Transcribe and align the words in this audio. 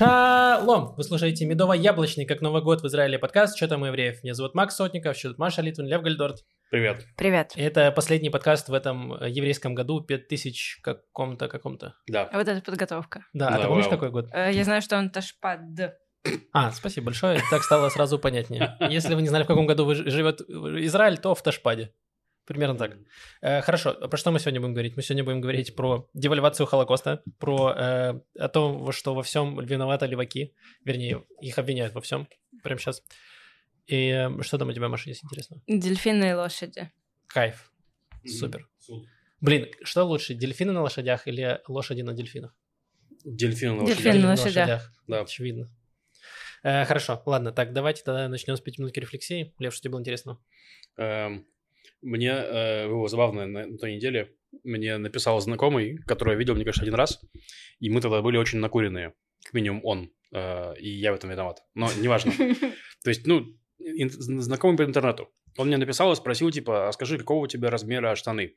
Шалом! 0.00 0.94
Вы 0.96 1.04
слушаете 1.04 1.44
Медово-Яблочный, 1.44 2.24
как 2.24 2.40
Новый 2.40 2.62
год 2.62 2.80
в 2.80 2.86
Израиле 2.86 3.18
подкаст 3.18 3.54
«Что 3.54 3.68
там 3.68 3.82
у 3.82 3.84
евреев?». 3.84 4.24
Меня 4.24 4.32
зовут 4.32 4.54
Макс 4.54 4.74
Сотников, 4.74 5.14
еще 5.14 5.28
тут 5.28 5.36
Маша 5.36 5.60
Литвин, 5.60 5.86
Лев 5.86 6.00
Гальдорт. 6.00 6.38
Привет. 6.70 7.04
Привет. 7.18 7.52
Это 7.54 7.92
последний 7.92 8.30
подкаст 8.30 8.70
в 8.70 8.72
этом 8.72 9.12
э, 9.12 9.28
еврейском 9.28 9.74
году, 9.74 10.00
5000 10.00 10.80
каком-то, 10.82 11.48
каком-то. 11.48 11.96
Да. 12.08 12.30
А 12.32 12.38
вот 12.38 12.48
это 12.48 12.62
подготовка. 12.62 13.26
Да, 13.34 13.48
а 13.48 13.50
Да, 13.50 13.58
ты 13.58 13.68
помнишь, 13.68 13.88
какой 13.88 14.10
год? 14.10 14.30
Э, 14.32 14.50
Я 14.50 14.64
знаю, 14.64 14.80
что 14.80 14.96
он 14.96 15.10
Ташпад. 15.10 15.60
А, 16.54 16.70
спасибо 16.70 17.06
большое, 17.06 17.42
так 17.50 17.62
стало 17.62 17.90
сразу 17.90 18.18
понятнее. 18.18 18.78
Если 18.88 19.14
вы 19.14 19.20
не 19.20 19.28
знали, 19.28 19.44
в 19.44 19.48
каком 19.48 19.66
году 19.66 19.84
вы 19.84 19.96
живет 19.96 20.40
Израиль, 20.40 21.18
то 21.18 21.34
в 21.34 21.42
Ташпаде. 21.42 21.92
Примерно 22.44 22.76
так. 22.76 22.96
Э, 23.42 23.60
хорошо, 23.60 23.94
про 23.94 24.16
что 24.16 24.30
мы 24.30 24.40
сегодня 24.40 24.60
будем 24.60 24.74
говорить? 24.74 24.96
Мы 24.96 25.02
сегодня 25.02 25.24
будем 25.24 25.40
говорить 25.40 25.76
про 25.76 26.08
девальвацию 26.14 26.66
Холокоста, 26.66 27.22
про 27.38 27.72
э, 27.76 28.20
о 28.38 28.48
том, 28.48 28.90
что 28.92 29.14
во 29.14 29.22
всем 29.22 29.60
виноваты 29.64 30.06
леваки, 30.06 30.54
вернее, 30.84 31.24
их 31.40 31.58
обвиняют 31.58 31.94
во 31.94 32.00
всем 32.00 32.28
прямо 32.62 32.80
сейчас. 32.80 33.02
И 33.86 34.08
э, 34.08 34.42
что 34.42 34.58
там 34.58 34.68
у 34.68 34.72
тебя, 34.72 34.88
Маша, 34.88 35.08
есть 35.08 35.24
интересно? 35.24 35.62
Дельфины 35.66 36.30
и 36.30 36.32
лошади. 36.32 36.90
Кайф. 37.26 37.72
Супер. 38.24 38.68
Блин, 39.40 39.68
что 39.82 40.04
лучше, 40.04 40.34
дельфины 40.34 40.72
на 40.72 40.82
лошадях 40.82 41.26
или 41.26 41.60
лошади 41.66 42.02
на 42.02 42.12
дельфинах? 42.12 42.54
Дельфин 43.24 43.76
на 43.76 43.82
лошадях. 43.84 44.14
на 44.22 44.30
лошадях. 44.30 44.92
Да. 45.06 45.20
Очевидно. 45.20 45.70
Э, 46.62 46.84
хорошо, 46.84 47.22
ладно, 47.24 47.52
так, 47.52 47.72
давайте 47.72 48.02
тогда 48.02 48.28
начнем 48.28 48.56
с 48.56 48.60
пяти 48.60 48.80
минутки 48.82 49.00
рефлексии. 49.00 49.54
Лев, 49.58 49.72
что 49.72 49.82
тебе 49.82 49.92
было 49.92 50.00
интересно? 50.00 50.38
Эм, 50.96 51.46
Мне 52.02 52.30
э, 52.30 52.88
было 52.88 53.08
забавно 53.08 53.46
на 53.46 53.66
на 53.66 53.78
той 53.78 53.96
неделе. 53.96 54.34
Мне 54.64 54.98
написал 54.98 55.40
знакомый, 55.40 55.98
которого 55.98 56.32
я 56.32 56.38
видел, 56.38 56.54
мне 56.54 56.64
кажется, 56.64 56.82
один 56.82 56.94
раз. 56.94 57.20
И 57.78 57.90
мы 57.90 58.00
тогда 58.00 58.20
были 58.22 58.36
очень 58.36 58.58
накуренные. 58.58 59.14
Как 59.44 59.54
минимум 59.54 59.80
он. 59.84 60.10
Э, 60.32 60.74
И 60.78 60.88
я 60.88 61.12
в 61.12 61.16
этом 61.16 61.30
виноват. 61.30 61.62
Но 61.74 61.88
неважно. 62.00 62.32
То 63.04 63.10
есть, 63.10 63.26
ну, 63.26 63.46
знакомый 63.78 64.76
по 64.76 64.82
интернету. 64.82 65.28
Он 65.56 65.66
мне 65.66 65.76
написал 65.76 66.12
и 66.12 66.16
спросил, 66.16 66.50
типа, 66.50 66.88
а 66.88 66.92
скажи, 66.92 67.18
какого 67.18 67.44
у 67.44 67.46
тебя 67.46 67.70
размера 67.70 68.14
штаны? 68.14 68.56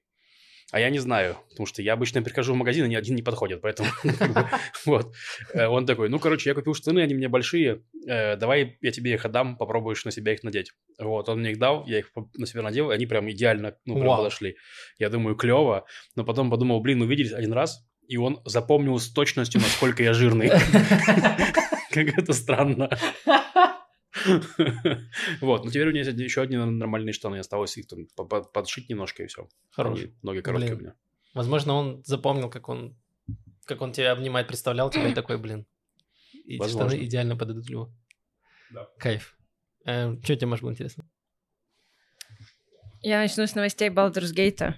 А 0.71 0.79
я 0.79 0.89
не 0.89 0.99
знаю, 0.99 1.37
потому 1.49 1.67
что 1.67 1.81
я 1.81 1.93
обычно 1.93 2.21
прихожу 2.21 2.53
в 2.53 2.57
магазин, 2.57 2.85
и 2.85 2.89
ни 2.89 2.95
один 2.95 3.15
не 3.15 3.21
подходит, 3.21 3.61
поэтому 3.61 3.89
вот. 4.85 5.13
Э, 5.53 5.67
Он 5.67 5.85
такой, 5.85 6.09
ну, 6.09 6.19
короче, 6.19 6.49
я 6.49 6.55
купил 6.55 6.73
штаны, 6.73 6.99
они 6.99 7.13
у 7.13 7.17
меня 7.17 7.29
большие, 7.29 7.83
э, 8.07 8.35
давай 8.37 8.77
я 8.81 8.91
тебе 8.91 9.13
их 9.13 9.25
отдам, 9.25 9.57
попробуешь 9.57 10.03
на 10.05 10.11
себя 10.11 10.33
их 10.33 10.43
надеть. 10.43 10.71
Вот, 10.99 11.29
он 11.29 11.39
мне 11.39 11.51
их 11.51 11.59
дал, 11.59 11.85
я 11.85 11.99
их 11.99 12.11
на 12.35 12.45
себя 12.45 12.61
надел, 12.61 12.91
и 12.91 12.93
они 12.95 13.05
прям 13.05 13.29
идеально, 13.29 13.75
ну, 13.85 13.99
прям 13.99 14.17
подошли. 14.17 14.55
Я 14.99 15.09
думаю, 15.09 15.35
клево, 15.35 15.85
но 16.15 16.23
потом 16.23 16.49
подумал, 16.49 16.81
блин, 16.81 17.01
увиделись 17.01 17.33
один 17.33 17.53
раз, 17.53 17.85
и 18.07 18.17
он 18.17 18.41
запомнил 18.45 18.97
с 18.99 19.11
точностью, 19.11 19.61
насколько 19.61 20.03
я 20.03 20.13
жирный. 20.13 20.49
Как 21.91 22.17
это 22.17 22.33
странно. 22.33 22.89
Вот, 25.41 25.65
но 25.65 25.71
теперь 25.71 25.87
у 25.87 25.91
меня 25.91 26.01
есть 26.03 26.17
еще 26.17 26.41
одни 26.41 26.57
нормальные 26.57 27.13
штаны, 27.13 27.37
осталось 27.39 27.77
их 27.77 27.87
там 27.87 28.07
по- 28.15 28.25
по- 28.25 28.43
подшить 28.43 28.89
немножко 28.89 29.23
и 29.23 29.27
все. 29.27 29.47
Хорош. 29.71 29.99
Ноги 30.21 30.41
короткие 30.41 30.75
у 30.75 30.79
меня. 30.79 30.93
Возможно, 31.33 31.73
он 31.73 32.03
запомнил, 32.05 32.49
как 32.49 32.69
он, 32.69 32.95
как 33.65 33.81
он 33.81 33.91
тебя 33.91 34.11
обнимает, 34.11 34.47
представлял 34.47 34.89
тебя 34.91 35.07
и 35.09 35.13
такой, 35.21 35.37
блин. 35.37 35.65
И 36.45 36.55
эти 36.55 36.59
Возможно. 36.59 36.89
штаны 36.91 37.05
идеально 37.05 37.35
подойдут 37.37 37.69
Льву. 37.69 37.91
Да. 38.71 38.87
Кайф. 38.99 39.37
Э, 39.85 40.15
что 40.23 40.35
тебе, 40.35 40.47
Маш, 40.47 40.61
было 40.61 40.71
интересно? 40.71 41.05
Я 43.01 43.19
начну 43.19 43.45
с 43.45 43.55
новостей 43.55 43.89
Baldur's 43.89 44.33
Gate. 44.33 44.73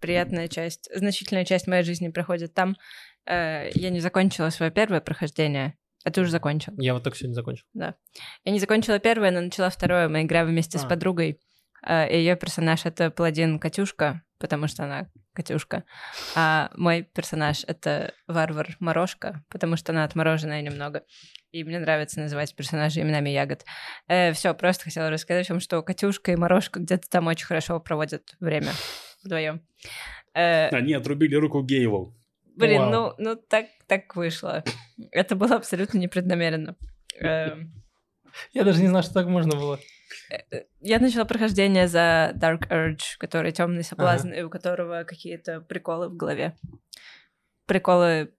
Приятная 0.00 0.48
часть, 0.48 0.88
значительная 0.94 1.44
часть 1.44 1.66
моей 1.66 1.82
жизни 1.82 2.08
проходит 2.08 2.54
там. 2.54 2.76
Э, 3.26 3.70
Я 3.74 3.90
не 3.90 4.00
закончила 4.00 4.50
свое 4.50 4.70
первое 4.70 5.00
прохождение. 5.00 5.76
А 6.04 6.10
ты 6.10 6.20
уже 6.20 6.30
закончил. 6.30 6.72
Я 6.78 6.94
вот 6.94 7.02
только 7.02 7.18
сегодня 7.18 7.34
закончил. 7.34 7.64
Я 7.74 7.94
не 8.44 8.58
закончила 8.60 8.98
первое, 8.98 9.30
но 9.30 9.40
начала 9.40 9.68
второе. 9.70 10.08
Мы 10.08 10.22
играем 10.22 10.46
вместе 10.46 10.78
с 10.78 10.84
А. 10.84 10.88
подругой. 10.88 11.40
Э, 11.86 12.08
и 12.10 12.16
Ее 12.18 12.36
персонаж 12.36 12.86
это 12.86 13.10
паладин 13.10 13.58
Катюшка, 13.58 14.22
потому 14.38 14.68
что 14.68 14.84
она 14.84 15.08
Катюшка. 15.34 15.84
А 16.34 16.70
мой 16.76 17.02
персонаж 17.02 17.64
это 17.66 18.12
варвар 18.26 18.76
Морошка, 18.80 19.44
потому 19.50 19.76
что 19.76 19.92
она 19.92 20.04
отмороженная 20.04 20.62
немного. 20.62 21.02
И 21.50 21.64
мне 21.64 21.78
нравится 21.78 22.20
называть 22.20 22.54
персонажей 22.54 23.02
именами 23.02 23.30
ягод. 23.30 23.64
все, 24.34 24.54
просто 24.54 24.84
хотела 24.84 25.10
рассказать 25.10 25.48
вам, 25.48 25.60
что 25.60 25.82
Катюшка 25.82 26.32
и 26.32 26.36
Морошка 26.36 26.80
где-то 26.80 27.08
там 27.08 27.26
очень 27.26 27.46
хорошо 27.46 27.80
проводят 27.80 28.34
время 28.40 28.70
вдвоем. 29.24 29.62
Э, 30.34 30.68
Они 30.68 30.92
отрубили 30.94 31.34
руку 31.36 31.62
Гееву. 31.62 32.14
Блин, 32.58 32.82
Вау. 32.82 32.90
ну, 32.90 33.14
ну 33.18 33.36
так, 33.36 33.66
так 33.86 34.16
вышло. 34.16 34.64
Это 35.12 35.36
было 35.36 35.56
абсолютно 35.56 35.98
непреднамеренно. 35.98 36.74
Э, 37.20 37.56
Я 38.52 38.64
даже 38.64 38.80
не 38.80 38.88
знал, 38.88 39.02
что 39.02 39.14
так 39.14 39.26
можно 39.28 39.56
было. 39.56 39.78
Э, 40.30 40.64
Я 40.80 40.98
начала 40.98 41.24
прохождение 41.24 41.86
за 41.86 42.32
Dark 42.34 42.68
Urge, 42.68 43.16
который 43.18 43.52
темный 43.52 43.84
соблазн, 43.84 44.32
и 44.32 44.42
у 44.42 44.50
которого 44.50 45.04
какие-то 45.04 45.60
приколы 45.60 46.08
в 46.08 46.16
голове. 46.16 46.56
Приколы. 47.66 48.32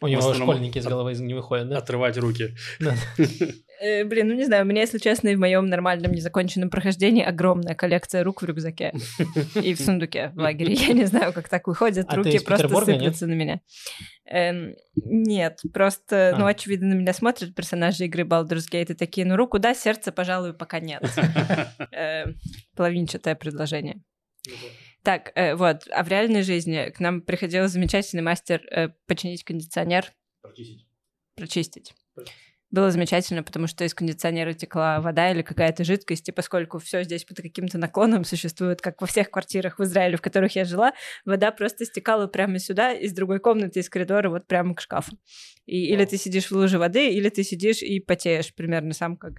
У 0.00 0.06
него 0.06 0.32
школьники 0.34 0.78
из 0.78 0.86
головы 0.86 1.14
не 1.14 1.34
выходят, 1.34 1.68
да? 1.68 1.78
Отрывать 1.78 2.16
руки. 2.18 2.54
Э, 3.84 4.02
блин, 4.04 4.28
ну 4.28 4.34
не 4.34 4.44
знаю, 4.44 4.64
у 4.64 4.66
меня, 4.66 4.80
если 4.80 4.96
честно, 4.96 5.28
и 5.28 5.36
в 5.36 5.38
моем 5.38 5.66
нормальном 5.66 6.12
незаконченном 6.12 6.70
прохождении 6.70 7.22
огромная 7.22 7.74
коллекция 7.74 8.24
рук 8.24 8.40
в 8.40 8.46
рюкзаке 8.46 8.94
и 9.62 9.74
в 9.74 9.80
сундуке 9.80 10.30
в 10.34 10.38
лагере. 10.38 10.72
Я 10.72 10.94
не 10.94 11.04
знаю, 11.04 11.34
как 11.34 11.50
так 11.50 11.66
выходит. 11.66 12.06
А 12.08 12.16
Руки 12.16 12.38
просто 12.38 12.64
Петербурга, 12.64 12.92
нет? 12.92 13.00
сыплются 13.00 13.26
на 13.26 13.34
меня. 13.34 13.60
Эм, 14.24 14.74
Нет, 14.96 15.60
просто, 15.74 16.34
ну, 16.38 16.46
А. 16.46 16.48
очевидно, 16.48 16.88
на 16.88 16.94
меня 16.94 17.12
смотрят 17.12 17.54
персонажи 17.54 18.06
игры 18.06 18.22
Baldur's 18.22 18.70
Gate 18.72 18.92
и 18.92 18.94
такие, 18.94 19.26
ну, 19.26 19.36
руку 19.36 19.58
да, 19.58 19.74
сердце, 19.74 20.12
пожалуй, 20.12 20.54
пока 20.54 20.80
нет. 20.80 21.02
Э, 21.92 22.24
Половинчатое 22.74 23.34
предложение. 23.34 24.00
Так, 25.02 25.32
э, 25.34 25.54
вот, 25.56 25.86
а 25.90 26.02
в 26.02 26.08
реальной 26.08 26.42
жизни 26.42 26.90
к 26.90 27.00
нам 27.00 27.20
приходил 27.20 27.68
замечательный 27.68 28.22
мастер 28.22 28.62
э, 28.70 28.88
починить 29.06 29.44
кондиционер, 29.44 30.06
прочистить. 31.36 31.94
Было 32.74 32.90
замечательно, 32.90 33.44
потому 33.44 33.68
что 33.68 33.84
из 33.84 33.94
кондиционера 33.94 34.52
текла 34.52 35.00
вода 35.00 35.30
или 35.30 35.42
какая-то 35.42 35.84
жидкость, 35.84 36.28
и 36.28 36.32
поскольку 36.32 36.80
все 36.80 37.04
здесь 37.04 37.24
под 37.24 37.36
каким-то 37.36 37.78
наклоном 37.78 38.24
существует, 38.24 38.80
как 38.80 39.00
во 39.00 39.06
всех 39.06 39.30
квартирах 39.30 39.78
в 39.78 39.84
Израиле, 39.84 40.16
в 40.16 40.20
которых 40.20 40.56
я 40.56 40.64
жила, 40.64 40.92
вода 41.24 41.52
просто 41.52 41.84
стекала 41.84 42.26
прямо 42.26 42.58
сюда, 42.58 42.92
из 42.92 43.12
другой 43.12 43.38
комнаты, 43.38 43.78
из 43.78 43.88
коридора, 43.88 44.28
вот 44.28 44.48
прямо 44.48 44.74
к 44.74 44.80
шкафу. 44.80 45.16
И, 45.66 45.86
или 45.86 46.04
ты 46.04 46.16
сидишь 46.16 46.50
в 46.50 46.50
луже 46.50 46.80
воды, 46.80 47.12
или 47.12 47.28
ты 47.28 47.44
сидишь 47.44 47.80
и 47.80 48.00
потеешь, 48.00 48.52
примерно 48.52 48.92
сам 48.92 49.18
как 49.18 49.34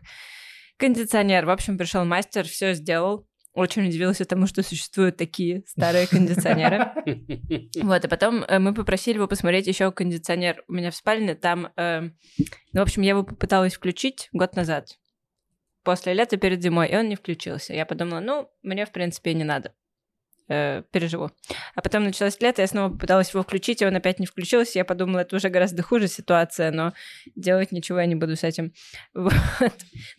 кондиционер. 0.77 1.45
В 1.45 1.49
общем, 1.49 1.77
пришел 1.77 2.05
мастер, 2.05 2.47
все 2.47 2.73
сделал. 2.73 3.27
Очень 3.55 3.87
удивился 3.87 4.25
тому, 4.25 4.47
что 4.47 4.63
существуют 4.63 5.15
такие 5.15 5.63
старые 5.65 6.07
кондиционеры. 6.07 6.91
Вот, 7.81 8.03
и 8.03 8.07
потом 8.07 8.43
э, 8.43 8.59
мы 8.59 8.73
попросили 8.73 9.15
его 9.15 9.27
посмотреть 9.27 9.67
еще 9.67 9.91
кондиционер 9.91 10.63
у 10.67 10.73
меня 10.73 10.91
в 10.91 10.95
спальне. 10.95 11.35
Там, 11.35 11.71
э, 11.77 12.01
ну, 12.01 12.79
в 12.79 12.81
общем, 12.81 13.01
я 13.01 13.11
его 13.11 13.23
попыталась 13.23 13.75
включить 13.75 14.29
год 14.33 14.55
назад, 14.55 14.97
после 15.83 16.13
лета 16.13 16.35
перед 16.35 16.61
зимой, 16.61 16.89
и 16.89 16.95
он 16.97 17.07
не 17.07 17.15
включился. 17.15 17.73
Я 17.73 17.85
подумала, 17.85 18.19
ну, 18.19 18.49
мне, 18.61 18.85
в 18.85 18.91
принципе, 18.91 19.33
не 19.33 19.45
надо. 19.45 19.73
Э, 20.47 20.83
переживу. 20.91 21.31
А 21.73 21.81
потом 21.81 22.03
началось 22.03 22.39
лето, 22.39 22.61
я 22.61 22.67
снова 22.67 22.91
попыталась 22.91 23.31
его 23.31 23.41
включить, 23.41 23.81
и 23.81 23.85
он 23.85 23.95
опять 23.95 24.19
не 24.19 24.27
включился. 24.27 24.77
Я 24.77 24.85
подумала, 24.85 25.21
это 25.21 25.35
уже 25.37 25.49
гораздо 25.49 25.81
хуже 25.81 26.07
ситуация, 26.07 26.69
но 26.69 26.93
делать 27.35 27.71
ничего 27.71 27.99
я 27.99 28.05
не 28.05 28.13
буду 28.13 28.35
с 28.35 28.43
этим. 28.43 28.71
Вот. 29.15 29.33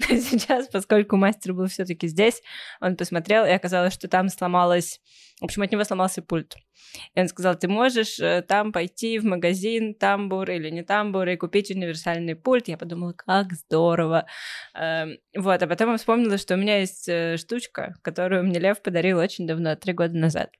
Но 0.00 0.16
сейчас, 0.16 0.66
поскольку 0.66 1.16
мастер 1.16 1.52
был 1.52 1.68
все-таки 1.68 2.08
здесь, 2.08 2.42
он 2.80 2.96
посмотрел, 2.96 3.44
и 3.44 3.50
оказалось, 3.50 3.94
что 3.94 4.08
там 4.08 4.28
сломалась... 4.28 5.00
В 5.40 5.44
общем, 5.44 5.62
от 5.62 5.70
него 5.70 5.84
сломался 5.84 6.22
пульт. 6.22 6.56
И 7.14 7.20
он 7.20 7.28
сказал, 7.28 7.56
ты 7.56 7.68
можешь 7.68 8.18
э, 8.18 8.40
там 8.40 8.72
пойти 8.72 9.18
в 9.18 9.24
магазин 9.24 9.94
тамбур 9.94 10.50
или 10.50 10.70
не 10.70 10.82
тамбур 10.82 11.28
и 11.28 11.36
купить 11.36 11.70
универсальный 11.70 12.34
пульт. 12.34 12.68
Я 12.68 12.78
подумала, 12.78 13.12
как 13.12 13.52
здорово. 13.52 14.26
Эм, 14.74 15.18
Вот, 15.36 15.62
а 15.62 15.66
потом 15.66 15.90
я 15.90 15.98
вспомнила, 15.98 16.38
что 16.38 16.54
у 16.54 16.56
меня 16.56 16.78
есть 16.78 17.06
э, 17.08 17.36
штучка, 17.36 17.96
которую 18.00 18.44
мне 18.44 18.58
Лев 18.58 18.80
подарил 18.80 19.18
очень 19.18 19.46
давно, 19.46 19.76
три 19.76 19.92
года 19.92 20.16
назад. 20.16 20.50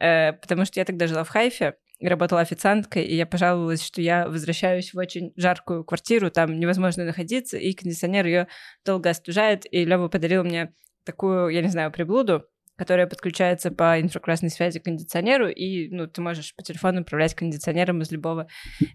Э, 0.00 0.32
Потому 0.34 0.64
что 0.64 0.78
я 0.78 0.84
тогда 0.84 1.08
жила 1.08 1.24
в 1.24 1.28
Хайфе, 1.28 1.74
работала 2.00 2.40
официанткой, 2.40 3.04
и 3.04 3.16
я 3.16 3.26
пожаловалась, 3.26 3.82
что 3.82 4.00
я 4.00 4.28
возвращаюсь 4.28 4.94
в 4.94 4.98
очень 4.98 5.32
жаркую 5.36 5.84
квартиру, 5.84 6.30
там 6.30 6.60
невозможно 6.60 7.04
находиться, 7.04 7.56
и 7.56 7.72
кондиционер 7.72 8.26
ее 8.26 8.48
долго 8.84 9.10
остужает, 9.10 9.64
и 9.72 9.84
Лева 9.84 10.08
подарил 10.08 10.44
мне 10.44 10.72
такую, 11.04 11.48
я 11.48 11.62
не 11.62 11.68
знаю, 11.68 11.90
приблуду, 11.90 12.44
которая 12.76 13.06
подключается 13.06 13.70
по 13.70 14.00
инфракрасной 14.00 14.50
связи 14.50 14.80
к 14.80 14.84
кондиционеру, 14.84 15.48
и 15.48 15.88
ну, 15.90 16.06
ты 16.06 16.20
можешь 16.20 16.54
по 16.54 16.62
телефону 16.62 17.02
управлять 17.02 17.34
кондиционером 17.34 18.02
из 18.02 18.10
любого 18.10 18.48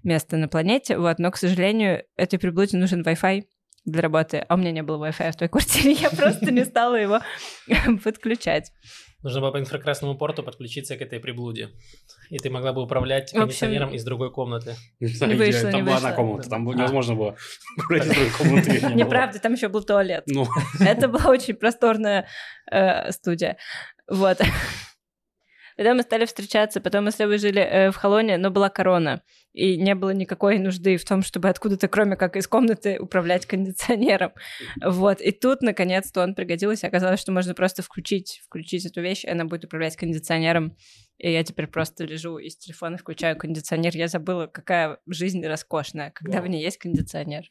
места 0.04 0.38
на 0.38 0.48
планете. 0.48 0.98
Вот. 0.98 1.20
Но, 1.20 1.32
к 1.32 1.38
сожалению, 1.38 2.04
этой 2.18 2.40
приблуде 2.40 2.78
нужен 2.78 3.02
Wi-Fi 3.02 3.44
для 3.92 4.02
работы, 4.02 4.46
а 4.48 4.56
у 4.56 4.58
меня 4.58 4.72
не 4.72 4.84
было 4.84 5.08
Wi-Fi 5.08 5.32
в 5.32 5.36
той 5.36 5.48
квартире, 5.50 5.94
я 5.94 6.10
просто 6.10 6.52
не 6.52 6.66
стала 6.66 6.96
его 6.96 7.20
подключать. 8.04 8.72
Нужно 9.22 9.42
было 9.42 9.52
по 9.52 9.60
инфракрасному 9.60 10.16
порту 10.18 10.44
подключиться 10.44 10.96
к 10.96 11.02
этой 11.02 11.20
приблуде. 11.20 11.72
И 12.30 12.38
ты 12.38 12.50
могла 12.50 12.72
бы 12.72 12.82
управлять 12.82 13.34
кондиционером 13.34 13.94
из 13.94 14.06
другой 14.06 14.32
комнаты. 14.32 14.76
Не 15.02 15.36
вышло, 15.36 15.72
Там 15.72 15.80
не 15.80 15.84
была 15.84 15.96
вышло. 15.96 16.10
одна 16.10 16.12
комната, 16.14 16.50
там 16.50 16.64
было 16.64 16.74
А. 16.74 16.78
невозможно 16.78 17.16
было 17.16 17.36
комнату. 18.38 18.70
её 18.72 18.82
не 18.82 18.88
было. 18.88 18.94
Неправда, 18.96 19.40
там 19.40 19.54
еще 19.54 19.68
был 19.68 19.84
туалет. 19.84 20.24
Ну, 20.28 20.48
Это 20.80 21.10
была 21.10 21.26
очень 21.32 21.56
просторная 21.56 22.28
э, 22.72 23.12
студия. 23.12 23.58
Вот. 24.08 24.40
Потом 25.78 25.96
мы 25.98 26.04
стали 26.04 26.26
встречаться, 26.26 26.82
потом 26.82 27.06
мы 27.06 27.12
с 27.12 27.20
Левой 27.20 27.38
жили 27.38 27.62
э, 27.62 27.92
в 27.92 27.96
Холоне, 27.96 28.38
но 28.38 28.50
была 28.52 28.70
корона, 28.70 29.22
и 29.60 29.76
не 29.78 29.94
было 29.94 30.12
никакой 30.12 30.58
нужды 30.58 30.96
в 30.96 31.04
том, 31.04 31.22
чтобы 31.22 31.50
откуда-то, 31.50 31.90
кроме 31.90 32.16
как 32.16 32.38
из 32.38 32.48
комнаты, 32.48 32.98
управлять 32.98 33.46
кондиционером. 33.46 34.32
Вот. 34.82 35.20
И 35.20 35.32
тут, 35.32 35.62
наконец-то, 35.62 36.24
он 36.24 36.34
пригодился. 36.34 36.88
Оказалось, 36.88 37.20
что 37.20 37.34
можно 37.34 37.54
просто 37.54 37.82
включить, 37.82 38.42
включить 38.46 38.86
эту 38.86 39.02
вещь, 39.02 39.26
и 39.26 39.30
она 39.30 39.44
будет 39.44 39.66
управлять 39.66 39.98
кондиционером. 39.98 40.78
И 41.18 41.30
я 41.30 41.44
теперь 41.44 41.68
просто 41.68 42.06
лежу 42.06 42.38
и 42.38 42.50
с 42.50 42.58
телефона 42.58 42.98
включаю 42.98 43.36
кондиционер. 43.38 43.94
Я 43.98 44.08
забыла, 44.08 44.48
какая 44.48 45.00
жизнь 45.06 45.46
роскошная, 45.46 46.12
когда 46.12 46.38
Вау. 46.38 46.48
в 46.48 46.50
ней 46.50 46.64
есть 46.64 46.78
кондиционер. 46.78 47.44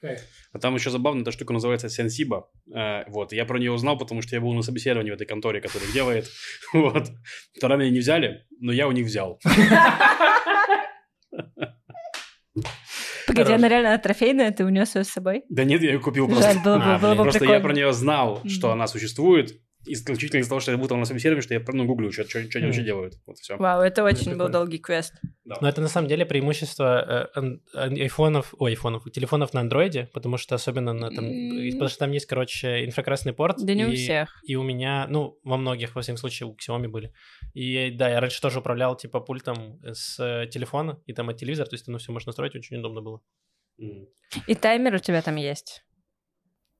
а 0.53 0.59
там 0.59 0.75
еще 0.75 0.89
забавно, 0.89 1.21
эта 1.21 1.33
штука 1.33 1.53
называется 1.53 1.91
Сенсиба. 1.91 2.49
Э, 2.75 3.05
Вот, 3.09 3.35
я 3.35 3.45
про 3.45 3.59
нее 3.59 3.71
узнал, 3.71 3.99
потому 3.99 4.23
что 4.23 4.35
я 4.35 4.41
был 4.41 4.55
на 4.55 4.63
собеседовании 4.63 5.11
в 5.11 5.15
этой 5.15 5.27
конторе, 5.27 5.61
которая 5.61 5.87
их 5.87 5.95
делает. 5.95 6.27
Вот. 6.73 7.11
Тогда 7.61 7.77
меня 7.77 7.91
не 7.91 7.99
взяли, 7.99 8.47
но 8.59 8.73
я 8.73 8.89
у 8.89 8.93
них 8.93 9.05
взял. 9.05 9.39
Погоди, 13.27 13.45
Хорош. 13.47 13.59
она 13.59 13.69
реально 13.69 13.99
трофейная, 13.99 14.51
ты 14.53 14.65
унес 14.65 14.95
ее 14.95 15.05
с 15.05 15.09
собой? 15.09 15.45
Да 15.49 15.65
нет, 15.65 15.83
я 15.83 15.93
ее 15.93 16.01
купил 16.01 16.27
просто. 16.29 16.45
Жаль, 16.53 16.63
было 16.65 16.77
бы, 16.79 16.85
А, 16.85 16.99
было 16.99 17.15
бы. 17.15 17.23
Просто 17.25 17.45
я 17.45 17.51
прикольно. 17.51 17.61
про 17.65 17.73
нее 17.75 17.93
знал, 17.93 18.43
что 18.47 18.71
она 18.73 18.87
существует, 18.87 19.53
исключительно 19.87 20.41
из-за 20.41 20.51
того, 20.51 20.61
что 20.61 20.73
я 20.73 20.77
был 20.77 20.87
там 20.89 20.99
на 21.01 21.07
собеседовании, 21.07 21.43
что 21.43 21.55
я 21.55 21.63
ну, 21.73 21.85
гуглю, 21.85 22.13
что, 22.13 22.29
что, 22.29 22.41
они 22.41 22.67
вообще 22.67 22.83
делают. 22.83 23.15
Вот 23.27 23.39
все. 23.39 23.57
Вау, 23.57 23.81
это 23.81 24.03
очень 24.05 24.25
был 24.33 24.47
прикольно. 24.47 24.53
долгий 24.53 24.79
квест. 24.79 25.15
Но 25.45 25.67
это 25.69 25.81
на 25.81 25.89
самом 25.89 26.09
деле 26.09 26.27
преимущество 26.27 27.31
э, 27.35 27.57
айфонов, 27.75 28.55
ой, 28.59 28.73
айфонов, 28.73 29.05
телефонов 29.13 29.55
на 29.55 29.61
андроиде, 29.61 30.11
потому 30.13 30.37
что 30.37 30.55
особенно 30.57 30.93
на 30.93 31.11
там, 31.11 31.25
М. 31.25 31.73
потому 31.73 31.89
что 31.89 31.99
там 32.01 32.11
есть, 32.13 32.27
короче, 32.27 32.85
инфракрасный 32.85 33.33
порт. 33.33 33.57
Да 33.65 33.73
не 33.73 33.87
у 33.87 33.91
и- 33.93 33.97
всех. 33.97 34.29
И 34.47 34.57
у 34.57 34.63
меня, 34.63 35.07
ну, 35.09 35.39
во 35.43 35.57
многих, 35.57 35.95
во 35.95 36.03
всяком 36.03 36.19
случае, 36.19 36.49
у 36.49 36.57
Xiaomi 36.57 36.89
были. 36.89 37.13
И 37.55 37.91
да, 37.91 38.09
я 38.09 38.21
раньше 38.21 38.41
тоже 38.41 38.59
управлял, 38.61 38.97
типа, 38.97 39.21
пультом 39.21 39.81
с 39.85 40.17
телефона 40.53 41.01
и 41.07 41.13
там 41.13 41.29
от 41.29 41.37
телевизора, 41.39 41.67
то 41.69 41.75
есть 41.75 41.87
там 41.87 41.99
все 41.99 42.13
можно 42.13 42.31
настроить, 42.31 42.55
очень 42.57 42.77
удобно 42.79 43.01
было. 43.03 43.21
И 44.47 44.55
таймер 44.55 44.95
у 44.95 44.99
тебя 44.99 45.23
там 45.23 45.37
есть. 45.37 45.85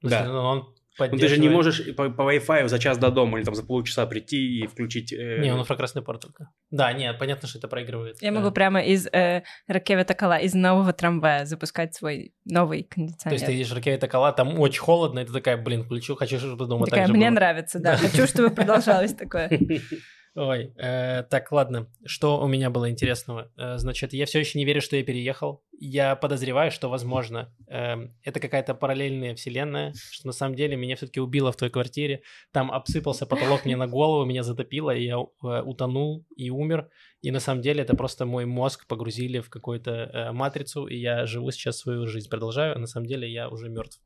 Ну, 0.03 0.11
Да. 0.11 0.25
ну, 0.25 0.39
он 0.41 0.75
Ну, 0.99 1.17
ты 1.19 1.29
же 1.29 1.39
не 1.39 1.49
можешь 1.49 1.95
по, 1.97 2.11
по 2.11 2.23
Wi-Fi 2.23 2.67
за 2.69 2.79
час 2.81 2.99
до 2.99 3.11
дома 3.11 3.39
или 3.39 3.45
там 3.45 3.55
за 3.55 3.63
полчаса 3.63 4.05
прийти 4.07 4.37
и 4.61 4.67
включить... 4.67 5.13
э, 5.13 5.39
Не, 5.41 5.53
он 5.55 5.61
инфракрасный 5.61 6.03
порт 6.03 6.23
только. 6.23 6.51
Да, 6.71 6.93
нет, 6.93 7.19
понятно, 7.21 7.47
что 7.49 7.59
это 7.59 7.69
проигрывает. 7.69 8.21
Я 8.21 8.29
Э, 8.29 8.33
могу 8.33 8.51
прямо 8.51 8.81
из 8.83 9.07
э, 9.07 9.43
Ракевета 9.69 10.15
Кала, 10.15 10.39
из 10.39 10.55
нового 10.55 10.93
трамвая 10.93 11.45
запускать 11.47 11.95
свой 11.95 12.33
новый 12.45 12.83
То 12.83 12.95
кондиционер. 12.97 13.35
есть 13.35 13.47
ты 13.47 13.53
едешь 13.53 13.71
в 13.71 13.75
ракете 13.75 14.09
кола, 14.09 14.33
там 14.33 14.59
очень 14.59 14.81
холодно, 14.81 15.21
и 15.21 15.25
ты 15.25 15.33
такая, 15.33 15.57
блин, 15.57 15.85
включу, 15.85 16.17
хочу, 16.17 16.39
чтобы 16.39 16.67
дома 16.67 16.85
Такая, 16.87 17.03
так 17.03 17.09
же 17.09 17.13
мне 17.15 17.27
было». 17.27 17.35
нравится, 17.35 17.79
да. 17.79 17.97
Хочу, 17.97 18.27
чтобы 18.27 18.51
продолжалось 18.51 19.15
такое. 19.15 19.49
Ой, 20.35 20.73
э, 20.77 21.25
так, 21.25 21.51
ладно. 21.53 21.89
Что 22.05 22.41
у 22.41 22.47
меня 22.47 22.71
было 22.71 22.91
интересного? 22.91 23.51
Э, 23.57 23.79
значит, 23.79 24.13
я 24.13 24.27
все 24.27 24.39
еще 24.39 24.59
не 24.59 24.65
верю, 24.65 24.81
что 24.81 24.97
я 24.97 25.03
переехал. 25.03 25.65
Я 25.81 26.17
подозреваю, 26.17 26.71
что, 26.71 26.89
возможно, 26.89 27.55
эм, 27.69 28.15
это 28.23 28.41
какая-то 28.41 28.75
параллельная 28.75 29.35
вселенная, 29.35 29.95
что 30.11 30.27
на 30.27 30.33
самом 30.33 30.57
деле 30.57 30.77
меня 30.77 30.97
все-таки 30.97 31.21
убило 31.21 31.53
в 31.53 31.57
той 31.57 31.71
квартире. 31.71 32.23
Там 32.53 32.73
обсыпался 32.73 33.27
потолок 33.27 33.65
мне 33.65 33.77
на 33.77 33.87
голову, 33.87 34.25
меня 34.25 34.43
затопило, 34.43 34.95
и 34.95 35.05
я 35.05 35.15
э, 35.15 35.63
утонул 35.63 36.27
и 36.37 36.51
умер. 36.51 36.89
И 37.23 37.31
на 37.31 37.41
самом 37.41 37.63
деле 37.63 37.83
это 37.83 37.97
просто 37.97 38.27
мой 38.27 38.45
мозг 38.45 38.87
погрузили 38.87 39.41
в 39.41 39.51
какую-то 39.51 39.91
э, 39.91 40.33
матрицу, 40.33 40.87
и 40.87 40.97
я 40.97 41.27
живу 41.27 41.51
сейчас 41.53 41.79
свою 41.79 42.07
жизнь, 42.07 42.29
продолжаю, 42.29 42.77
а 42.77 42.79
на 42.79 42.87
самом 42.87 43.07
деле 43.07 43.31
я 43.31 43.49
уже 43.49 43.69
мертв. 43.69 44.01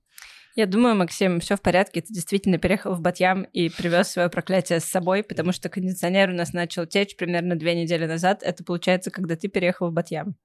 Я 0.54 0.66
думаю, 0.66 0.94
Максим, 0.94 1.40
все 1.40 1.56
в 1.56 1.62
порядке. 1.62 2.02
Ты 2.02 2.12
действительно 2.12 2.58
переехал 2.58 2.94
в 2.94 3.00
Батьям 3.00 3.44
и 3.44 3.70
привез 3.70 4.08
свое 4.08 4.28
проклятие 4.28 4.81
с 4.81 4.84
собой, 4.84 5.22
потому 5.22 5.52
что 5.52 5.69
кондиционер 5.69 6.31
у 6.31 6.34
нас 6.34 6.52
начал 6.52 6.84
течь 6.87 7.16
примерно 7.16 7.56
две 7.56 7.75
недели 7.75 8.04
назад. 8.06 8.43
Это 8.43 8.62
получается, 8.62 9.10
когда 9.10 9.34
ты 9.37 9.49
переехал 9.49 9.88
в 9.90 9.93
Батьям. 9.93 10.37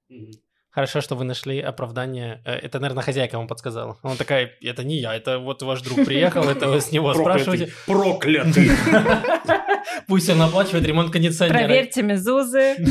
Хорошо, 0.70 1.00
что 1.00 1.14
вы 1.16 1.24
нашли 1.24 1.60
оправдание. 1.60 2.40
Э, 2.44 2.52
Это, 2.52 2.78
наверное, 2.78 3.02
хозяйка 3.02 3.36
вам 3.36 3.48
подсказала. 3.48 3.98
Она 4.02 4.16
такая, 4.16 4.50
это 4.62 4.84
не 4.84 4.98
я, 5.00 5.14
это 5.14 5.38
вот 5.38 5.62
ваш 5.62 5.82
друг 5.82 6.04
приехал, 6.06 6.48
это 6.48 6.68
вы 6.68 6.80
с 6.80 6.92
него 6.92 7.14
спрашиваете. 7.14 7.72
Проклятый! 7.86 8.68
Проклятый! 8.68 9.56
Пусть 10.06 10.28
он 10.30 10.40
оплачивает 10.40 10.86
ремонт 10.86 11.10
кондиционера. 11.10 11.58
Проверьте 11.58 12.02
мезузы. 12.02 12.76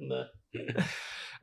Да. 0.00 0.28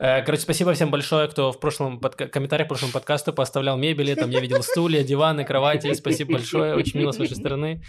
Э, 0.02 0.22
Короче, 0.24 0.44
спасибо 0.44 0.74
всем 0.74 0.92
большое, 0.92 1.28
кто 1.28 1.52
в 1.52 1.60
прошлом 1.60 2.00
подка- 2.00 2.28
комментариях 2.28 2.68
к 2.68 2.70
прошлому 2.70 2.94
подкасту 2.94 3.34
поставлял 3.34 3.78
мебели, 3.78 4.14
там 4.16 4.30
я 4.30 4.40
видел 4.40 4.64
стулья, 4.64 5.04
диваны, 5.04 5.44
кровати, 5.44 5.94
спасибо 5.94 6.34
большое, 6.34 6.74
очень 6.76 7.00
мило 7.00 7.12
с 7.12 7.18
вашей 7.20 7.36
стороны. 7.36 7.84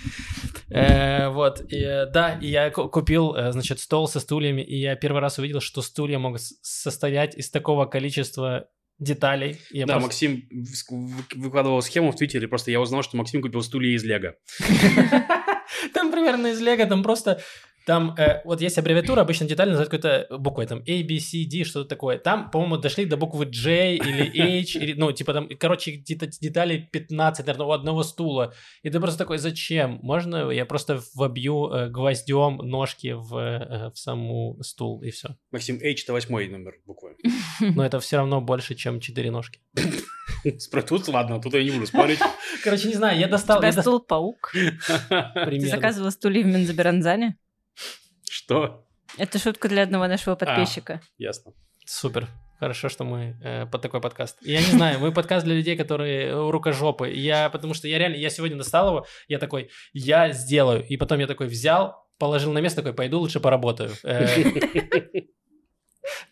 Э, 0.71 1.29
Вот, 1.29 1.61
и, 1.73 1.77
э, 1.77 2.07
да, 2.07 2.37
и 2.41 2.49
я 2.49 2.71
ку- 2.71 2.89
купил, 2.89 3.37
значит, 3.53 3.79
стол 3.79 4.09
со 4.09 4.19
стульями, 4.21 4.61
и 4.63 4.77
я 4.77 4.97
первый 4.97 5.21
раз 5.21 5.39
увидел, 5.39 5.61
что 5.61 5.83
стулья 5.83 6.19
могут 6.19 6.41
состоять 6.63 7.37
из 7.37 7.51
такого 7.51 7.87
количества 7.87 8.67
деталей. 8.99 9.59
Я 9.71 9.87
Да, 9.87 9.95
просто- 10.01 10.07
Максим 10.09 10.49
выкладывал 11.37 11.81
схему 11.83 12.11
в 12.11 12.17
Твиттере, 12.17 12.49
просто 12.49 12.71
я 12.73 12.81
узнал, 12.81 13.03
что 13.03 13.17
Максим 13.17 13.41
купил 13.41 13.63
стулья 13.63 13.95
из 13.95 14.03
Лего. 14.05 14.35
Там 15.95 16.11
примерно 16.11 16.49
из 16.49 16.61
Лего, 16.61 16.85
там 16.87 17.03
просто... 17.05 17.41
Там 17.87 18.15
э, 18.19 18.43
вот 18.45 18.61
есть 18.61 18.79
аббревиатура, 18.79 19.23
обычно 19.23 19.47
детали 19.47 19.71
называют 19.71 19.91
какой-то 19.91 20.27
буквой, 20.39 20.67
там 20.67 20.79
A, 20.81 21.03
B, 21.03 21.19
C, 21.19 21.45
D, 21.45 21.65
что-то 21.65 21.89
такое. 21.89 22.19
Там, 22.19 22.51
по-моему, 22.51 22.77
дошли 22.77 23.05
до 23.05 23.17
буквы 23.17 23.47
J 23.47 23.97
или 23.97 24.61
H, 24.61 24.77
или, 24.77 24.93
ну, 24.95 25.13
типа 25.13 25.33
там, 25.33 25.49
короче, 25.59 25.93
где-то 25.93 26.27
деталей 26.27 26.89
15, 26.93 27.47
наверное, 27.47 27.67
у 27.67 27.73
одного 27.73 28.03
стула. 28.03 28.55
И 28.83 28.91
ты 28.91 29.01
просто 29.01 29.19
такой, 29.19 29.39
зачем? 29.39 29.99
Можно 30.03 30.51
я 30.51 30.67
просто 30.67 31.01
вобью 31.15 31.71
э, 31.71 31.89
гвоздем 31.89 32.57
ножки 32.59 33.13
в, 33.13 33.37
э, 33.37 33.91
в 33.91 33.99
саму 33.99 34.59
стул, 34.63 35.03
и 35.03 35.11
все. 35.11 35.37
Максим 35.51 35.77
H 35.77 36.05
это 36.05 36.13
восьмой 36.13 36.49
номер 36.49 36.75
буквы. 36.87 37.17
Но 37.61 37.85
это 37.85 38.01
все 38.01 38.17
равно 38.17 38.41
больше, 38.41 38.75
чем 38.75 39.01
4 39.01 39.31
ножки. 39.31 39.61
Тут 40.89 41.09
ладно, 41.09 41.41
тут 41.41 41.55
я 41.55 41.63
не 41.63 41.71
буду 41.71 41.87
спорить. 41.87 42.19
Короче, 42.65 42.89
не 42.89 42.95
знаю, 42.95 43.19
я 43.19 43.27
У 43.27 43.31
достал... 43.31 43.59
тебя 43.59 43.69
я 43.69 43.75
дос- 43.75 43.83
стул-паук. 43.83 44.53
Ты 45.09 45.61
заказывал 45.61 46.11
стулья 46.11 46.43
в 46.43 46.47
Минзаберанзане? 46.47 47.37
Что? 48.51 48.85
Это 49.17 49.39
шутка 49.39 49.69
для 49.69 49.85
одного 49.85 50.09
нашего 50.09 50.35
подписчика. 50.35 51.01
Ясно. 51.19 51.53
Супер. 51.87 52.27
Хорошо, 52.59 52.89
что 52.89 53.05
мы 53.05 53.39
э, 53.45 53.67
под 53.67 53.81
такой 53.81 54.01
подкаст. 54.01 54.39
Я 54.43 54.59
не 54.59 54.67
знаю, 54.67 54.99
мы 54.99 55.13
подкаст 55.13 55.45
для 55.45 55.55
людей, 55.55 55.77
которые 55.77 56.31
э, 56.31 56.51
рукожопы. 56.51 57.11
Я, 57.11 57.49
потому 57.51 57.75
что 57.75 57.87
я 57.87 57.97
реально, 57.97 58.17
я 58.17 58.29
сегодня 58.29 58.57
достал 58.57 58.89
его, 58.89 59.07
я 59.29 59.39
такой, 59.39 59.71
я 59.93 60.33
сделаю. 60.33 60.85
И 60.85 60.97
потом 60.97 61.21
я 61.21 61.29
такой 61.29 61.47
взял, 61.47 62.09
положил 62.19 62.53
на 62.53 62.59
место, 62.59 62.83
такой, 62.83 62.93
пойду 62.93 63.21
лучше 63.21 63.39
поработаю. 63.39 63.93
Э, 64.03 64.27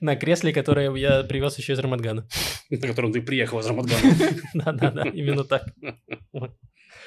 На 0.00 0.16
кресле, 0.16 0.52
которое 0.52 0.92
я 0.96 1.22
привез 1.22 1.56
еще 1.56 1.74
из 1.74 1.78
Рамадгана. 1.78 2.26
На 2.68 2.88
котором 2.88 3.12
ты 3.12 3.22
приехал 3.22 3.60
из 3.60 3.66
Рамадгана. 3.66 4.00
Да-да-да, 4.54 5.02
именно 5.04 5.44
так. 5.44 5.62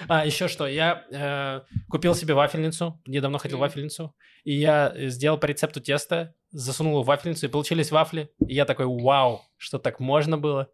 А, 0.07 0.25
еще 0.25 0.47
что, 0.47 0.67
я 0.67 1.05
э, 1.11 1.61
купил 1.89 2.15
себе 2.15 2.33
вафельницу, 2.33 3.01
недавно 3.05 3.39
хотел 3.39 3.57
Мгм. 3.57 3.67
вафельницу, 3.67 4.15
и 4.43 4.53
я 4.53 4.91
э, 4.95 5.07
сделал 5.07 5.37
по 5.37 5.45
рецепту 5.45 5.79
теста, 5.81 6.33
засунул 6.51 6.93
его 6.93 7.03
в 7.03 7.07
вафельницу, 7.07 7.45
и 7.45 7.49
получились 7.49 7.91
вафли. 7.91 8.29
И 8.47 8.53
я 8.53 8.65
такой, 8.65 8.85
вау, 8.85 9.41
что 9.57 9.79
так 9.79 9.99
можно 9.99 10.37
было. 10.37 10.69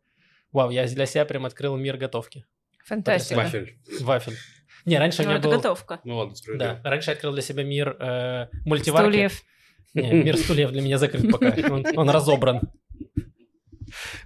Вау, 0.51 0.69
я 0.69 0.85
для 0.87 1.05
себя 1.05 1.25
прям 1.25 1.45
открыл 1.45 1.75
мир 1.77 1.97
готовки. 1.97 2.45
Фантастика. 2.85 3.37
Вафель. 3.37 3.77
Вафель. 4.01 4.37
Не, 4.85 4.97
раньше 4.97 5.21
у 5.21 5.25
Ну, 5.25 5.29
меня 5.31 5.39
это 5.39 5.49
был... 5.49 5.57
готовка. 5.57 5.99
Ну 6.05 6.15
ладно, 6.17 6.31
Да, 6.33 6.37
справедливо. 6.37 6.79
раньше 6.83 7.09
я 7.09 7.13
открыл 7.15 7.33
для 7.33 7.41
себя 7.41 7.63
мир 7.63 7.97
э, 7.99 8.47
мультиварки. 8.65 9.07
Стульев. 9.09 9.41
Не, 9.93 10.11
мир 10.23 10.37
стульев 10.37 10.71
для 10.71 10.81
меня 10.81 10.97
закрыт 10.97 11.29
пока. 11.31 11.53
Он, 11.69 11.85
он 11.97 12.09
разобран. 12.09 12.61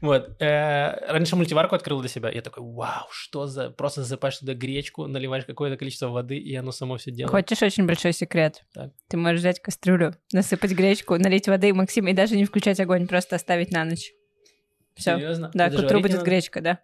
Вот. 0.01 0.41
э, 0.41 1.11
раньше 1.11 1.35
мультиварку 1.35 1.75
открыл 1.75 1.99
для 1.99 2.09
себя. 2.09 2.29
Я 2.29 2.41
такой, 2.41 2.63
вау, 2.63 3.07
что 3.11 3.47
за... 3.47 3.69
Просто 3.69 4.01
засыпаешь 4.01 4.37
туда 4.37 4.53
гречку, 4.53 5.07
наливаешь 5.07 5.45
какое-то 5.45 5.77
количество 5.77 6.07
воды, 6.07 6.37
и 6.37 6.55
оно 6.55 6.71
само 6.71 6.97
все 6.97 7.11
делает. 7.11 7.31
Хочешь 7.31 7.61
очень 7.61 7.85
большой 7.85 8.13
секрет? 8.13 8.63
Так. 8.73 8.91
Ты 9.07 9.17
можешь 9.17 9.39
взять 9.39 9.61
кастрюлю, 9.61 10.15
насыпать 10.31 10.71
гречку, 10.71 11.17
налить 11.17 11.47
воды, 11.47 11.73
Максим, 11.73 12.07
и 12.07 12.13
даже 12.13 12.35
не 12.35 12.45
включать 12.45 12.79
огонь, 12.79 13.07
просто 13.07 13.35
оставить 13.35 13.71
на 13.71 13.85
ночь. 13.85 14.11
Все. 14.95 15.17
Серьезно? 15.17 15.51
Да, 15.53 15.69
к 15.69 15.73
утру 15.73 15.99
будет 15.99 16.17
надо? 16.17 16.25
гречка, 16.25 16.61
да. 16.61 16.79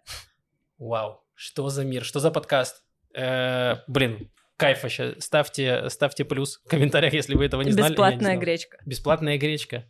Вау, 0.78 1.20
что 1.34 1.68
за 1.68 1.84
мир, 1.84 2.04
что 2.04 2.20
за 2.20 2.30
подкаст? 2.30 2.82
Э, 3.14 3.76
блин, 3.86 4.30
кайф 4.56 4.82
вообще. 4.82 5.16
Ставьте, 5.18 5.88
ставьте 5.90 6.24
плюс 6.24 6.60
в 6.64 6.68
комментариях, 6.68 7.12
если 7.14 7.34
вы 7.34 7.46
этого 7.46 7.62
не 7.62 7.72
знали. 7.72 7.90
Бесплатная 7.90 8.36
гречка. 8.36 8.78
Бесплатная 8.84 9.38
гречка. 9.38 9.84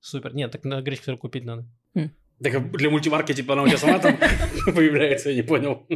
Супер. 0.00 0.34
Нет, 0.34 0.50
так 0.52 0.64
на 0.64 0.82
гречку 0.82 1.16
купить 1.16 1.44
надо. 1.44 1.66
Хм. 1.94 2.10
Так 2.44 2.70
для 2.72 2.90
мультиварки, 2.90 3.32
типа, 3.32 3.54
она 3.54 3.62
у 3.62 3.66
тебя 3.66 3.78
сама 3.78 3.98
там 3.98 4.18
появляется, 4.66 5.30
я 5.30 5.36
не 5.36 5.42
понял. 5.42 5.86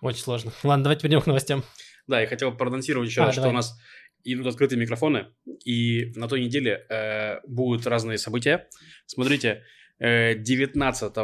Очень 0.00 0.22
сложно. 0.22 0.52
Ладно, 0.64 0.82
давайте 0.82 1.02
перейдем 1.02 1.20
к 1.20 1.26
новостям. 1.26 1.62
Да, 2.08 2.20
я 2.20 2.26
хотел 2.26 2.52
проанонсировать 2.52 3.08
еще 3.08 3.22
А, 3.22 3.26
раз, 3.26 3.36
что 3.36 3.48
у 3.48 3.52
нас 3.52 3.78
идут 4.24 4.48
открытые 4.48 4.80
микрофоны, 4.80 5.26
и 5.64 6.12
на 6.16 6.26
той 6.26 6.40
неделе 6.40 6.84
э, 6.88 7.38
будут 7.46 7.86
разные 7.86 8.18
события. 8.18 8.68
Смотрите, 9.06 9.62
э, 10.00 10.34
19 10.34 11.14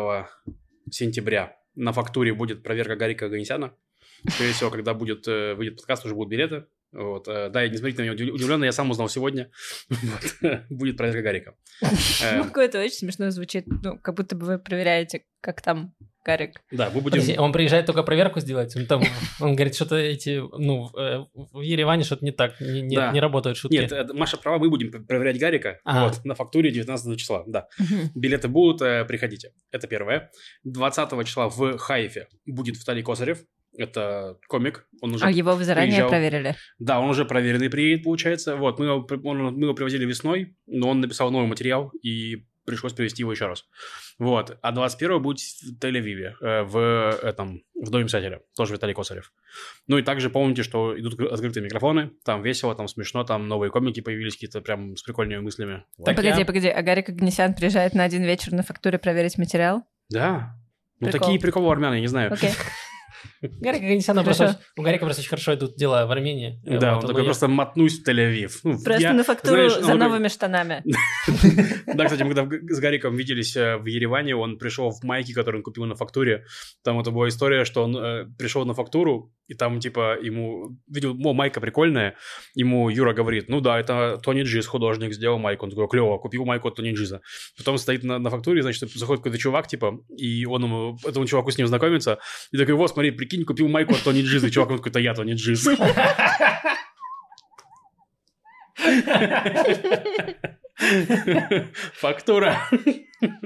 сентября 0.93 1.57
на 1.75 1.93
фактуре 1.93 2.33
будет 2.35 2.63
проверка 2.63 2.95
Гарика 2.95 3.27
Аганесяна. 3.27 3.75
Скорее 4.29 4.53
всего, 4.53 4.71
когда 4.71 4.95
будет, 4.95 5.27
э, 5.27 5.55
выйдет 5.55 5.79
подкаст, 5.79 6.05
уже 6.05 6.15
будут 6.15 6.31
билеты. 6.31 6.67
Вот, 6.93 7.29
э, 7.29 7.51
да, 7.51 7.65
и 7.65 7.71
не 7.71 7.77
смотрите 7.77 8.03
на 8.03 8.11
меня 8.11 8.33
удивленно, 8.35 8.65
я 8.65 8.73
сам 8.73 8.91
узнал 8.91 9.09
сегодня. 9.09 9.51
Вот, 9.91 10.51
будет 10.71 10.97
проверка 10.97 11.23
Гарика. 11.23 11.55
Э, 12.23 12.39
Ну, 12.39 12.45
какое-то 12.45 12.79
очень 12.81 12.97
смешно 12.97 13.31
звучит. 13.31 13.65
Ну, 13.67 13.99
как 13.99 14.15
будто 14.15 14.35
бы 14.37 14.47
вы 14.47 14.59
проверяете, 14.59 15.25
как 15.41 15.61
там 15.63 15.95
Гарик. 16.25 16.61
Да, 16.71 16.87
мы 16.91 17.01
будем... 17.01 17.21
Подожди, 17.21 17.39
он 17.39 17.53
приезжает 17.53 17.87
только 17.87 18.03
проверку 18.03 18.41
сделать. 18.41 18.75
Он, 18.77 18.87
там, 18.87 19.03
он 19.41 19.55
говорит, 19.55 19.75
что-то 19.75 19.97
эти, 19.97 20.41
ну, 20.59 20.89
в, 20.89 20.97
э, 20.97 21.25
Ереване 21.65 22.05
что-то 22.05 22.25
не 22.25 22.33
так, 22.33 22.61
не, 22.61 22.83
не- 22.83 22.97
Да. 22.97 23.13
не 23.13 23.21
работают 23.21 23.57
шутки. 23.57 23.77
Нет, 23.77 23.93
э, 23.93 24.05
Маша 24.13 24.37
права, 24.37 24.59
мы 24.59 24.69
будем 24.69 24.91
проверять 25.07 25.39
Гарика 25.39 25.81
Ага. 25.85 26.09
вот, 26.09 26.25
на 26.25 26.35
фактуре 26.35 26.71
19 26.71 27.17
числа, 27.19 27.45
да. 27.47 27.69
Билеты 28.15 28.49
будут, 28.49 28.83
э, 28.83 29.05
приходите. 29.05 29.53
Это 29.71 29.87
первое. 29.87 30.31
20 30.65 31.25
числа 31.25 31.49
в 31.49 31.79
Хайфе 31.79 32.29
будет 32.47 32.77
Виталий 32.79 33.03
Косарев. 33.03 33.39
Это 33.79 34.37
комик. 34.49 34.87
Он 35.01 35.15
уже... 35.15 35.25
А 35.25 35.31
его 35.31 35.55
вы 35.55 35.65
заранее 35.65 35.91
приезжал. 35.93 36.09
проверили? 36.11 36.57
Да, 36.79 37.01
он 37.01 37.11
уже 37.11 37.25
проверенный 37.25 37.71
приедет, 37.71 38.05
получается. 38.05 38.57
Вот, 38.57 38.79
мы 38.79 38.87
его, 38.87 39.07
он- 39.25 39.55
мы 39.55 39.65
его 39.65 39.75
привозили 39.75 40.05
весной, 40.05 40.57
но 40.67 40.89
он 40.91 41.01
написал 41.01 41.31
новый 41.31 41.47
материал, 41.47 41.93
и 42.03 42.45
пришлось 42.67 42.93
привезти 42.93 43.23
его 43.23 43.33
еще 43.33 43.47
раз. 43.47 43.65
Вот. 44.19 44.59
А 44.61 44.73
21 44.73 45.23
будет 45.23 45.39
в 45.41 45.79
Тель-Авиве, 45.81 46.33
э, 46.43 46.63
в 46.65 47.19
этом, 47.23 47.63
в 47.75 47.89
Доме 47.89 48.05
писателя. 48.05 48.41
Тоже 48.57 48.75
Виталий 48.75 48.95
Косарев. 48.95 49.33
Ну 49.87 49.97
и 49.97 50.03
также 50.03 50.29
помните, 50.29 50.63
что 50.65 50.99
идут 51.01 51.15
откры- 51.15 51.29
открытые 51.29 51.65
микрофоны. 51.65 52.11
Там 52.25 52.43
весело, 52.43 52.75
там 52.75 52.87
смешно, 52.89 53.25
там 53.25 53.49
новые 53.49 53.71
комики 53.71 54.01
появились 54.01 54.35
какие-то 54.35 54.61
прям 54.61 54.97
с 54.97 55.03
прикольными 55.03 55.39
мыслями. 55.41 55.85
Вот. 55.97 56.05
Так 56.07 56.17
погоди, 56.17 56.41
я- 56.41 56.45
погоди, 56.45 56.69
а 56.69 56.83
Гарик 56.83 57.09
Агнесян 57.09 57.55
приезжает 57.55 57.95
на 57.95 58.03
один 58.05 58.25
вечер 58.25 58.53
на 58.53 58.63
фактуре 58.63 58.99
проверить 58.99 59.39
материал? 59.39 59.85
Да. 60.11 60.55
Ну, 61.01 61.07
Прикол. 61.09 61.21
такие 61.29 61.41
приколы 61.41 61.71
армян, 61.73 61.95
я 61.95 62.01
не 62.01 62.09
знаю. 62.09 62.33
Окей. 62.33 62.51
Гарик 63.41 63.83
Аганесяна 63.83 64.23
Хорошо. 64.23 64.45
просто, 64.45 64.61
у 64.77 64.83
Гарика 64.83 65.05
просто 65.05 65.21
очень 65.21 65.31
хорошо 65.31 65.55
идут 65.55 65.77
дела 65.77 66.07
в 66.07 66.11
Армении. 66.11 66.61
Да, 66.65 66.95
Вот, 66.95 67.05
он 67.05 67.11
такой 67.11 67.25
просто 67.25 67.49
мотнусь 67.49 68.01
в 68.01 68.09
Тель-Авив. 68.09 68.51
Ну, 68.65 68.83
Просто 68.83 69.03
я- 69.03 69.13
на 69.13 69.23
фактуру 69.25 69.55
знаешь, 69.55 69.75
за 69.75 69.81
такой- 69.83 69.99
новыми 69.99 70.29
штанами. 70.29 70.83
Да, 71.95 72.05
кстати, 72.05 72.23
мы 72.23 72.35
когда 72.35 72.57
с 72.75 72.81
Гариком 72.81 73.17
виделись 73.17 73.57
э, 73.57 73.77
в 73.77 73.87
Ереване, 73.87 74.37
он 74.37 74.59
пришел 74.59 74.91
в 74.91 75.03
майке, 75.05 75.35
которую 75.35 75.61
он 75.61 75.65
купил 75.65 75.85
на 75.85 75.95
фактуре. 75.95 76.45
Там 76.85 77.01
это 77.01 77.11
была 77.11 77.29
история, 77.29 77.65
что 77.65 77.85
он 77.85 77.97
э, 77.97 78.27
пришел 78.39 78.65
на 78.65 78.75
фактуру, 78.75 79.33
и 79.47 79.55
там, 79.55 79.81
типа, 79.81 80.19
ему... 80.21 80.77
Видел, 80.89 81.15
майка 81.15 81.61
прикольная. 81.61 82.15
Ему 82.55 82.89
Юра 82.91 83.15
говорит, 83.15 83.49
ну 83.49 83.61
да, 83.61 83.79
это 83.81 84.21
Тони 84.23 84.43
Джиз, 84.43 84.67
художник, 84.67 85.13
сделал 85.15 85.39
майку. 85.39 85.65
Он 85.65 85.71
такой, 85.71 85.89
клево, 85.89 86.19
купил 86.19 86.45
майку 86.45 86.69
от 86.69 86.77
Тони 86.77 86.93
Джиза. 86.93 87.21
Потом 87.57 87.79
стоит 87.79 88.05
на, 88.05 88.19
на 88.19 88.31
фактуре, 88.31 88.63
значит, 88.63 88.91
заходит 88.93 89.23
какой-то 89.23 89.39
чувак, 89.39 89.67
типа, 89.69 90.01
и 90.17 90.45
он 90.47 90.65
ему, 90.65 90.99
этому 91.07 91.27
чуваку 91.27 91.51
с 91.51 91.59
ним 91.59 91.67
знакомится, 91.67 92.19
и 92.53 92.59
такой, 92.59 92.75
вот, 92.75 92.91
смотри, 92.91 93.11
прикинь, 93.29 93.45
купил 93.45 93.69
майку 93.69 93.95
от 93.95 94.03
Тони 94.03 94.23
Джиза. 94.23 94.47
И 94.47 94.51
чувак, 94.51 94.71
он 94.71 94.77
такой, 94.79 94.91
это 94.91 95.01
я 95.01 95.15
Тони 95.15 95.35
Джиз. 95.35 95.69
Фактура. 101.95 102.57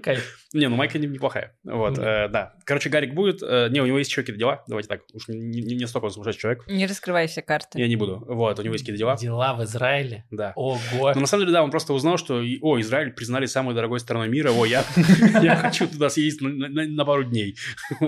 Кайф. 0.02 0.38
Не, 0.52 0.68
ну 0.68 0.76
майка 0.76 0.98
не- 0.98 1.06
неплохая. 1.06 1.56
Вот, 1.64 1.94
Да. 1.94 2.24
э, 2.26 2.28
да. 2.28 2.54
Короче, 2.66 2.90
Гарик 2.90 3.14
будет. 3.14 3.42
э, 3.42 3.68
не, 3.70 3.80
у 3.80 3.86
него 3.86 3.98
есть 3.98 4.10
еще 4.10 4.20
какие-то 4.20 4.38
дела. 4.38 4.62
Давайте 4.68 4.88
так. 4.88 5.00
Уж 5.14 5.28
не, 5.28 5.62
не, 5.62 5.86
столько 5.86 6.04
он 6.06 6.10
сумасшедший 6.10 6.40
человек. 6.42 6.64
Не 6.68 6.86
раскрывай 6.86 7.26
все 7.26 7.40
карты. 7.40 7.80
Я 7.80 7.88
не 7.88 7.96
буду. 7.96 8.22
Вот, 8.28 8.58
у 8.58 8.62
него 8.62 8.74
есть 8.74 8.84
какие-то 8.84 8.98
дела. 8.98 9.16
Дела 9.16 9.54
в 9.54 9.64
Израиле. 9.64 10.24
Да. 10.30 10.52
Ого. 10.56 11.12
Но 11.14 11.20
на 11.20 11.26
самом 11.26 11.44
деле, 11.44 11.54
да, 11.54 11.62
он 11.62 11.70
просто 11.70 11.94
узнал, 11.94 12.18
что, 12.18 12.42
о, 12.60 12.80
Израиль 12.80 13.12
признали 13.12 13.46
самой 13.46 13.74
дорогой 13.74 14.00
страной 14.00 14.28
мира. 14.28 14.50
О, 14.50 14.66
я, 14.66 14.84
я 15.42 15.56
хочу 15.56 15.88
туда 15.88 16.10
съездить 16.10 16.42
на, 16.42 16.68
на- 16.68 16.86
на 16.86 17.04
пару 17.06 17.24
дней. 17.24 17.56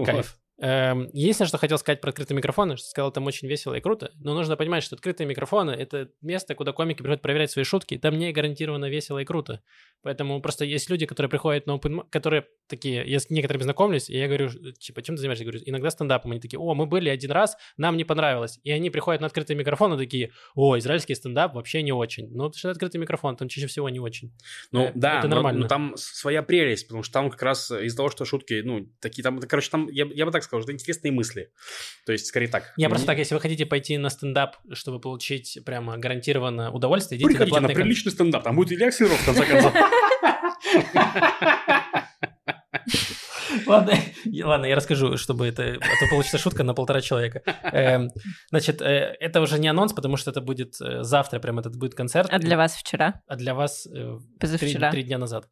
Кайф. 0.05 0.37
Эм, 0.61 1.09
Единственное, 1.13 1.49
что 1.49 1.59
хотел 1.59 1.79
сказать 1.79 2.01
про 2.01 2.11
открытые 2.11 2.37
микрофоны, 2.37 2.77
что 2.77 2.87
сказал, 2.87 3.11
там 3.11 3.27
очень 3.27 3.49
весело 3.49 3.75
и 3.75 3.81
круто, 3.81 4.13
но 4.21 4.35
нужно 4.35 4.57
понимать, 4.57 4.85
что 4.85 4.95
открытые 4.95 5.27
микрофоны— 5.27 5.71
это 5.73 6.11
место, 6.23 6.55
куда 6.55 6.73
комики 6.73 6.99
приходят 6.99 7.23
проверять 7.23 7.51
свои 7.51 7.65
шутки, 7.65 7.99
там 7.99 8.17
не 8.19 8.31
гарантированно 8.33 8.89
весело 8.89 9.19
и 9.19 9.25
круто. 9.25 9.63
Поэтому 10.03 10.41
просто 10.41 10.65
есть 10.65 10.89
люди, 10.91 11.07
которые 11.07 11.29
приходят 11.31 11.67
на 11.67 11.73
open 11.73 12.05
которые 12.11 12.47
такие, 12.69 13.05
я 13.05 13.19
с 13.19 13.31
некоторыми 13.31 13.63
знакомлюсь, 13.65 14.09
и 14.09 14.17
я 14.17 14.27
говорю, 14.29 14.49
типа, 14.79 15.03
чем 15.03 15.17
ты 15.17 15.21
занимаешься? 15.23 15.45
Я 15.45 15.51
говорю, 15.51 15.65
иногда 15.67 15.91
стендапом. 15.91 16.31
Они 16.31 16.41
такие, 16.41 16.59
о, 16.61 16.75
мы 16.75 16.87
были 16.87 17.09
один 17.09 17.31
раз, 17.33 17.57
нам 17.77 17.97
не 17.97 18.05
понравилось. 18.05 18.61
И 18.63 18.71
они 18.71 18.91
приходят 18.91 19.21
на 19.21 19.27
открытый 19.27 19.57
микрофон 19.57 19.95
и 19.95 19.99
такие, 19.99 20.31
о, 20.55 20.79
израильский 20.79 21.15
стендап 21.15 21.55
вообще 21.55 21.83
не 21.83 21.93
очень. 21.93 22.29
Ну, 22.29 22.45
потому 22.45 22.55
что 22.55 22.71
открытый 22.71 23.01
микрофон, 23.01 23.37
там 23.37 23.49
чаще 23.49 23.67
всего 23.67 23.89
не 23.89 23.99
очень. 23.99 24.33
Ну, 24.71 24.85
Э, 24.85 24.93
да, 24.95 25.19
это 25.19 25.29
но- 25.29 25.35
нормально. 25.37 25.61
но 25.63 25.69
там 25.69 25.95
своя 25.97 26.43
прелесть, 26.43 26.87
потому 26.87 27.03
что 27.03 27.13
там 27.13 27.31
как 27.31 27.43
раз 27.43 27.71
из-за 27.71 27.97
того, 27.97 28.09
что 28.11 28.25
шутки, 28.25 28.63
ну, 28.65 28.87
такие 29.01 29.23
там, 29.23 29.41
короче, 29.41 29.71
там, 29.71 29.89
я, 29.91 30.07
я 30.15 30.27
бы 30.27 30.33
так 30.33 30.43
сказал, 30.45 30.54
что 30.63 30.71
это 30.71 30.77
интересные 30.81 31.13
мысли. 31.13 31.51
То 32.07 32.13
есть, 32.13 32.27
скорее 32.27 32.49
так. 32.49 32.73
Я 32.77 32.89
просто 32.89 33.07
так, 33.07 33.19
если 33.19 33.35
вы 33.35 33.41
хотите 33.41 33.67
пойти 33.67 33.99
на 33.99 34.11
стендап, 34.11 34.57
чтобы 34.73 35.01
получить 35.01 35.59
прямо 35.65 35.97
гарантированно 35.97 36.71
удовольствие, 36.71 37.19
идите 37.19 37.29
Приходите 37.29 37.61
на 37.61 37.69
на 37.69 37.75
приличный 37.75 38.13
стендап, 38.13 38.43
там 38.45 38.57
будет 38.57 38.73
Илья 38.73 38.89
Аксенов, 38.89 39.21
в 39.21 39.25
конце 39.25 39.45
концов. 39.47 39.73
Ладно, 43.67 43.95
я- 44.25 44.47
ладно, 44.47 44.67
я 44.67 44.75
расскажу, 44.75 45.17
чтобы 45.17 45.47
это... 45.47 45.63
А 45.81 46.01
то 46.01 46.11
получится 46.11 46.39
шутка 46.39 46.65
на 46.65 46.75
полтора 46.75 47.01
человека. 47.01 47.43
Эм, 47.73 48.11
Значит, 48.51 48.83
э, 48.83 49.17
это 49.21 49.41
уже 49.41 49.59
не 49.59 49.69
анонс, 49.69 49.93
потому 49.93 50.17
что 50.17 50.31
это 50.31 50.41
будет 50.41 50.75
э, 50.81 51.03
завтра, 51.03 51.39
прям 51.39 51.59
этот 51.59 51.77
будет 51.77 51.95
концерт. 51.95 52.29
А 52.33 52.39
для 52.39 52.57
вас 52.57 52.75
вчера? 52.75 53.23
А 53.27 53.37
для 53.37 53.55
вас 53.55 53.87
э, 53.87 54.19
Позавчера? 54.41 54.91
три 54.91 55.03
дня 55.05 55.19
назад. 55.19 55.49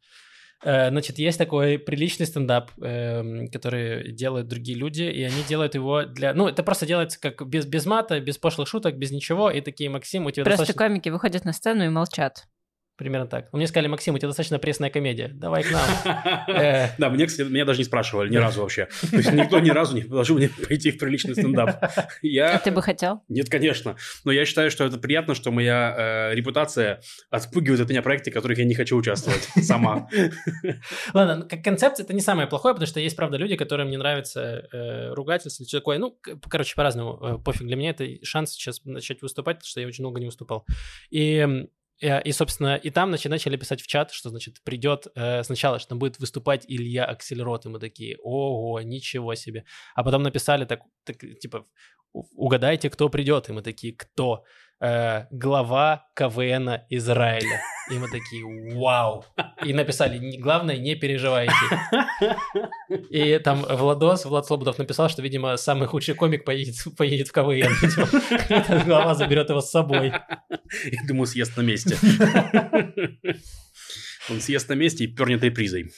Э, 0.63 0.89
Значит, 0.89 1.17
есть 1.17 1.37
такой 1.37 1.77
приличный 1.77 2.25
стендап, 2.25 2.71
эм, 2.81 3.47
который 3.47 4.11
делают 4.11 4.47
другие 4.47 4.77
люди, 4.77 5.03
и 5.03 5.23
они 5.23 5.43
делают 5.47 5.75
его 5.75 6.03
для... 6.03 6.33
Ну, 6.33 6.47
это 6.47 6.63
просто 6.63 6.85
делается 6.85 7.19
как 7.19 7.47
без, 7.47 7.65
без 7.65 7.85
мата, 7.85 8.19
без 8.19 8.37
пошлых 8.37 8.67
шуток, 8.67 8.97
без 8.97 9.11
ничего, 9.11 9.49
и 9.49 9.61
такие, 9.61 9.89
Максим, 9.89 10.25
у 10.25 10.31
тебя 10.31 10.43
Просто 10.43 10.63
достаточно... 10.63 10.87
комики 10.87 11.09
выходят 11.09 11.45
на 11.45 11.53
сцену 11.53 11.83
и 11.85 11.89
молчат. 11.89 12.47
Примерно 13.03 13.27
так. 13.27 13.51
Мне 13.51 13.67
сказали, 13.67 13.89
Максим, 13.89 14.15
у 14.15 14.17
тебя 14.17 14.29
достаточно 14.29 14.59
пресная 14.59 14.89
комедия, 14.89 15.27
давай 15.27 15.63
к 15.63 15.71
нам. 15.71 15.83
Э. 16.47 16.87
Да, 16.97 17.09
мне, 17.09 17.25
кстати, 17.25 17.47
меня 17.49 17.65
даже 17.65 17.79
не 17.79 17.83
спрашивали 17.83 18.29
ни 18.29 18.37
разу 18.37 18.61
вообще. 18.61 18.87
То 19.11 19.17
есть 19.17 19.33
никто 19.33 19.59
ни 19.59 19.71
разу 19.71 19.93
не 19.93 20.03
предложил 20.03 20.37
мне 20.37 20.49
пойти 20.67 20.91
в 20.91 20.97
приличный 20.97 21.33
стендап. 21.33 21.83
А 22.43 22.59
ты 22.59 22.71
бы 22.71 22.81
хотел? 22.81 23.21
Нет, 23.27 23.49
конечно. 23.49 23.97
Но 24.23 24.31
я 24.31 24.45
считаю, 24.45 24.71
что 24.71 24.85
это 24.85 24.97
приятно, 24.97 25.35
что 25.35 25.51
моя 25.51 26.29
э, 26.31 26.35
репутация 26.35 27.01
отпугивает 27.29 27.81
от 27.81 27.89
меня 27.89 28.01
проекты, 28.01 28.31
в 28.31 28.33
которых 28.33 28.57
я 28.57 28.65
не 28.65 28.73
хочу 28.73 28.95
участвовать 28.95 29.43
сама. 29.61 30.07
Ладно, 31.13 31.35
ну, 31.35 31.47
как 31.49 31.61
концепция 31.61 32.05
это 32.05 32.13
не 32.13 32.21
самое 32.21 32.47
плохое, 32.47 32.73
потому 32.73 32.87
что 32.87 33.01
есть, 33.01 33.15
правда, 33.17 33.35
люди, 33.35 33.57
которым 33.57 33.89
не 33.89 33.97
нравится 33.97 34.67
э, 34.71 35.13
ругательство 35.13 35.63
или 35.63 35.67
что 35.67 35.79
такое. 35.79 35.97
Ну, 35.97 36.17
короче, 36.49 36.75
по-разному. 36.75 37.41
Пофиг. 37.43 37.67
Для 37.67 37.75
меня 37.75 37.89
это 37.89 38.07
шанс 38.23 38.51
сейчас 38.51 38.83
начать 38.85 39.21
выступать, 39.21 39.57
потому 39.57 39.69
что 39.69 39.81
я 39.81 39.87
очень 39.87 40.03
долго 40.03 40.19
не 40.19 40.27
выступал. 40.27 40.65
И, 41.09 41.67
и 42.21 42.31
собственно, 42.31 42.75
и 42.75 42.89
там 42.89 43.11
начали, 43.11 43.55
писать 43.55 43.81
в 43.81 43.87
чат, 43.87 44.11
что, 44.11 44.29
значит, 44.29 44.61
придет 44.63 45.07
э, 45.15 45.43
сначала, 45.43 45.79
что 45.79 45.95
будет 45.95 46.19
выступать 46.19 46.65
Илья 46.67 47.05
Аксельрот, 47.05 47.65
и 47.65 47.69
мы 47.69 47.79
такие, 47.79 48.17
ого, 48.21 48.81
ничего 48.81 49.35
себе. 49.35 49.65
А 49.95 50.03
потом 50.03 50.23
написали 50.23 50.65
так, 50.65 50.81
так, 51.05 51.17
типа, 51.39 51.65
«У- 52.13 52.45
угадайте, 52.45 52.89
кто 52.89 53.09
придет, 53.09 53.49
и 53.49 53.53
мы 53.53 53.61
такие, 53.61 53.93
кто? 53.93 54.43
Э, 54.81 55.25
глава 55.31 56.05
КВН 56.15 56.81
Израиля. 56.89 57.61
И 57.91 57.93
мы 57.95 58.07
такие, 58.09 58.43
вау. 58.75 59.25
И 59.65 59.73
написали, 59.73 60.17
«Не- 60.17 60.37
главное, 60.37 60.77
не 60.77 60.95
переживайте. 60.95 61.53
И 63.09 63.37
там 63.39 63.61
Владос, 63.63 64.25
Влад 64.25 64.45
Слободов 64.45 64.77
написал, 64.77 65.09
что, 65.09 65.21
видимо, 65.21 65.57
самый 65.57 65.87
худший 65.87 66.15
комик 66.15 66.45
поедет, 66.45 66.75
поедет 66.97 67.27
в 67.27 67.31
КВН. 67.31 67.73
Эта 68.49 68.83
глава 68.85 69.15
заберет 69.15 69.49
его 69.49 69.61
с 69.61 69.69
собой. 69.69 70.07
Я 70.09 71.01
думаю, 71.07 71.27
съест 71.27 71.57
на 71.57 71.61
месте. 71.61 71.97
Он 74.29 74.39
съест 74.39 74.69
на 74.69 74.73
месте 74.73 75.03
и 75.03 75.07
пернет 75.07 75.43
репризой. 75.43 75.91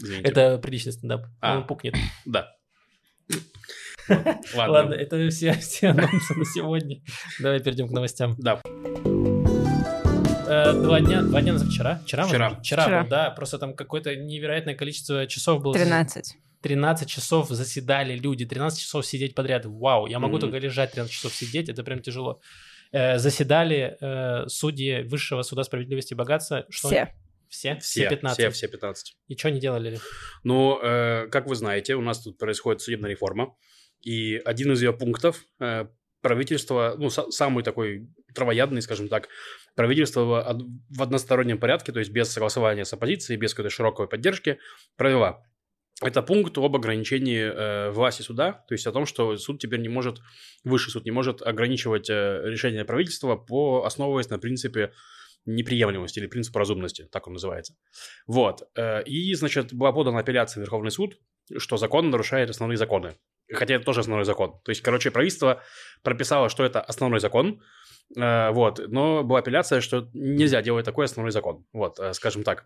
Извините. 0.00 0.28
Это 0.30 0.58
приличный 0.58 0.92
стендап. 0.92 1.26
А. 1.40 1.58
Он 1.58 1.66
пукнет. 1.66 1.94
Да. 2.24 2.52
Ладно, 4.54 4.72
Ладно. 4.72 4.94
это 4.94 5.28
все, 5.30 5.52
все 5.60 5.88
анонсы 5.88 6.34
на 6.34 6.44
сегодня. 6.44 7.00
Давай 7.40 7.60
перейдем 7.60 7.88
к 7.88 7.92
новостям. 7.92 8.34
Да. 8.38 8.60
Э, 10.46 10.72
Два 10.72 11.00
дня, 11.00 11.22
два 11.22 11.40
дня 11.42 11.52
назад, 11.52 11.68
вчера? 11.68 12.00
Вчера? 12.04 12.24
Вчера. 12.26 12.50
Вчера, 12.60 13.04
да. 13.08 13.30
Просто 13.30 13.58
там 13.58 13.74
какое-то 13.74 14.14
невероятное 14.16 14.74
количество 14.74 15.26
часов 15.26 15.62
было. 15.62 15.74
13. 15.74 16.36
13 16.62 17.08
часов 17.08 17.48
заседали 17.48 18.16
люди, 18.16 18.44
13 18.44 18.80
часов 18.80 19.06
сидеть 19.06 19.34
подряд. 19.34 19.64
Вау, 19.64 20.06
я 20.06 20.18
могу 20.18 20.34
Мгм. 20.34 20.40
только 20.42 20.58
лежать 20.58 20.92
13 20.92 21.12
часов 21.12 21.32
сидеть, 21.34 21.68
это 21.68 21.82
прям 21.84 22.00
тяжело. 22.02 22.40
Э, 22.92 23.18
заседали 23.18 23.96
э, 24.00 24.48
судьи 24.48 25.02
Высшего 25.02 25.42
суда 25.42 25.62
справедливости 25.64 26.12
и 26.12 26.16
богатства. 26.16 26.66
Что 26.68 26.88
Все. 26.88 27.14
Все? 27.48 27.78
Все, 27.80 28.08
15? 28.08 28.38
все, 28.38 28.50
все 28.50 28.68
15. 28.68 29.16
И 29.28 29.36
что 29.36 29.48
они 29.48 29.58
делали? 29.58 29.98
Ну, 30.44 30.78
э, 30.82 31.26
как 31.28 31.46
вы 31.46 31.54
знаете, 31.56 31.94
у 31.96 32.00
нас 32.00 32.20
тут 32.20 32.38
происходит 32.38 32.80
судебная 32.82 33.10
реформа, 33.10 33.54
и 34.02 34.36
один 34.44 34.72
из 34.72 34.82
ее 34.82 34.92
пунктов 34.92 35.44
э, 35.60 35.86
правительство, 36.20 36.94
ну, 36.98 37.06
са- 37.06 37.30
самый 37.30 37.64
такой 37.64 38.08
травоядный, 38.34 38.82
скажем 38.82 39.08
так, 39.08 39.28
правительство 39.74 40.56
в 40.90 41.02
одностороннем 41.02 41.58
порядке, 41.58 41.92
то 41.92 41.98
есть 41.98 42.10
без 42.10 42.30
согласования 42.30 42.84
с 42.84 42.92
оппозицией, 42.92 43.38
без 43.38 43.54
какой-то 43.54 43.74
широкой 43.74 44.08
поддержки, 44.08 44.58
провела. 44.96 45.42
Это 46.02 46.22
пункт 46.22 46.56
об 46.56 46.74
ограничении 46.74 47.40
э, 47.42 47.90
власти 47.90 48.22
суда, 48.22 48.64
то 48.68 48.74
есть 48.74 48.86
о 48.86 48.92
том, 48.92 49.04
что 49.04 49.36
суд 49.36 49.60
теперь 49.60 49.80
не 49.80 49.88
может, 49.88 50.20
высший 50.64 50.90
суд 50.90 51.04
не 51.04 51.10
может 51.10 51.42
ограничивать 51.42 52.08
э, 52.08 52.40
решение 52.44 52.84
правительства, 52.86 53.36
по, 53.36 53.84
основываясь 53.84 54.30
на 54.30 54.38
принципе 54.38 54.92
неприемлемости 55.44 56.18
или 56.18 56.26
принципу 56.26 56.58
разумности, 56.58 57.06
так 57.10 57.26
он 57.26 57.34
называется. 57.34 57.76
Вот. 58.26 58.62
Э, 58.76 59.02
И, 59.04 59.34
значит, 59.34 59.74
была 59.74 59.92
подана 59.92 60.20
апелляция 60.20 60.60
в 60.60 60.64
Верховный 60.64 60.90
суд, 60.90 61.18
что 61.58 61.76
закон 61.76 62.08
нарушает 62.08 62.48
основные 62.48 62.78
законы. 62.78 63.14
Хотя 63.54 63.74
это 63.74 63.84
тоже 63.84 64.00
основной 64.00 64.24
закон. 64.24 64.60
То 64.64 64.70
есть, 64.70 64.80
короче, 64.82 65.10
правительство 65.10 65.62
прописало, 66.02 66.48
что 66.48 66.64
это 66.64 66.80
основной 66.80 67.20
закон, 67.20 67.60
э, 68.16 68.50
вот, 68.50 68.80
но 68.88 69.22
была 69.22 69.38
апелляция, 69.40 69.80
что 69.80 70.08
нельзя 70.14 70.62
делать 70.62 70.84
такой 70.84 71.04
основной 71.04 71.32
закон, 71.32 71.64
вот, 71.72 71.98
э, 72.00 72.12
скажем 72.14 72.42
так. 72.42 72.64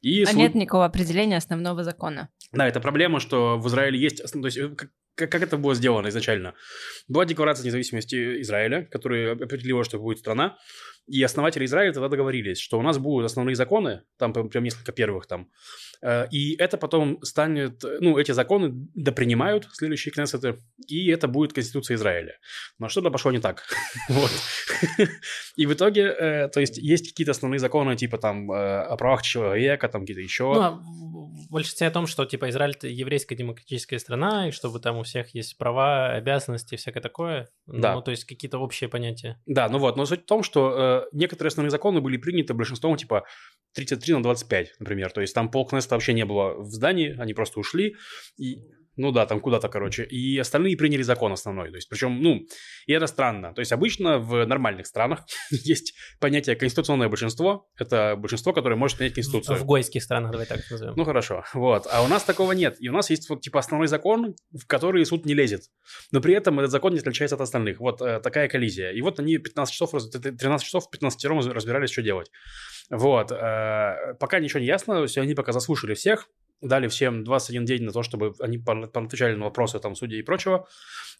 И 0.00 0.22
А 0.22 0.26
суд- 0.26 0.36
нет 0.36 0.54
никакого 0.54 0.84
определения 0.84 1.36
основного 1.36 1.84
закона. 1.84 2.28
да, 2.52 2.66
это 2.68 2.80
проблема, 2.80 3.20
что 3.20 3.58
в 3.58 3.66
Израиле 3.68 3.98
есть... 3.98 4.20
основ- 4.20 4.42
То 4.42 4.46
есть, 4.46 4.58
э, 4.58 4.68
как- 4.76 4.90
как 5.30 5.42
это 5.42 5.56
было 5.56 5.74
сделано 5.74 6.08
изначально? 6.08 6.54
Была 7.08 7.24
декларация 7.24 7.64
независимости 7.66 8.40
Израиля, 8.42 8.86
которая 8.90 9.32
определила, 9.32 9.82
что 9.84 9.98
будет 9.98 10.18
страна, 10.18 10.56
и 11.06 11.22
основатели 11.22 11.64
Израиля 11.64 11.92
тогда 11.92 12.08
договорились, 12.08 12.58
что 12.58 12.78
у 12.78 12.82
нас 12.82 12.98
будут 12.98 13.26
основные 13.26 13.54
законы, 13.54 14.02
там 14.18 14.32
прям 14.32 14.64
несколько 14.64 14.92
первых 14.92 15.26
там, 15.26 15.48
э, 16.02 16.26
и 16.30 16.56
это 16.56 16.76
потом 16.76 17.22
станет... 17.22 17.84
Ну, 18.00 18.18
эти 18.18 18.32
законы 18.32 18.70
допринимают 18.94 19.68
следующие 19.72 20.12
кнессеты, 20.12 20.58
и 20.88 21.08
это 21.08 21.28
будет 21.28 21.52
Конституция 21.52 21.94
Израиля. 21.94 22.38
Но 22.78 22.88
что-то 22.88 23.10
пошло 23.10 23.32
не 23.32 23.40
так. 23.40 23.64
Вот. 24.08 24.30
И 25.56 25.66
в 25.66 25.72
итоге, 25.72 26.02
э, 26.02 26.48
то 26.48 26.60
есть, 26.60 26.78
есть 26.78 27.10
какие-то 27.10 27.32
основные 27.32 27.58
законы, 27.58 27.96
типа 27.96 28.18
там 28.18 28.50
э, 28.50 28.82
о 28.82 28.96
правах 28.96 29.22
человека, 29.22 29.88
там 29.88 30.02
какие-то 30.02 30.20
еще... 30.20 30.44
Ну, 30.44 30.60
а 30.60 30.70
в 30.70 31.50
большинстве 31.50 31.86
о 31.86 31.90
том, 31.90 32.06
что, 32.06 32.24
типа, 32.24 32.50
Израиль— 32.50 32.72
это 32.76 32.88
еврейская 32.88 33.36
демократическая 33.36 33.98
страна, 33.98 34.48
и 34.48 34.50
чтобы 34.50 34.80
там 34.80 34.98
у 34.98 35.02
всех 35.02 35.34
есть 35.34 35.56
права, 35.58 36.12
обязанности 36.12 36.76
всякое 36.76 37.00
такое. 37.00 37.48
Да. 37.66 37.94
Ну, 37.94 38.02
то 38.02 38.10
есть 38.10 38.24
какие-то 38.24 38.58
общие 38.58 38.88
понятия. 38.88 39.40
Да, 39.46 39.68
ну 39.68 39.78
вот, 39.78 39.96
но 39.96 40.06
суть 40.06 40.22
в 40.22 40.26
том, 40.26 40.42
что 40.42 40.95
некоторые 41.12 41.48
основные 41.48 41.70
законы 41.70 42.00
были 42.00 42.16
приняты 42.16 42.54
большинством, 42.54 42.96
типа, 42.96 43.24
33 43.74 44.14
на 44.14 44.22
25, 44.22 44.74
например. 44.78 45.10
То 45.12 45.20
есть 45.20 45.34
там 45.34 45.50
полкнеста 45.50 45.94
вообще 45.94 46.14
не 46.14 46.24
было 46.24 46.54
в 46.54 46.70
здании, 46.70 47.16
они 47.18 47.34
просто 47.34 47.60
ушли. 47.60 47.96
И, 48.38 48.62
ну 48.96 49.12
да, 49.12 49.26
там 49.26 49.40
куда-то, 49.40 49.68
короче. 49.68 50.04
И 50.04 50.38
остальные 50.38 50.76
приняли 50.76 51.02
закон 51.02 51.32
основной. 51.32 51.70
То 51.70 51.76
есть, 51.76 51.88
причем, 51.88 52.20
ну, 52.22 52.46
и 52.86 52.92
это 52.92 53.06
странно. 53.06 53.52
То 53.54 53.60
есть 53.60 53.72
обычно 53.72 54.18
в 54.18 54.44
нормальных 54.46 54.86
странах 54.86 55.24
есть 55.50 55.94
понятие 56.20 56.56
конституционное 56.56 57.08
большинство. 57.08 57.68
Это 57.78 58.16
большинство, 58.16 58.52
которое 58.52 58.76
может 58.76 58.96
принять 58.98 59.14
конституцию. 59.14 59.56
В 59.58 59.64
гойских 59.64 60.02
странах, 60.02 60.32
давай 60.32 60.46
так 60.46 60.60
назовем. 60.70 60.94
Ну 60.96 61.04
хорошо, 61.04 61.44
вот. 61.54 61.86
А 61.90 62.02
у 62.02 62.08
нас 62.08 62.24
такого 62.24 62.52
нет. 62.52 62.76
И 62.80 62.88
у 62.88 62.92
нас 62.92 63.10
есть 63.10 63.28
вот 63.28 63.42
типа 63.42 63.58
основной 63.58 63.88
закон, 63.88 64.34
в 64.52 64.66
который 64.66 65.04
суд 65.04 65.26
не 65.26 65.34
лезет. 65.34 65.62
Но 66.12 66.20
при 66.20 66.34
этом 66.34 66.58
этот 66.58 66.70
закон 66.70 66.92
не 66.94 66.98
отличается 67.00 67.36
от 67.36 67.42
остальных. 67.42 67.80
Вот 67.80 68.00
э, 68.00 68.20
такая 68.20 68.48
коллизия. 68.48 68.90
И 68.92 69.00
вот 69.02 69.20
они 69.20 69.36
15 69.38 69.72
часов, 69.72 69.92
раз- 69.94 70.08
13 70.10 70.64
часов 70.66 70.90
15 70.90 71.24
раз- 71.26 71.46
разбирались, 71.46 71.90
что 71.90 72.02
делать. 72.02 72.30
Вот. 72.90 73.30
э, 73.30 74.14
пока 74.18 74.38
ничего 74.40 74.60
не 74.60 74.66
ясно. 74.66 74.94
То 74.94 75.02
есть 75.02 75.18
они 75.18 75.34
пока 75.34 75.52
заслушали 75.52 75.94
всех. 75.94 76.28
Дали 76.62 76.88
всем 76.88 77.22
21 77.24 77.64
день 77.64 77.82
на 77.82 77.92
то, 77.92 78.02
чтобы 78.02 78.34
они 78.40 78.58
поотвечали 78.58 79.34
на 79.34 79.44
вопросы 79.44 79.78
там 79.78 79.94
судей 79.94 80.20
и 80.20 80.22
прочего. 80.22 80.66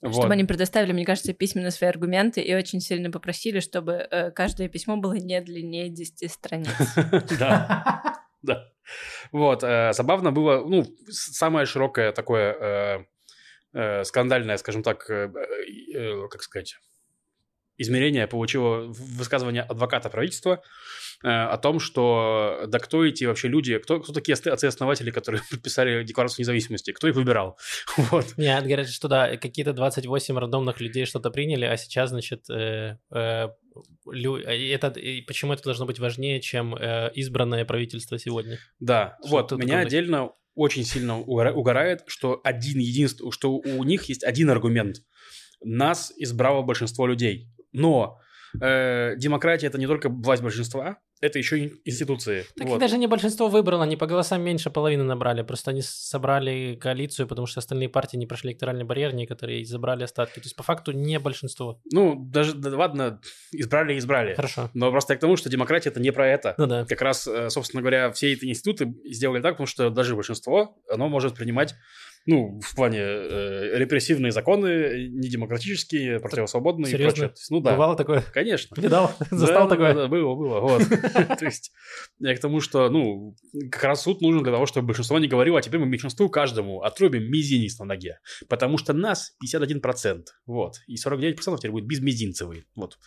Вот. 0.00 0.14
Чтобы 0.14 0.32
они 0.32 0.44
предоставили, 0.44 0.92
мне 0.92 1.04
кажется, 1.04 1.32
письменно 1.32 1.70
свои 1.70 1.90
аргументы 1.90 2.40
и 2.40 2.54
очень 2.54 2.80
сильно 2.80 3.10
попросили, 3.10 3.60
чтобы 3.60 4.06
э, 4.10 4.30
каждое 4.30 4.68
письмо 4.68 4.96
было 4.96 5.14
не 5.14 5.40
длиннее 5.40 5.88
10 5.88 6.30
страниц. 6.30 6.68
Да. 7.38 8.02
Да. 8.42 8.70
Вот, 9.32 9.62
э, 9.62 9.92
забавно 9.92 10.32
было, 10.32 10.64
ну, 10.64 10.84
самое 11.08 11.66
широкое 11.66 12.12
такое 12.12 12.52
э, 12.54 13.04
э, 13.72 14.04
скандальное, 14.04 14.56
скажем 14.56 14.82
так, 14.82 15.06
как 15.06 16.42
сказать, 16.42 16.76
измерение 17.78 18.26
получило 18.26 18.86
высказывание 18.88 19.62
адвоката 19.62 20.08
правительства 20.10 20.62
э, 21.24 21.28
о 21.28 21.56
том, 21.58 21.80
что 21.80 22.64
да 22.68 22.78
кто 22.78 23.04
эти 23.04 23.24
вообще 23.24 23.48
люди, 23.48 23.78
кто, 23.78 24.00
кто 24.00 24.12
такие 24.12 24.34
отцы-основатели, 24.34 25.10
которые 25.10 25.42
подписали 25.50 26.02
Декларацию 26.04 26.42
независимости, 26.42 26.92
кто 26.92 27.08
их 27.08 27.14
выбирал? 27.14 27.58
Вот. 27.96 28.34
Нет, 28.36 28.64
говорят, 28.64 28.88
что 28.88 29.08
да, 29.08 29.36
какие-то 29.36 29.72
28 29.72 30.38
рандомных 30.38 30.80
людей 30.80 31.06
что-то 31.06 31.30
приняли, 31.30 31.64
а 31.64 31.76
сейчас, 31.76 32.10
значит, 32.10 32.48
э, 32.50 32.98
э, 33.10 33.48
лю- 34.10 34.36
и 34.38 34.68
это, 34.68 34.88
и 34.88 35.20
почему 35.22 35.52
это 35.52 35.62
должно 35.64 35.86
быть 35.86 35.98
важнее, 35.98 36.40
чем 36.40 36.74
э, 36.74 37.10
избранное 37.14 37.64
правительство 37.64 38.18
сегодня? 38.18 38.58
Да, 38.80 39.16
Что 39.20 39.30
вот, 39.30 39.52
меня 39.52 39.60
такое? 39.66 39.82
отдельно 39.86 40.30
очень 40.54 40.84
сильно 40.84 41.18
угора- 41.20 41.52
угорает, 41.52 42.02
что 42.06 42.40
один 42.42 42.78
единственный, 42.78 43.30
что 43.30 43.52
у 43.52 43.84
них 43.84 44.04
есть 44.04 44.24
один 44.24 44.48
аргумент. 44.50 44.96
Нас 45.62 46.12
избрало 46.16 46.62
большинство 46.62 47.06
людей. 47.06 47.48
Но 47.72 48.18
э, 48.60 49.14
демократия 49.16 49.66
это 49.66 49.78
не 49.78 49.86
только 49.86 50.08
власть 50.08 50.42
большинства, 50.42 50.98
это 51.20 51.38
еще 51.38 51.58
и 51.58 51.72
институции. 51.86 52.44
Так 52.56 52.68
Вот. 52.68 52.78
даже 52.78 52.98
не 52.98 53.06
большинство 53.06 53.48
выбрало, 53.48 53.84
они 53.84 53.96
по 53.96 54.06
голосам 54.06 54.42
меньше 54.42 54.68
половины 54.68 55.02
набрали, 55.02 55.42
просто 55.42 55.70
они 55.70 55.80
собрали 55.82 56.76
коалицию, 56.78 57.26
потому 57.26 57.46
что 57.46 57.60
остальные 57.60 57.88
партии 57.88 58.18
не 58.18 58.26
прошли 58.26 58.50
электоральный 58.50 58.84
барьер, 58.84 59.14
некоторые 59.14 59.64
забрали 59.64 60.04
остатки. 60.04 60.34
То 60.34 60.44
есть 60.44 60.56
по 60.56 60.62
факту 60.62 60.92
не 60.92 61.18
большинство. 61.18 61.80
Ну, 61.90 62.16
даже, 62.16 62.54
да 62.54 62.76
ладно, 62.76 63.20
избрали 63.52 63.94
и 63.94 63.98
избрали. 63.98 64.34
Хорошо. 64.34 64.70
Но 64.74 64.90
просто 64.90 65.14
я 65.14 65.16
к 65.16 65.20
тому, 65.20 65.36
что 65.36 65.48
демократия 65.48 65.88
это 65.88 66.00
не 66.00 66.10
про 66.10 66.28
это. 66.28 66.54
Ну 66.58 66.66
да. 66.66 66.84
Как 66.84 67.00
раз, 67.00 67.26
э, 67.26 67.48
собственно 67.48 67.80
говоря, 67.80 68.12
все 68.12 68.32
эти 68.32 68.44
институты 68.44 68.94
сделали 69.04 69.40
так, 69.40 69.52
потому 69.54 69.66
что 69.66 69.88
даже 69.88 70.14
большинство, 70.14 70.76
оно 70.90 71.08
может 71.08 71.34
принимать, 71.34 71.74
ну, 72.26 72.60
в 72.60 72.74
плане 72.74 72.98
э, 73.00 73.78
репрессивные 73.78 74.32
законы, 74.32 75.08
недемократические, 75.08 76.18
противосвободные 76.20 76.88
и 76.88 76.92
Серьезно? 76.92 77.10
прочее. 77.12 77.28
То 77.28 77.32
есть, 77.38 77.50
Ну 77.50 77.60
да, 77.60 77.72
Бывало 77.72 77.96
такое? 77.96 78.22
конечно. 78.34 78.74
Видал? 78.80 79.12
Застал 79.30 79.68
Да, 79.68 79.70
такое? 79.70 79.94
да, 79.94 80.02
да, 80.02 80.08
было, 80.08 80.34
было, 80.34 80.60
вот. 80.60 80.82
То 81.38 81.44
есть, 81.44 81.72
я 82.18 82.34
к 82.36 82.40
тому, 82.40 82.60
что, 82.60 82.90
ну, 82.90 83.36
как 83.70 83.84
раз 83.84 84.02
суд 84.02 84.20
нужен 84.20 84.42
для 84.42 84.52
того, 84.52 84.66
чтобы 84.66 84.88
большинство 84.88 85.18
не 85.18 85.28
говорило, 85.28 85.58
а 85.58 85.62
теперь 85.62 85.80
мы 85.80 85.86
меньшинству 85.86 86.28
каждому 86.28 86.82
отрубим 86.82 87.30
мизинец 87.30 87.78
на 87.78 87.84
ноге. 87.84 88.18
Потому 88.48 88.76
что 88.78 88.92
нас 88.92 89.36
51%, 89.42 90.24
вот. 90.46 90.76
И 90.86 90.96
49% 90.96 91.34
теперь 91.58 91.70
будет 91.70 91.86
безмизинцевые, 91.86 92.64
вот. 92.74 92.98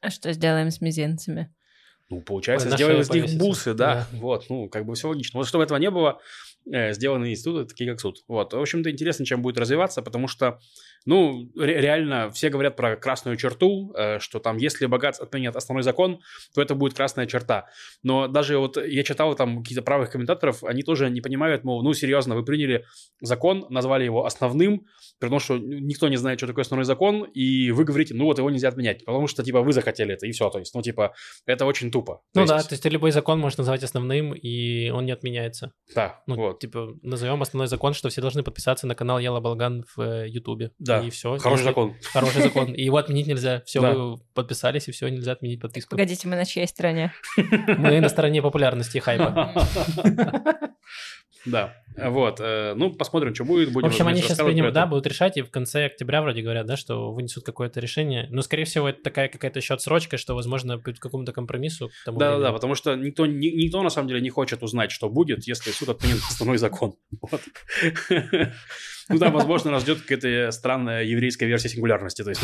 А 0.00 0.10
что 0.10 0.32
сделаем 0.32 0.70
с 0.70 0.80
мизинцами? 0.80 1.54
Ну, 2.08 2.20
получается, 2.20 2.68
Ой, 2.68 2.74
сделаем 2.74 3.00
из 3.00 3.10
них 3.10 3.38
бусы, 3.38 3.72
да. 3.74 4.06
Да. 4.12 4.18
Вот, 4.18 4.46
ну, 4.50 4.68
как 4.68 4.84
бы 4.84 4.94
все 4.94 5.08
логично. 5.08 5.38
Вот 5.38 5.46
чтобы 5.48 5.64
этого 5.64 5.78
не 5.78 5.90
было, 5.90 6.20
э, 6.70 6.92
сделаны 6.92 7.30
институты 7.30 7.68
такие, 7.68 7.90
как 7.90 8.00
суд. 8.00 8.24
Вот. 8.28 8.52
В 8.52 8.60
общем-то, 8.60 8.90
интересно, 8.90 9.24
чем 9.24 9.42
будет 9.42 9.58
развиваться, 9.58 10.02
потому 10.02 10.28
что, 10.28 10.60
ну, 11.06 11.50
ре- 11.56 11.80
реально, 11.80 12.30
все 12.30 12.48
говорят 12.50 12.76
про 12.76 12.96
красную 12.96 13.36
черту, 13.36 13.92
э, 13.96 14.18
что 14.18 14.38
там, 14.38 14.56
если 14.56 14.86
богат 14.86 15.18
отменят 15.20 15.56
основной 15.56 15.82
закон, 15.82 16.20
то 16.54 16.62
это 16.62 16.74
будет 16.74 16.94
красная 16.94 17.26
черта. 17.26 17.66
Но 18.02 18.28
даже 18.28 18.58
вот 18.58 18.76
я 18.76 19.02
читал 19.02 19.34
там 19.34 19.62
какие-то 19.62 19.82
правых 19.82 20.10
комментаторов, 20.10 20.62
они 20.64 20.82
тоже 20.82 21.10
не 21.10 21.20
понимают, 21.20 21.64
мол, 21.64 21.82
ну, 21.82 21.92
серьезно, 21.94 22.34
вы 22.34 22.44
приняли 22.44 22.84
закон, 23.20 23.66
назвали 23.70 24.04
его 24.04 24.24
основным, 24.26 24.86
при 25.18 25.28
том, 25.28 25.38
что 25.38 25.58
никто 25.58 26.08
не 26.08 26.16
знает, 26.16 26.38
что 26.38 26.46
такое 26.46 26.62
основной 26.62 26.84
закон, 26.84 27.24
и 27.24 27.70
вы 27.70 27.84
говорите, 27.84 28.14
ну, 28.14 28.24
вот 28.24 28.38
его 28.38 28.50
нельзя 28.50 28.68
отменять, 28.68 29.04
потому 29.04 29.26
что, 29.26 29.42
типа, 29.42 29.60
вы 29.62 29.72
захотели 29.72 30.14
это, 30.14 30.26
и 30.26 30.32
все. 30.32 30.50
То 30.50 30.58
есть, 30.58 30.74
ну, 30.74 30.82
типа, 30.82 31.14
это 31.46 31.64
очень 31.66 31.90
тупо. 31.90 32.22
Ну 32.34 32.42
То 32.42 32.48
да, 32.48 32.56
есть- 32.56 32.68
то 32.68 32.72
есть 32.74 32.82
ты 32.82 32.88
любой 32.88 33.10
закон 33.12 33.38
можешь 33.38 33.58
назвать 33.58 33.82
основным, 33.82 34.34
и 34.34 34.90
он 34.90 35.06
не 35.06 35.12
отменяется. 35.12 35.72
Да, 35.94 36.22
Ну, 36.26 36.36
вот. 36.36 36.60
типа, 36.60 36.94
назовем 37.02 37.40
основной 37.42 37.68
закон, 37.68 37.92
что 37.94 38.08
все 38.08 38.20
должны 38.20 38.42
подписаться 38.42 38.86
на 38.86 38.94
канал 38.94 39.18
Яла 39.18 39.40
Балган 39.40 39.84
в 39.96 40.00
э, 40.00 40.28
Ютубе. 40.28 40.70
Да, 41.00 41.06
И 41.06 41.10
все. 41.10 41.36
Хороший 41.38 41.64
закон. 41.64 41.94
Хороший 42.12 42.42
закон. 42.42 42.72
И 42.72 42.82
его 42.82 42.96
отменить 42.96 43.26
нельзя. 43.26 43.62
Все, 43.66 43.80
Да. 43.80 43.92
вы 43.92 44.18
подписались, 44.34 44.88
и 44.88 44.92
все, 44.92 45.08
нельзя 45.08 45.32
отменить 45.32 45.60
подписку. 45.60 45.90
Погодите, 45.90 46.26
мы 46.28 46.36
на 46.36 46.44
чьей 46.44 46.66
стороне? 46.66 47.12
Мы 47.36 48.00
на 48.00 48.08
стороне 48.08 48.42
популярности 48.42 48.96
и 48.98 49.00
хайпа. 49.00 49.52
Да, 51.44 51.74
вот. 51.96 52.40
э, 52.40 52.74
Ну, 52.74 52.92
посмотрим, 52.92 53.34
что 53.34 53.44
будет. 53.44 53.68
В 53.70 53.72
Будем 53.72 53.88
общем, 53.88 54.06
они 54.06 54.22
сейчас 54.22 54.38
про 54.38 54.70
да, 54.70 54.86
будут 54.86 55.06
решать, 55.06 55.36
и 55.36 55.42
в 55.42 55.50
конце 55.50 55.86
октября 55.86 56.22
вроде 56.22 56.40
говорят, 56.42 56.66
да, 56.66 56.76
что 56.76 57.12
вынесут 57.12 57.44
какое-то 57.44 57.80
решение. 57.80 58.28
Но, 58.30 58.42
скорее 58.42 58.64
всего, 58.64 58.88
это 58.88 59.02
такая 59.02 59.28
какая-то 59.28 59.58
еще 59.58 59.74
отсрочка, 59.74 60.16
что, 60.16 60.34
возможно, 60.34 60.78
будет 60.78 60.98
к 60.98 61.02
какому-то 61.02 61.32
компромиссу. 61.32 61.88
к 61.88 62.04
тому 62.04 62.18
Да, 62.18 62.26
да, 62.26 62.30
времени. 62.32 62.46
да, 62.48 62.52
потому 62.52 62.74
что 62.74 62.94
никто, 62.96 63.26
ни- 63.26 63.64
никто 63.64 63.82
на 63.82 63.90
самом 63.90 64.08
деле 64.08 64.20
не 64.20 64.30
хочет 64.30 64.62
узнать, 64.62 64.90
что 64.92 65.08
будет, 65.10 65.46
если 65.46 65.70
суд 65.70 65.88
отменит 65.88 66.20
основной 66.30 66.58
закон. 66.58 66.94
Ну 69.08 69.18
да, 69.18 69.30
возможно, 69.30 69.70
нас 69.72 69.82
ждет 69.82 70.00
какая-то 70.02 70.50
странная 70.52 71.02
еврейская 71.02 71.46
версия 71.46 71.68
сингулярности. 71.68 72.22
То 72.22 72.30
есть 72.30 72.40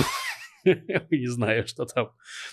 Не 1.10 1.26
знаю, 1.26 1.66
что 1.66 1.84
там. 1.84 2.12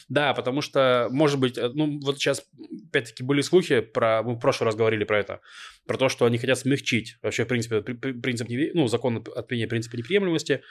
Да, 0.10 0.34
потому 0.34 0.62
что, 0.62 1.08
может 1.12 1.39
быть, 1.39 1.58
э, 1.58 1.69
ну, 1.73 1.99
вот 2.01 2.17
сейчас, 2.17 2.45
опять-таки, 2.89 3.23
были 3.23 3.41
слухи 3.41 3.82
про... 3.82 4.23
Мы 4.23 4.36
в 4.36 4.39
прошлый 4.39 4.65
раз 4.65 4.75
говорили 4.75 5.04
про 5.04 5.19
это. 5.19 5.41
Про 5.88 5.97
то, 5.97 6.10
что 6.10 6.25
они 6.25 6.38
хотят 6.38 6.60
смягчить 6.60 7.17
вообще, 7.21 7.45
в 7.45 7.47
принципе, 7.47 7.82
принцип... 7.82 8.47
Ну, 8.73 8.88
закон 8.88 9.23
отменения 9.36 9.67
принципа 9.67 9.97
неприемлемости 9.97 10.62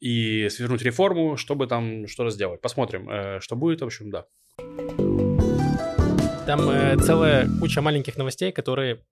и 0.00 0.48
свернуть 0.48 0.82
реформу, 0.82 1.36
чтобы 1.36 1.66
там 1.66 2.06
что-то 2.08 2.30
сделать. 2.30 2.60
Посмотрим, 2.60 3.08
э, 3.08 3.40
что 3.40 3.56
будет. 3.56 3.80
В 3.80 3.84
общем, 3.84 4.10
да. 4.10 4.26
Там 6.46 6.68
э, 6.68 6.96
целая 6.98 7.48
куча 7.60 7.80
маленьких 7.80 8.16
новостей, 8.16 8.50
которые 8.52 9.04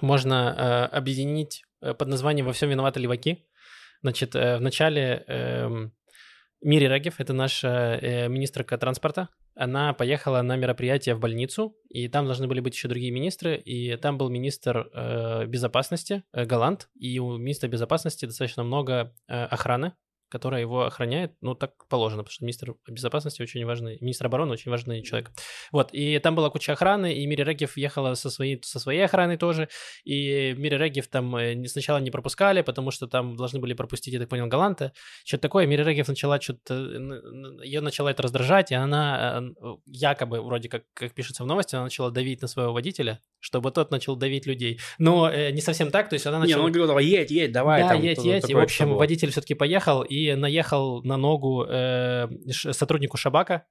можно 0.00 0.54
э, 0.56 0.96
объединить 0.96 1.64
э, 1.80 1.94
под 1.94 2.08
названием 2.08 2.46
«Во 2.46 2.52
всем 2.52 2.70
виноваты 2.70 3.00
леваки». 3.00 3.44
Значит, 4.02 4.34
э, 4.36 4.58
в 4.58 4.60
начале 4.60 5.24
э, 5.26 5.88
Мири 6.64 6.86
Регев, 6.86 7.20
это 7.20 7.34
наша 7.34 7.98
э, 8.00 8.28
министрка 8.28 8.78
транспорта, 8.78 9.28
она 9.54 9.92
поехала 9.92 10.40
на 10.40 10.56
мероприятие 10.56 11.14
в 11.14 11.20
больницу, 11.20 11.76
и 11.90 12.08
там 12.08 12.24
должны 12.24 12.48
были 12.48 12.60
быть 12.60 12.74
еще 12.74 12.88
другие 12.88 13.12
министры, 13.12 13.56
и 13.56 13.94
там 13.96 14.16
был 14.16 14.30
министр 14.30 14.88
э, 14.94 15.44
безопасности 15.46 16.24
э, 16.32 16.46
Галант, 16.46 16.88
и 16.98 17.18
у 17.18 17.36
министра 17.36 17.68
безопасности 17.68 18.24
достаточно 18.24 18.64
много 18.64 19.14
э, 19.28 19.44
охраны, 19.44 19.92
которая 20.34 20.62
его 20.62 20.84
охраняет, 20.84 21.30
ну, 21.42 21.54
так 21.54 21.86
положено, 21.86 22.24
потому 22.24 22.32
что 22.32 22.44
министр 22.44 22.74
безопасности 22.88 23.40
очень 23.40 23.64
важный, 23.64 23.98
министр 24.00 24.26
обороны 24.26 24.52
очень 24.52 24.68
важный 24.68 25.00
человек. 25.04 25.30
Вот, 25.70 25.90
и 25.92 26.18
там 26.18 26.34
была 26.34 26.50
куча 26.50 26.72
охраны, 26.72 27.14
и 27.14 27.24
Мири 27.24 27.44
Регев 27.44 27.76
ехала 27.76 28.14
со 28.14 28.30
своей, 28.30 28.60
со 28.64 28.80
своей 28.80 29.04
охраной 29.04 29.36
тоже, 29.36 29.68
и 30.02 30.52
Мири 30.58 30.74
Регев 30.74 31.06
там 31.06 31.36
э, 31.36 31.64
сначала 31.68 31.98
не 31.98 32.10
пропускали, 32.10 32.62
потому 32.62 32.90
что 32.90 33.06
там 33.06 33.36
должны 33.36 33.60
были 33.60 33.74
пропустить, 33.74 34.12
я 34.12 34.18
так 34.18 34.28
понял, 34.28 34.48
Галанта, 34.48 34.92
что-то 35.24 35.42
такое, 35.42 35.66
Мири 35.66 35.84
Регев 35.84 36.08
начала 36.08 36.40
что-то, 36.40 36.74
ее 37.62 37.80
начала 37.80 38.10
это 38.10 38.24
раздражать, 38.24 38.72
и 38.72 38.74
она 38.74 39.40
э, 39.40 39.76
якобы, 39.86 40.40
вроде 40.40 40.68
как, 40.68 40.82
как 40.94 41.14
пишется 41.14 41.44
в 41.44 41.46
новости, 41.46 41.76
она 41.76 41.84
начала 41.84 42.10
давить 42.10 42.42
на 42.42 42.48
своего 42.48 42.72
водителя, 42.72 43.20
чтобы 43.44 43.70
тот 43.70 43.90
начал 43.90 44.16
давить 44.16 44.46
людей. 44.46 44.80
Но 44.98 45.30
э, 45.30 45.50
не 45.50 45.60
совсем 45.60 45.90
так, 45.90 46.08
то 46.08 46.14
есть 46.14 46.26
она 46.26 46.38
начала... 46.38 46.56
Не, 46.56 46.60
ну, 46.60 46.64
он 46.64 46.72
говорил, 46.72 46.86
давай, 46.86 47.04
едь, 47.04 47.30
едь, 47.30 47.52
давай. 47.52 47.82
Да, 47.82 47.90
там, 47.90 48.00
едь, 48.02 48.24
едь, 48.24 48.48
и, 48.48 48.54
в 48.54 48.58
общем, 48.58 48.94
водитель 48.94 49.30
все-таки 49.30 49.52
поехал 49.52 50.00
и 50.00 50.32
наехал 50.32 51.02
на 51.02 51.18
ногу 51.18 51.66
э, 51.68 52.26
сотруднику 52.48 53.18
Шабака, 53.18 53.66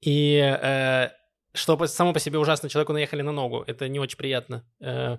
и 0.00 0.38
э, 0.38 1.10
что 1.52 1.86
само 1.86 2.14
по 2.14 2.18
себе 2.18 2.38
ужасно, 2.38 2.70
человеку 2.70 2.94
наехали 2.94 3.20
на 3.20 3.32
ногу, 3.32 3.62
это 3.66 3.88
не 3.88 4.00
очень 4.00 4.16
приятно. 4.16 4.64
Э, 4.80 5.18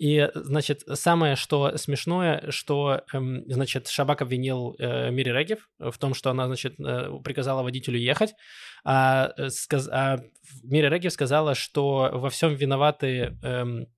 и, 0.00 0.30
значит, 0.34 0.80
самое, 0.94 1.36
что 1.36 1.76
смешное, 1.76 2.46
что, 2.48 3.02
эм, 3.12 3.44
значит, 3.46 3.86
Шабак 3.86 4.22
обвинил 4.22 4.74
э, 4.78 5.10
Мири 5.10 5.28
Регев 5.28 5.68
в 5.78 5.98
том, 5.98 6.14
что 6.14 6.30
она, 6.30 6.46
значит, 6.46 6.80
э, 6.80 7.10
приказала 7.22 7.62
водителю 7.62 7.98
ехать, 7.98 8.32
а, 8.82 9.34
э, 9.36 9.50
сказ... 9.50 9.90
а 9.92 10.20
Мири 10.62 10.88
Регев 10.88 11.12
сказала, 11.12 11.54
что 11.54 12.08
во 12.14 12.30
всем 12.30 12.54
виноваты 12.54 13.36
эм, 13.42 13.88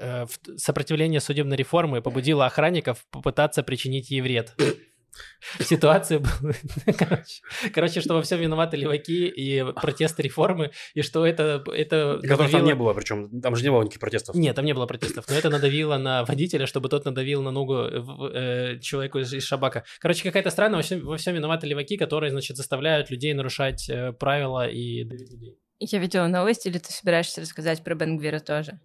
э, 0.00 0.26
сопротивление 0.56 1.20
судебной 1.20 1.56
реформы 1.56 2.02
побудило 2.02 2.44
охранников 2.46 3.06
попытаться 3.12 3.62
причинить 3.62 4.10
ей 4.10 4.22
вред. 4.22 4.56
Ситуация 5.60 6.20
была... 6.20 6.52
короче, 6.98 7.42
короче, 7.72 8.00
что 8.00 8.14
во 8.14 8.22
всем 8.22 8.40
виноваты 8.40 8.76
леваки 8.76 9.26
и 9.26 9.64
протесты 9.72 10.22
реформы, 10.22 10.70
и 10.94 11.02
что 11.02 11.26
это... 11.26 11.64
это 11.66 12.18
Которых 12.22 12.38
надавило... 12.38 12.58
там 12.58 12.64
не 12.64 12.74
было, 12.74 12.94
причем 12.94 13.40
там 13.40 13.56
же 13.56 13.62
не 13.62 13.70
было 13.70 13.82
никаких 13.82 14.00
протестов. 14.00 14.34
Нет, 14.34 14.56
там 14.56 14.64
не 14.64 14.74
было 14.74 14.86
протестов, 14.86 15.26
но 15.28 15.34
это 15.34 15.50
надавило 15.50 15.98
на 15.98 16.24
водителя, 16.24 16.66
чтобы 16.66 16.88
тот 16.88 17.04
надавил 17.04 17.42
на 17.42 17.50
ногу 17.50 17.76
э, 17.84 18.78
человеку 18.80 19.18
из, 19.18 19.32
из 19.32 19.44
Шабака. 19.44 19.84
Короче, 19.98 20.22
какая-то 20.22 20.50
странная, 20.50 20.76
во 20.76 20.82
всем, 20.82 21.04
во 21.04 21.16
всем 21.16 21.34
виноваты 21.34 21.66
леваки, 21.66 21.96
которые, 21.96 22.30
значит, 22.30 22.56
заставляют 22.56 23.10
людей 23.10 23.34
нарушать 23.34 23.88
э, 23.88 24.12
правила 24.12 24.68
и 24.68 25.04
давить 25.04 25.30
людей. 25.30 25.58
Я 25.78 25.98
видела 25.98 26.26
новость, 26.26 26.66
или 26.66 26.78
ты 26.78 26.92
собираешься 26.92 27.40
рассказать 27.40 27.82
про 27.82 27.94
Бенгвира 27.94 28.38
тоже? 28.38 28.80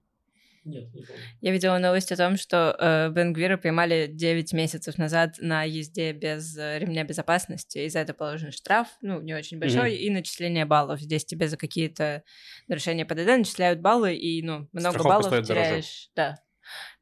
Нет, 0.65 0.91
не 0.93 1.03
помню. 1.03 1.21
Я 1.41 1.51
видела 1.51 1.77
новость 1.77 2.11
о 2.11 2.17
том, 2.17 2.37
что 2.37 2.75
э, 2.79 3.09
Бенгвира 3.11 3.55
поймали 3.55 4.07
9 4.07 4.51
месяцев 4.53 4.97
назад 4.97 5.35
на 5.39 5.63
езде 5.63 6.11
без 6.11 6.57
э, 6.57 6.79
ремня 6.79 7.03
безопасности, 7.03 7.77
и 7.77 7.89
за 7.89 7.99
это 7.99 8.15
положен 8.15 8.51
штраф, 8.51 8.87
ну, 9.01 9.21
не 9.21 9.35
очень 9.35 9.59
большой, 9.59 9.91
mm-hmm. 9.91 9.97
и 9.97 10.09
начисление 10.09 10.65
баллов. 10.65 10.99
Здесь 10.99 11.23
тебе 11.23 11.47
за 11.47 11.57
какие-то 11.57 12.23
нарушения 12.67 13.05
ПДД 13.05 13.37
начисляют 13.37 13.79
баллы, 13.79 14.15
и, 14.15 14.41
ну, 14.41 14.67
много 14.73 14.99
Страховка 14.99 15.29
баллов 15.29 15.47
теряешь. 15.47 16.09
Дороже. 16.15 16.33
Да. 16.33 16.45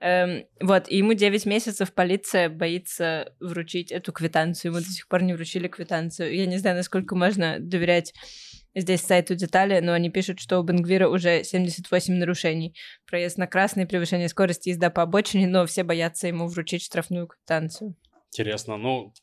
Эм, 0.01 0.45
вот, 0.59 0.89
и 0.89 0.97
ему 0.97 1.13
9 1.13 1.45
месяцев 1.45 1.93
полиция 1.93 2.49
боится 2.49 3.33
вручить 3.39 3.91
эту 3.91 4.11
квитанцию. 4.11 4.71
Ему 4.71 4.83
до 4.83 4.89
сих 4.89 5.07
пор 5.07 5.23
не 5.23 5.33
вручили 5.33 5.67
квитанцию. 5.69 6.35
Я 6.35 6.45
не 6.45 6.57
знаю, 6.57 6.75
насколько 6.75 7.15
можно 7.15 7.59
доверять 7.59 8.13
Здесь 8.75 9.01
сайту 9.01 9.35
детали, 9.35 9.79
но 9.79 9.93
они 9.93 10.09
пишут, 10.09 10.39
что 10.39 10.59
у 10.59 10.63
Бенгвира 10.63 11.07
уже 11.07 11.43
78 11.43 12.13
нарушений. 12.15 12.75
Проезд 13.07 13.37
на 13.37 13.47
красный, 13.47 13.85
превышение 13.85 14.29
скорости, 14.29 14.69
езда 14.69 14.89
по 14.89 15.03
обочине, 15.03 15.47
но 15.47 15.65
все 15.65 15.83
боятся 15.83 16.27
ему 16.27 16.47
вручить 16.47 16.83
штрафную 16.83 17.27
квитанцию. 17.27 17.95
Интересно, 18.31 18.77
ну... 18.77 19.13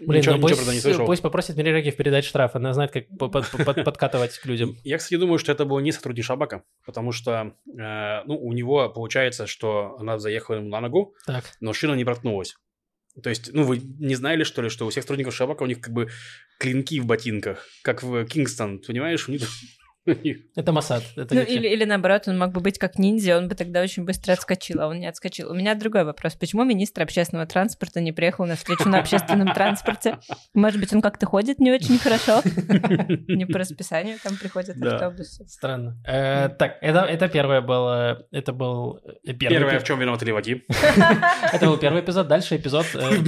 Блин, 0.00 0.20
ничего, 0.20 0.36
ну 0.36 0.42
пусть, 0.42 0.60
ничего 0.60 0.72
не 0.72 0.80
слышал. 0.80 1.06
пусть 1.06 1.22
попросит 1.22 1.56
Мирирегев 1.56 1.96
передать 1.96 2.24
штраф, 2.24 2.54
она 2.54 2.72
знает, 2.72 2.92
как 2.92 3.08
подкатывать 3.18 4.38
к 4.38 4.46
людям. 4.46 4.76
Я, 4.84 4.98
кстати, 4.98 5.16
думаю, 5.16 5.38
что 5.38 5.50
это 5.50 5.64
был 5.64 5.80
не 5.80 5.90
сотрудник 5.90 6.24
Шабака, 6.24 6.62
потому 6.84 7.10
что 7.10 7.54
э, 7.66 8.22
ну, 8.24 8.38
у 8.38 8.52
него 8.52 8.88
получается, 8.90 9.48
что 9.48 9.96
она 9.98 10.18
заехала 10.18 10.56
ему 10.56 10.68
на 10.68 10.80
ногу, 10.80 11.14
так. 11.26 11.44
но 11.60 11.72
шина 11.72 11.94
не 11.94 12.04
проткнулась. 12.04 12.54
То 13.22 13.30
есть, 13.30 13.52
ну, 13.52 13.64
вы 13.64 13.78
не 13.78 14.14
знали, 14.14 14.44
что 14.44 14.62
ли, 14.62 14.68
что 14.68 14.86
у 14.86 14.90
всех 14.90 15.02
сотрудников 15.02 15.34
Шабака 15.34 15.64
у 15.64 15.66
них 15.66 15.80
как 15.80 15.92
бы 15.92 16.08
клинки 16.58 17.00
в 17.00 17.06
ботинках, 17.06 17.66
как 17.82 18.02
в 18.02 18.24
Кингстон, 18.26 18.80
понимаешь? 18.80 19.28
У 19.28 19.32
них 19.32 19.48
Это 20.56 20.72
Масад. 20.72 21.02
Это 21.16 21.34
ну, 21.34 21.40
или, 21.42 21.68
или 21.68 21.84
наоборот, 21.84 22.28
он 22.28 22.38
мог 22.38 22.52
бы 22.52 22.60
быть 22.60 22.78
как 22.78 22.98
ниндзя, 22.98 23.36
он 23.36 23.48
бы 23.48 23.54
тогда 23.54 23.82
очень 23.82 24.04
быстро 24.04 24.32
отскочил, 24.32 24.80
а 24.80 24.88
он 24.88 25.00
не 25.00 25.06
отскочил. 25.06 25.50
У 25.50 25.54
меня 25.54 25.74
другой 25.74 26.04
вопрос. 26.04 26.34
Почему 26.34 26.64
министр 26.64 27.02
общественного 27.02 27.46
транспорта 27.46 28.00
не 28.00 28.12
приехал 28.12 28.46
на 28.46 28.56
встречу 28.56 28.88
на 28.88 28.98
общественном 29.00 29.52
транспорте? 29.54 30.18
Может 30.54 30.80
быть, 30.80 30.92
он 30.92 31.02
как-то 31.02 31.26
ходит 31.26 31.58
не 31.58 31.72
очень 31.72 31.98
хорошо? 31.98 32.42
Не 33.28 33.46
по 33.46 33.58
расписанию 33.58 34.18
там 34.22 34.36
приходят 34.36 34.80
автобусы. 34.82 35.46
Странно. 35.48 35.96
Э, 36.06 36.48
так, 36.48 36.78
это 36.80 37.28
первое 37.28 37.60
было... 37.60 38.26
Это 38.30 38.52
был 38.52 39.00
э, 39.24 39.32
первый... 39.34 39.58
Первое, 39.58 39.80
в 39.80 39.84
чем 39.84 39.98
виноваты 40.00 40.24
леваки. 40.24 40.64
Это 41.52 41.66
был 41.66 41.76
первый 41.76 42.02
эпизод. 42.02 42.28
Дальше 42.28 42.56
эпизод... 42.56 42.86
Э, 42.94 43.18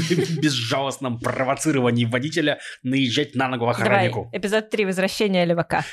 Безжалостном 0.40 1.18
провоцировании 1.18 2.04
водителя 2.04 2.58
наезжать 2.82 3.34
на 3.34 3.48
ногу 3.48 3.68
охраннику. 3.68 4.28
Эпизод 4.32 4.70
3. 4.70 4.86
Возвращение 4.86 5.44
левака. 5.44 5.84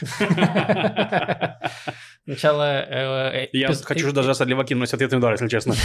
Сначала... 2.24 2.82
Э, 2.82 3.46
э, 3.46 3.50
Я 3.54 3.74
хочу 3.74 4.12
даже 4.12 4.34
Леваки 4.46 4.76
носить 4.76 4.96
ответный 4.96 5.20
удар, 5.20 5.32
если 5.32 5.48
честно. 5.48 5.76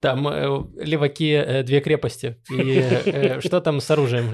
Там 0.00 0.28
э, 0.28 0.62
леваки 0.76 1.62
две 1.64 1.80
крепости. 1.80 2.36
И 2.50 3.40
что 3.40 3.60
там 3.60 3.80
с 3.80 3.90
оружием? 3.90 4.30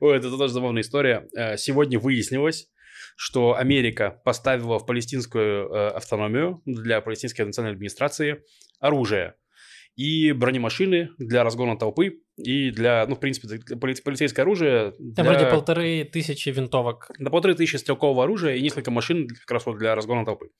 Ой, 0.00 0.16
это 0.16 0.30
тоже 0.30 0.52
забавная 0.52 0.82
история. 0.82 1.28
Сегодня 1.56 1.98
выяснилось, 1.98 2.68
что 3.16 3.54
Америка 3.54 4.20
поставила 4.24 4.78
в 4.78 4.86
палестинскую 4.86 5.94
автономию 5.94 6.62
для 6.64 7.00
палестинской 7.00 7.44
национальной 7.44 7.76
администрации 7.76 8.42
оружие 8.80 9.34
и 9.96 10.32
бронемашины 10.32 11.10
для 11.18 11.44
разгона 11.44 11.76
толпы, 11.76 12.20
и 12.36 12.70
для, 12.70 13.06
ну, 13.06 13.16
в 13.16 13.20
принципе, 13.20 13.76
полицейское 13.76 14.44
оружие. 14.44 14.94
Для... 14.98 15.24
вроде 15.24 15.46
полторы 15.46 16.04
тысячи 16.04 16.48
винтовок. 16.48 17.10
На 17.18 17.30
полторы 17.30 17.54
тысячи 17.54 17.76
стрелкового 17.76 18.24
оружия 18.24 18.54
и 18.54 18.62
несколько 18.62 18.90
машин 18.90 19.28
как 19.28 19.50
раз 19.50 19.66
вот 19.66 19.78
для 19.78 19.94
разгона 19.94 20.24
толпы. 20.24 20.50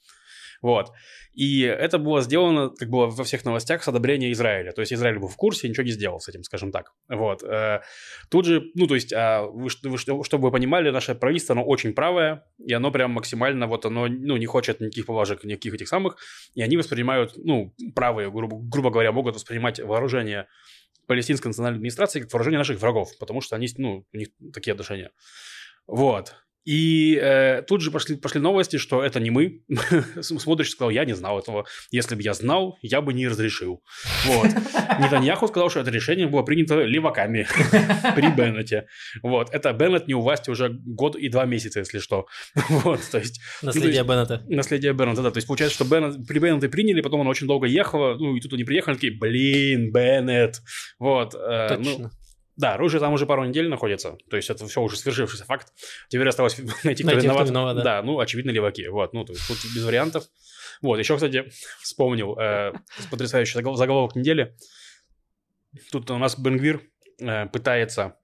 Вот. 0.62 0.92
И 1.33 1.62
это 1.62 1.99
было 1.99 2.20
сделано, 2.20 2.70
как 2.70 2.90
было 2.90 3.07
во 3.07 3.25
всех 3.25 3.44
новостях, 3.44 3.83
с 3.83 3.88
одобрения 3.88 4.31
Израиля. 4.33 4.73
То 4.73 4.83
есть 4.83 4.92
Израиль 4.92 5.18
был 5.18 5.29
в 5.29 5.37
курсе, 5.37 5.68
ничего 5.68 5.85
не 5.85 5.92
сделал 5.92 6.20
с 6.20 6.29
этим, 6.29 6.42
скажем 6.42 6.70
так. 6.70 6.92
Вот. 7.09 7.42
Э, 7.42 7.81
тут 8.29 8.44
же, 8.44 8.64
ну, 8.75 8.87
то 8.87 8.94
есть, 8.94 9.12
а, 9.12 9.42
вы, 9.42 9.68
вы, 9.85 9.99
чтобы 9.99 10.44
вы 10.44 10.51
понимали, 10.51 10.90
наше 10.90 11.14
правительство, 11.14 11.55
оно 11.55 11.64
очень 11.64 11.94
правое, 11.94 12.44
и 12.59 12.73
оно 12.73 12.90
прям 12.90 13.12
максимально, 13.12 13.66
вот 13.66 13.87
оно, 13.87 14.07
ну, 14.07 14.37
не 14.37 14.46
хочет 14.46 14.81
никаких 14.81 15.07
положек, 15.07 15.44
никаких 15.44 15.75
этих 15.75 15.88
самых, 15.88 16.18
и 16.55 16.62
они 16.62 16.77
воспринимают, 16.77 17.33
ну, 17.37 17.75
правые, 17.94 18.31
грубо, 18.31 18.59
грубо 18.61 18.90
говоря, 18.90 19.12
могут 19.12 19.37
воспринимать 19.37 19.81
вооружение 19.81 20.46
палестинской 21.07 21.49
национальной 21.49 21.79
администрации 21.79 22.20
как 22.20 22.33
вооружение 22.33 22.59
наших 22.59 22.81
врагов, 22.81 23.11
потому 23.18 23.40
что 23.40 23.57
они, 23.57 23.68
ну, 23.79 24.05
у 24.12 24.16
них 24.16 24.29
такие 24.53 24.73
отношения. 24.73 25.11
Вот. 25.87 26.35
И 26.71 27.19
э, 27.21 27.63
тут 27.63 27.81
же 27.81 27.91
пошли, 27.91 28.15
пошли 28.15 28.41
новости, 28.41 28.77
что 28.77 29.03
это 29.03 29.19
не 29.19 29.31
мы. 29.31 29.65
Смотришь, 30.21 30.71
сказал, 30.71 30.91
я 30.91 31.05
не 31.05 31.15
знал 31.15 31.41
этого. 31.41 31.67
Если 31.91 32.15
бы 32.15 32.23
я 32.23 32.33
знал, 32.33 32.79
я 32.81 33.01
бы 33.01 33.13
не 33.13 33.27
разрешил. 33.27 33.83
Вот. 34.25 34.47
Нетаньяху 35.01 35.49
сказал, 35.49 35.69
что 35.69 35.81
это 35.81 35.91
решение 35.91 36.29
было 36.29 36.43
принято 36.43 36.81
леваками 36.81 37.49
при 38.15 38.31
Беннете. 38.31 38.87
Вот. 39.21 39.51
Это 39.51 39.73
Беннет 39.73 40.07
не 40.07 40.15
у 40.15 40.21
власти 40.21 40.49
уже 40.49 40.69
год 40.69 41.17
и 41.17 41.29
два 41.29 41.45
месяца, 41.45 41.81
если 41.81 41.99
что. 41.99 42.27
Вот, 42.55 43.01
то 43.11 43.19
есть... 43.19 43.41
Наследие 43.63 44.05
Беннета. 44.05 44.45
Наследие 44.49 44.93
Беннета, 44.93 45.23
да. 45.23 45.33
То 45.33 45.39
есть 45.39 45.49
получается, 45.49 45.75
что 45.75 45.85
Беннет, 45.85 46.25
при 46.25 46.39
Беннете 46.39 46.69
приняли, 46.69 47.01
потом 47.01 47.19
он 47.19 47.27
очень 47.27 47.49
долго 47.49 47.67
ехал, 47.67 48.17
ну 48.17 48.37
и 48.37 48.41
тут 48.41 48.53
они 48.53 48.63
приехали, 48.63 48.95
такие, 48.95 49.19
блин, 49.19 49.91
Беннет. 49.91 50.61
Вот. 51.01 51.35
Э, 51.35 51.79
ну, 51.79 51.85
Точно. 51.85 52.11
Да, 52.61 52.75
оружие 52.75 53.01
там 53.01 53.14
уже 53.14 53.25
пару 53.25 53.46
недель 53.46 53.68
находится, 53.68 54.18
то 54.29 54.37
есть 54.37 54.51
это 54.51 54.66
все 54.66 54.83
уже 54.83 54.99
свершившийся 54.99 55.46
факт. 55.46 55.73
Теперь 56.11 56.29
осталось 56.29 56.59
найти, 56.85 57.03
кто 57.03 57.12
найти, 57.12 57.27
виноват. 57.27 57.44
Кто 57.44 57.53
виноват 57.53 57.77
да. 57.77 57.83
да, 57.83 58.03
ну, 58.03 58.20
очевидно, 58.20 58.51
леваки. 58.51 58.87
Вот, 58.88 59.14
ну, 59.14 59.25
то 59.25 59.33
есть 59.33 59.49
тут 59.49 59.57
без 59.75 59.83
вариантов. 59.83 60.25
Вот, 60.83 60.99
еще, 60.99 61.14
кстати, 61.14 61.51
вспомнил 61.81 62.38
э, 62.38 62.73
потрясающий 63.11 63.55
заголовок 63.55 64.14
недели. 64.14 64.55
Тут 65.90 66.11
у 66.11 66.18
нас 66.18 66.38
Бенгвир 66.38 66.83
э, 67.18 67.46
пытается 67.46 68.16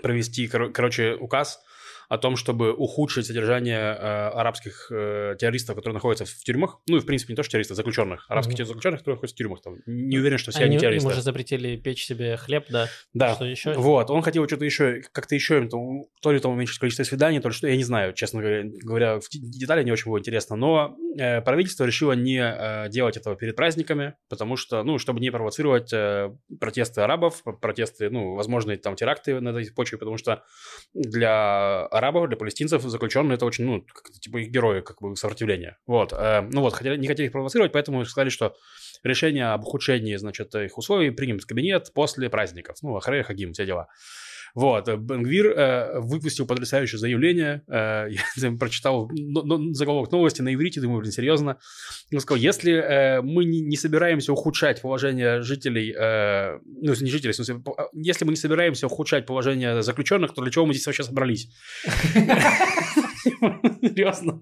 провести, 0.00 0.48
кор- 0.48 0.72
короче, 0.72 1.14
указ 1.14 1.60
о 2.08 2.18
том, 2.18 2.36
чтобы 2.36 2.72
ухудшить 2.72 3.26
содержание 3.26 3.78
э, 3.78 4.28
арабских 4.30 4.90
э, 4.90 5.36
террористов, 5.38 5.76
которые 5.76 5.94
находятся 5.94 6.24
в 6.24 6.42
тюрьмах. 6.42 6.80
Ну 6.88 6.96
и, 6.96 7.00
в 7.00 7.06
принципе, 7.06 7.34
не 7.34 7.36
то, 7.36 7.42
что 7.42 7.52
террористов, 7.52 7.76
заключенных. 7.76 8.24
Арабских 8.28 8.54
mm-hmm. 8.54 8.64
заключенных, 8.64 9.00
которые 9.00 9.16
находятся 9.16 9.34
в 9.34 9.38
тюрьмах. 9.38 9.60
Там. 9.60 9.76
Не 9.86 10.18
уверен, 10.18 10.38
что 10.38 10.50
все 10.50 10.60
они, 10.60 10.70
они 10.70 10.78
террористы. 10.78 11.06
Им 11.06 11.12
уже 11.12 11.22
запретили 11.22 11.76
печь 11.76 12.04
себе 12.04 12.36
хлеб, 12.36 12.64
да? 12.70 12.88
Да. 13.12 13.34
Что 13.34 13.44
еще? 13.44 13.74
Вот. 13.74 14.10
Он 14.10 14.22
хотел 14.22 14.46
что-то 14.46 14.64
еще, 14.64 15.02
как-то 15.12 15.34
еще 15.34 15.58
им, 15.58 15.68
там, 15.68 16.04
то 16.22 16.32
ли 16.32 16.38
там 16.40 16.52
уменьшить 16.52 16.78
количество 16.78 17.04
свиданий, 17.04 17.40
то 17.40 17.48
ли 17.48 17.54
что, 17.54 17.68
я 17.68 17.76
не 17.76 17.84
знаю, 17.84 18.14
честно 18.14 18.40
говоря. 18.40 19.20
В 19.20 19.28
детали 19.30 19.84
не 19.84 19.92
очень 19.92 20.10
было 20.10 20.18
интересно. 20.18 20.56
Но 20.56 20.96
э, 21.18 21.42
правительство 21.42 21.84
решило 21.84 22.12
не 22.12 22.40
э, 22.40 22.88
делать 22.88 23.16
этого 23.16 23.36
перед 23.36 23.54
праздниками, 23.54 24.14
потому 24.28 24.56
что, 24.56 24.82
ну, 24.82 24.98
чтобы 24.98 25.20
не 25.20 25.30
провоцировать 25.30 25.92
э, 25.92 26.34
протесты 26.58 27.02
арабов, 27.02 27.42
протесты, 27.60 28.08
ну, 28.08 28.34
возможные 28.34 28.78
там 28.78 28.96
теракты 28.96 29.40
на 29.40 29.50
этой 29.50 29.70
почве, 29.72 29.98
потому 29.98 30.16
что 30.16 30.42
для 30.94 31.86
арабов, 31.98 32.28
для 32.28 32.36
палестинцев 32.36 32.82
заключенные 32.82 33.36
это 33.36 33.46
очень, 33.46 33.64
ну, 33.64 33.84
типа 34.20 34.38
их 34.38 34.50
герои, 34.50 34.80
как 34.80 35.00
бы 35.00 35.14
сопротивления. 35.16 35.78
Вот. 35.86 36.12
Э, 36.12 36.40
ну 36.50 36.62
вот, 36.62 36.74
хотели, 36.74 36.96
не 36.96 37.06
хотели 37.06 37.26
их 37.26 37.32
провоцировать, 37.32 37.72
поэтому 37.72 38.04
сказали, 38.04 38.30
что 38.30 38.54
решение 39.04 39.52
об 39.52 39.64
ухудшении, 39.64 40.16
значит, 40.16 40.54
их 40.54 40.78
условий 40.78 41.10
примет 41.10 41.44
кабинет 41.44 41.92
после 41.94 42.30
праздников. 42.30 42.78
Ну, 42.82 42.96
Ахрея 42.96 43.22
Хагим, 43.22 43.52
все 43.52 43.66
дела. 43.66 43.88
Вот, 44.54 44.88
Бенгвир 44.88 45.46
э, 45.46 46.00
выпустил 46.00 46.46
потрясающее 46.46 46.98
заявление, 46.98 47.62
э, 47.68 48.08
я 48.36 48.52
прочитал 48.58 49.10
но, 49.10 49.42
но, 49.42 49.72
заголовок 49.74 50.12
новости 50.12 50.42
на 50.42 50.54
иврите, 50.54 50.80
думаю, 50.80 51.00
блин, 51.00 51.12
серьезно. 51.12 51.58
Он 52.12 52.20
сказал, 52.20 52.40
если 52.40 52.72
э, 52.72 53.22
мы 53.22 53.44
не, 53.44 53.60
не 53.60 53.76
собираемся 53.76 54.32
ухудшать 54.32 54.82
положение 54.82 55.42
жителей, 55.42 55.94
э, 55.96 56.58
ну, 56.64 56.94
не 57.00 57.10
жителей, 57.10 57.32
в 57.32 57.36
смысле, 57.36 57.60
если 57.92 58.24
мы 58.24 58.30
не 58.30 58.36
собираемся 58.36 58.86
ухудшать 58.86 59.26
положение 59.26 59.82
заключенных, 59.82 60.34
то 60.34 60.42
для 60.42 60.50
чего 60.50 60.66
мы 60.66 60.74
здесь 60.74 60.86
вообще 60.86 61.02
собрались? 61.04 61.48
Серьезно. 63.82 64.40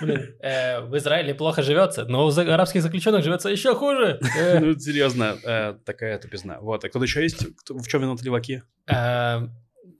Блин, 0.00 0.34
э, 0.40 0.80
в 0.80 0.96
Израиле 0.96 1.34
плохо 1.34 1.62
живется, 1.62 2.04
но 2.04 2.26
у 2.26 2.30
арабских 2.30 2.82
заключенных 2.82 3.22
живется 3.22 3.48
еще 3.48 3.74
хуже. 3.74 4.20
Э. 4.36 4.58
Ну, 4.68 4.78
серьезно, 4.78 5.36
э, 5.44 5.74
такая 5.84 6.18
тупизна. 6.18 6.58
Вот, 6.60 6.84
а 6.84 6.88
кто-то 6.88 7.04
еще 7.04 7.22
есть? 7.22 7.46
В 7.68 7.86
чем 7.86 8.02
виноваты 8.02 8.24
леваки? 8.24 8.62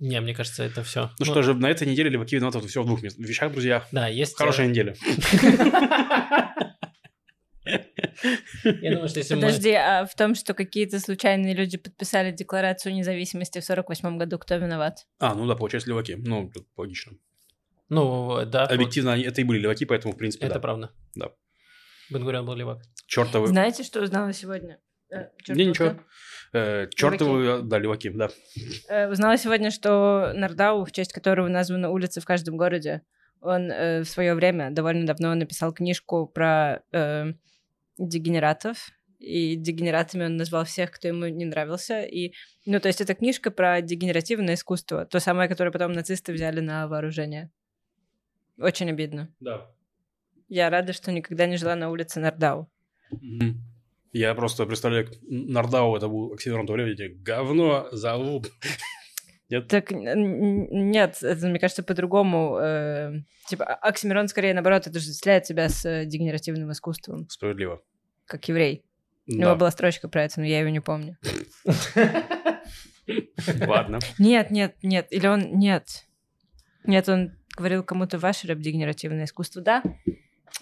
Не, 0.00 0.20
мне 0.20 0.34
кажется, 0.34 0.62
это 0.62 0.82
все. 0.84 1.02
Ну, 1.02 1.10
ну 1.20 1.24
что 1.24 1.42
же, 1.42 1.54
на 1.54 1.68
этой 1.68 1.86
неделе 1.86 2.10
леваки 2.10 2.36
виноваты 2.36 2.66
все 2.68 2.82
в 2.82 2.86
двух 2.86 3.02
вещах, 3.02 3.52
друзья. 3.52 3.84
Да, 3.90 4.06
есть... 4.06 4.36
Хорошая 4.36 4.68
неделя. 4.68 4.94
Я 8.64 8.92
думаю, 8.92 9.08
что 9.08 9.18
если 9.18 9.34
Подожди, 9.34 9.72
мы... 9.72 9.76
а 9.76 10.06
в 10.06 10.14
том, 10.14 10.34
что 10.34 10.54
какие-то 10.54 11.00
случайные 11.00 11.54
люди 11.54 11.78
подписали 11.78 12.32
декларацию 12.32 12.94
независимости 12.94 13.60
в 13.60 13.64
48 13.64 14.18
году, 14.18 14.38
кто 14.38 14.56
виноват? 14.56 15.06
А, 15.18 15.34
ну 15.34 15.46
да, 15.46 15.54
получается, 15.54 15.90
леваки. 15.90 16.16
Ну, 16.16 16.50
тут 16.52 16.66
логично. 16.76 17.12
Ну, 17.88 18.44
да. 18.46 18.64
Объективно, 18.66 19.14
они, 19.14 19.22
это 19.24 19.40
и 19.40 19.44
были 19.44 19.60
леваки, 19.60 19.84
поэтому, 19.84 20.14
в 20.14 20.16
принципе, 20.16 20.46
Это 20.46 20.56
да. 20.56 20.60
правда. 20.60 20.90
Да. 21.14 21.30
Бенгурян 22.10 22.44
был 22.44 22.54
левак. 22.54 22.82
Чертовы. 23.06 23.48
Знаете, 23.48 23.82
что 23.82 24.02
узнала 24.02 24.32
сегодня? 24.32 24.78
Э, 25.10 25.28
не, 25.48 25.66
ничего. 25.66 25.96
Э, 26.52 26.86
чертовы, 26.94 27.62
да, 27.62 27.78
леваки, 27.78 28.10
да. 28.10 28.30
Э, 28.88 29.10
узнала 29.10 29.36
сегодня, 29.36 29.70
что 29.70 30.32
Нардау, 30.34 30.84
в 30.84 30.92
честь 30.92 31.12
которого 31.12 31.48
названы 31.48 31.88
улицы 31.88 32.20
в 32.20 32.24
каждом 32.24 32.56
городе, 32.56 33.02
он 33.40 33.70
э, 33.70 34.02
в 34.02 34.08
свое 34.08 34.34
время 34.34 34.70
довольно 34.70 35.06
давно 35.06 35.34
написал 35.34 35.72
книжку 35.72 36.26
про 36.26 36.82
э, 36.92 37.32
дегенератов, 37.98 38.90
и 39.18 39.56
дегенератами 39.56 40.26
он 40.26 40.36
назвал 40.36 40.64
всех, 40.64 40.92
кто 40.92 41.08
ему 41.08 41.26
не 41.26 41.44
нравился. 41.44 42.02
И, 42.02 42.32
ну, 42.66 42.78
то 42.80 42.88
есть 42.88 43.00
это 43.00 43.14
книжка 43.14 43.50
про 43.50 43.80
дегенеративное 43.80 44.54
искусство, 44.54 45.06
то 45.06 45.18
самое, 45.20 45.48
которое 45.48 45.72
потом 45.72 45.92
нацисты 45.92 46.32
взяли 46.32 46.60
на 46.60 46.86
вооружение. 46.86 47.50
Очень 48.58 48.90
обидно. 48.90 49.32
Да. 49.40 49.70
Я 50.48 50.70
рада, 50.70 50.92
что 50.92 51.12
никогда 51.12 51.46
не 51.46 51.56
жила 51.56 51.76
на 51.76 51.90
улице 51.90 52.20
Нардау. 52.20 52.70
Я 54.12 54.34
просто 54.34 54.66
представляю, 54.66 55.08
Нардау 55.22 55.96
это 55.96 56.08
был 56.08 56.32
оксимирон 56.32 56.66
того 56.66 56.76
времени, 56.76 57.14
говно, 57.22 57.88
залуп. 57.92 58.46
Нет? 59.50 59.68
Так 59.68 59.90
нет, 59.90 61.22
это, 61.22 61.46
мне 61.46 61.58
кажется, 61.58 61.82
по-другому. 61.82 62.58
Э, 62.60 63.22
типа, 63.46 63.64
а, 63.64 63.88
оксимирон 63.88 64.28
скорее, 64.28 64.52
наоборот, 64.52 64.82
это 64.82 64.90
отождествляет 64.90 65.46
себя 65.46 65.70
с 65.70 65.86
э, 65.86 66.04
дегенеративным 66.04 66.70
искусством. 66.70 67.26
Справедливо. 67.30 67.80
Как 68.26 68.46
еврей. 68.46 68.84
Да. 69.26 69.34
У 69.34 69.40
него 69.40 69.56
была 69.56 69.70
строчка 69.70 70.06
про 70.06 70.24
это, 70.24 70.40
но 70.40 70.46
я 70.46 70.60
ее 70.60 70.70
не 70.70 70.80
помню. 70.80 71.16
Ладно. 73.66 74.00
Нет, 74.18 74.50
нет, 74.50 74.76
нет. 74.82 75.06
Или 75.10 75.26
он... 75.26 75.58
Нет. 75.58 76.04
Нет, 76.84 77.08
он 77.08 77.32
говорил 77.58 77.82
кому-то 77.82 78.18
ваше 78.18 78.46
рэп-дегенеративное 78.46 79.24
искусство, 79.24 79.60
да? 79.60 79.82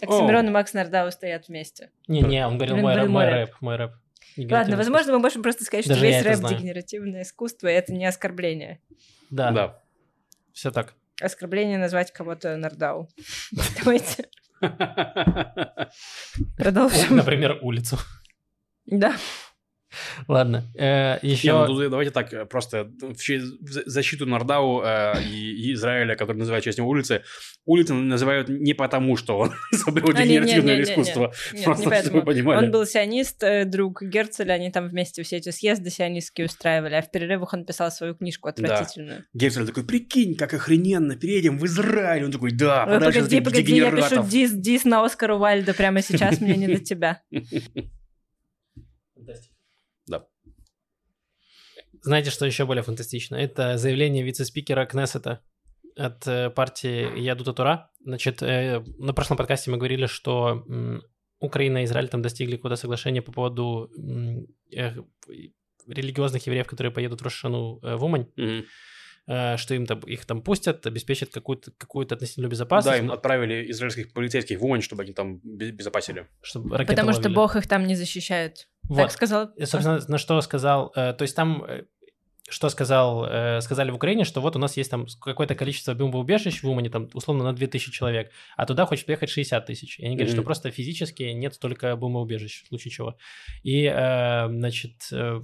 Оксимирон 0.00 0.46
и 0.48 0.50
Макс 0.50 0.72
Нардау 0.72 1.11
стоят 1.11 1.48
вместе. 1.48 1.90
Не-не, 2.09 2.46
он 2.46 2.56
говорил 2.56 2.76
мой, 2.76 3.06
мой 3.09 3.26
рэп, 3.26 3.50
мой 3.61 3.76
рэп. 3.76 3.92
Ладно, 4.37 4.76
возможно, 4.76 5.12
мы 5.12 5.18
можем 5.20 5.42
просто 5.42 5.64
сказать, 5.64 5.87
Даже 5.87 6.00
что 6.00 6.06
весь 6.06 6.22
рэп 6.22 6.40
дегенеративное 6.48 7.22
искусство, 7.22 7.68
и 7.68 7.72
это 7.72 7.92
не 7.92 8.06
оскорбление. 8.06 8.80
Да. 9.30 9.50
Да. 9.50 9.82
Все 10.52 10.70
так. 10.70 10.94
Оскорбление 11.20 11.78
назвать 11.78 12.12
кого-то 12.12 12.56
Нардау. 12.56 13.09
Давайте. 13.78 14.28
Продолжим. 16.56 17.16
Например, 17.16 17.59
улицу. 17.62 17.98
Да. 18.87 19.16
Ладно, 20.28 20.64
э, 20.74 21.18
еще... 21.22 21.48
Не, 21.48 21.66
ну, 21.66 21.90
давайте 21.90 22.11
так, 22.11 22.32
э, 22.32 22.44
просто 22.46 22.90
в 23.00 23.16
защиту 23.87 24.26
Нордау 24.26 24.82
э, 24.82 25.22
и, 25.22 25.72
Израиля, 25.72 26.16
который 26.16 26.38
называют 26.38 26.64
частью 26.64 26.87
улицы, 26.87 27.22
улицы 27.64 27.94
называют 27.94 28.48
не 28.48 28.74
потому, 28.74 29.16
что 29.16 29.38
он 29.38 29.52
изобрел 29.72 30.11
а, 30.11 30.12
дегенеративное 30.12 30.82
искусство. 30.82 31.32
Нет, 31.52 31.66
нет, 31.66 31.78
не 31.78 31.85
поэтому. 31.87 32.22
Понимали. 32.22 32.64
Он 32.64 32.70
был 32.70 32.87
сионист, 32.87 33.42
э, 33.42 33.64
друг 33.64 34.02
Герцеля, 34.02 34.54
они 34.54 34.70
там 34.70 34.88
вместе 34.88 35.22
все 35.22 35.37
эти 35.37 35.50
съезды 35.50 35.90
сионистские 35.90 36.46
устраивали, 36.46 36.94
а 36.94 37.02
в 37.02 37.11
перерывах 37.11 37.52
он 37.54 37.64
писал 37.64 37.90
свою 37.90 38.14
книжку 38.14 38.48
отвратительную. 38.48 39.20
Да. 39.32 39.38
Герцель 39.40 39.66
такой, 39.66 39.85
прикинь, 39.85 40.37
как 40.37 40.54
охрененно, 40.54 41.16
переедем 41.16 41.59
в 41.59 41.66
Израиль. 41.66 42.24
Он 42.24 42.32
такой, 42.32 42.52
да, 42.52 42.85
Ой, 42.88 43.00
погоди, 43.00 43.40
погоди, 43.40 43.76
я 43.76 43.90
пишу 43.90 44.24
дис, 44.24 44.52
дис 44.52 44.85
на 44.85 45.04
Оскара 45.04 45.37
Уальда 45.37 45.74
прямо 45.74 46.02
сейчас, 46.02 46.40
мне 46.40 46.56
не 46.56 46.66
до 46.66 46.78
тебя. 46.85 47.22
Знаете, 52.07 52.31
что 52.31 52.47
еще 52.47 52.66
более 52.66 52.85
фантастично? 52.85 53.35
Это 53.35 53.79
заявление 53.79 54.23
вице-спикера 54.23 54.87
Кнессета 54.87 55.40
от 55.97 56.25
э, 56.29 56.51
партии 56.51 57.19
Ядута 57.19 57.53
Тура. 57.53 57.90
Значит, 57.99 58.42
э, 58.42 58.85
на 58.99 59.12
прошлом 59.12 59.37
подкасте 59.37 59.73
мы 59.73 59.77
говорили, 59.77 60.07
что 60.07 60.64
Украина 61.40 61.79
и 61.79 61.85
Израиль 61.85 62.07
там 62.07 62.23
достигли 62.23 62.55
какого-то 62.55 62.81
соглашения 62.81 63.23
по 63.23 63.33
поводу 63.33 63.90
э, 64.73 64.92
религиозных 65.88 66.47
евреев, 66.47 66.69
которые 66.69 66.92
поедут 66.92 67.23
в 67.23 67.25
Рошану 67.25 67.81
в 67.83 68.05
Умань. 68.05 68.29
Mm-hmm. 68.38 69.57
что 69.57 69.75
им 69.75 69.87
там, 69.87 69.99
их 69.99 70.25
там 70.27 70.40
пустят, 70.40 70.87
обеспечат 70.87 71.31
какую-то, 71.31 71.73
какую-то 71.77 72.14
относительную 72.14 72.49
безопасность. 72.49 72.99
Да, 72.99 73.05
им 73.05 73.11
отправили 73.11 73.69
израильских 73.73 74.12
полицейских 74.12 74.61
в 74.61 74.64
Умань, 74.64 74.83
чтобы 74.83 75.03
они 75.03 75.12
там 75.12 75.40
безопасили. 75.42 76.29
Чтобы 76.40 76.69
Потому 76.71 77.09
ловили. 77.09 77.21
что 77.21 77.31
Бог 77.31 77.57
их 77.57 77.66
там 77.66 77.85
не 77.88 77.97
защищает. 77.97 78.69
Вот. 78.88 78.99
Так 78.99 79.11
сказал. 79.11 79.47
И, 79.57 79.64
собственно, 79.64 80.01
на 80.07 80.19
что 80.19 80.40
сказал. 80.40 80.90
То 80.90 81.16
есть 81.19 81.35
там 81.35 81.66
что 82.48 82.68
сказал, 82.68 83.24
э, 83.24 83.61
сказали 83.61 83.90
в 83.90 83.96
Украине, 83.96 84.24
что 84.24 84.40
вот 84.40 84.56
у 84.56 84.59
нас 84.59 84.76
есть 84.76 84.90
там 84.90 85.06
какое-то 85.20 85.54
количество 85.54 85.94
бомбоубежищ 85.94 86.62
в 86.62 86.68
Умане, 86.68 86.90
там 86.90 87.09
условно 87.14 87.44
на 87.44 87.52
2000 87.52 87.90
человек, 87.90 88.30
а 88.56 88.66
туда 88.66 88.87
хочет 88.87 89.06
приехать 89.06 89.30
60 89.30 89.66
тысяч. 89.66 89.98
И 89.98 90.06
они 90.06 90.16
говорят, 90.16 90.32
mm-hmm. 90.32 90.37
что 90.37 90.44
просто 90.44 90.70
физически 90.70 91.24
нет 91.24 91.54
столько 91.54 91.96
бомбоубежищ, 91.96 92.64
в 92.64 92.68
случае 92.68 92.92
чего. 92.92 93.16
И, 93.64 93.85
э, 93.85 94.46
значит, 94.48 95.09
э, 95.12 95.40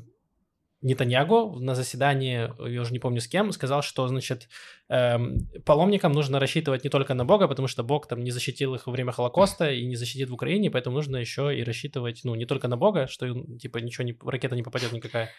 Нетаньягу 0.82 1.60
на 1.60 1.76
заседании, 1.76 2.50
я 2.68 2.80
уже 2.80 2.92
не 2.92 2.98
помню 2.98 3.20
с 3.20 3.28
кем, 3.28 3.52
сказал, 3.52 3.82
что, 3.82 4.08
значит, 4.08 4.48
эм, 4.88 5.48
паломникам 5.64 6.10
нужно 6.10 6.40
рассчитывать 6.40 6.82
не 6.82 6.90
только 6.90 7.14
на 7.14 7.24
Бога, 7.24 7.46
потому 7.46 7.68
что 7.68 7.84
Бог 7.84 8.08
там 8.08 8.24
не 8.24 8.32
защитил 8.32 8.74
их 8.74 8.88
во 8.88 8.92
время 8.92 9.12
Холокоста 9.12 9.70
и 9.70 9.86
не 9.86 9.94
защитит 9.94 10.28
в 10.28 10.34
Украине, 10.34 10.72
поэтому 10.72 10.96
нужно 10.96 11.18
еще 11.18 11.56
и 11.56 11.62
рассчитывать, 11.62 12.22
ну, 12.24 12.34
не 12.34 12.46
только 12.46 12.66
на 12.66 12.76
Бога, 12.76 13.06
что, 13.06 13.32
типа, 13.60 13.78
ничего 13.78 14.02
не, 14.02 14.16
ракета 14.26 14.56
не 14.56 14.64
попадет 14.64 14.90
никакая, 14.90 15.30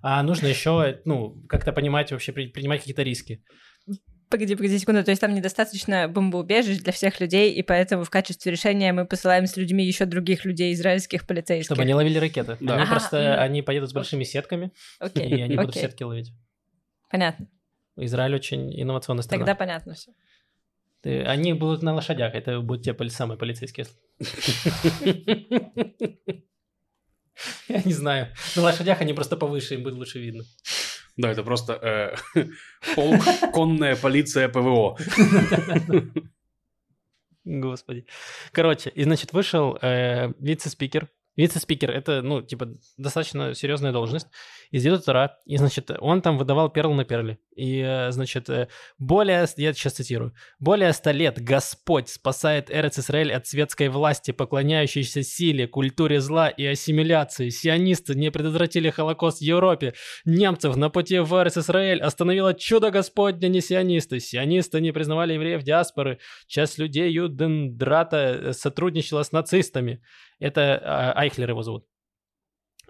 а 0.00 0.22
нужно 0.22 0.46
еще, 0.46 1.00
ну, 1.04 1.42
как-то 1.48 1.72
понимать 1.72 2.12
вообще, 2.12 2.32
принимать 2.32 2.80
какие-то 2.80 3.02
риски. 3.02 3.42
Погоди, 4.32 4.56
погоди 4.56 4.78
секунду. 4.78 5.04
То 5.04 5.10
есть 5.10 5.20
там 5.20 5.34
недостаточно 5.34 6.08
бомбоубежищ 6.08 6.78
для 6.78 6.92
всех 6.92 7.20
людей, 7.20 7.52
и 7.52 7.62
поэтому 7.62 8.04
в 8.04 8.10
качестве 8.10 8.50
решения 8.50 8.90
мы 8.94 9.04
посылаем 9.04 9.46
с 9.46 9.58
людьми 9.58 9.84
еще 9.84 10.06
других 10.06 10.46
людей, 10.46 10.72
израильских 10.72 11.26
полицейских. 11.26 11.66
Чтобы 11.66 11.82
они 11.82 11.92
ловили 11.92 12.16
ракеты. 12.16 12.56
Да. 12.58 12.74
Они 12.74 12.84
ага, 12.84 12.92
просто, 12.92 13.36
ну... 13.36 13.42
они 13.42 13.60
поедут 13.60 13.90
с 13.90 13.92
большими 13.92 14.24
сетками, 14.24 14.72
Окей. 15.00 15.28
и 15.28 15.42
они 15.42 15.56
будут 15.56 15.74
сетки 15.74 16.02
ловить. 16.02 16.32
Понятно. 17.10 17.46
Израиль 17.96 18.34
очень 18.34 18.80
инновационная 18.80 19.22
страна. 19.22 19.44
Тогда 19.44 19.54
понятно 19.54 19.92
все. 19.92 20.12
Они 21.04 21.52
будут 21.52 21.82
на 21.82 21.94
лошадях, 21.94 22.34
это 22.34 22.60
будут 22.60 22.84
те 22.84 22.96
самые 23.10 23.36
полицейские. 23.36 23.86
Я 27.68 27.82
не 27.82 27.92
знаю. 27.92 28.28
На 28.56 28.62
лошадях 28.62 29.00
они 29.00 29.12
просто 29.12 29.36
повыше, 29.36 29.74
им 29.74 29.82
будет 29.82 29.94
лучше 29.94 30.18
видно. 30.18 30.44
Да, 31.16 31.30
это 31.30 31.42
просто 31.42 31.72
э, 32.34 32.46
полк, 32.94 33.22
конная 33.52 33.96
полиция 33.96 34.48
ПВО. 34.48 34.96
Господи. 37.44 38.06
Короче, 38.52 38.90
и, 38.90 39.02
значит, 39.04 39.32
вышел 39.32 39.76
э, 39.82 40.32
вице-спикер 40.38 41.08
Вице-спикер— 41.36 41.90
это, 41.92 42.20
ну, 42.20 42.42
типа, 42.42 42.68
достаточно 42.98 43.54
серьезная 43.54 43.92
должность 43.92 44.26
из 44.72 45.04
Тора, 45.04 45.36
и, 45.44 45.58
значит, 45.58 45.90
он 46.00 46.22
там 46.22 46.38
выдавал 46.38 46.70
перл 46.70 46.94
на 46.94 47.04
перле. 47.04 47.38
И, 47.54 47.80
э, 47.80 48.10
значит, 48.10 48.48
э, 48.48 48.68
более, 48.98 49.46
я 49.58 49.72
сейчас 49.74 49.92
цитирую, 49.92 50.32
«Более 50.58 50.94
ста 50.94 51.12
лет 51.12 51.38
Господь 51.42 52.08
спасает 52.08 52.70
Эрец 52.70 52.98
Исраэль 52.98 53.32
от 53.32 53.46
светской 53.46 53.88
власти, 53.88 54.30
поклоняющейся 54.30 55.22
силе, 55.22 55.68
культуре 55.68 56.20
зла 56.20 56.48
и 56.48 56.64
ассимиляции. 56.64 57.50
Сионисты 57.50 58.14
не 58.14 58.30
предотвратили 58.30 58.88
Холокост 58.88 59.38
в 59.38 59.42
Европе. 59.42 59.92
Немцев 60.24 60.74
на 60.76 60.88
пути 60.88 61.18
в 61.18 61.34
Эрец 61.34 61.58
Исраэль 61.58 62.00
остановило 62.00 62.54
чудо 62.54 62.90
Господня, 62.90 63.48
не 63.48 63.60
сионисты. 63.60 64.20
Сионисты 64.20 64.80
не 64.80 64.92
признавали 64.92 65.34
евреев 65.34 65.62
диаспоры. 65.62 66.18
Часть 66.46 66.78
людей 66.78 67.12
Юдендрата 67.12 68.16
э, 68.16 68.52
сотрудничала 68.54 69.22
с 69.22 69.32
нацистами. 69.32 70.02
Это 70.38 70.80
а, 70.82 71.12
Айхлер 71.12 71.50
его 71.50 71.62
зовут 71.62 71.91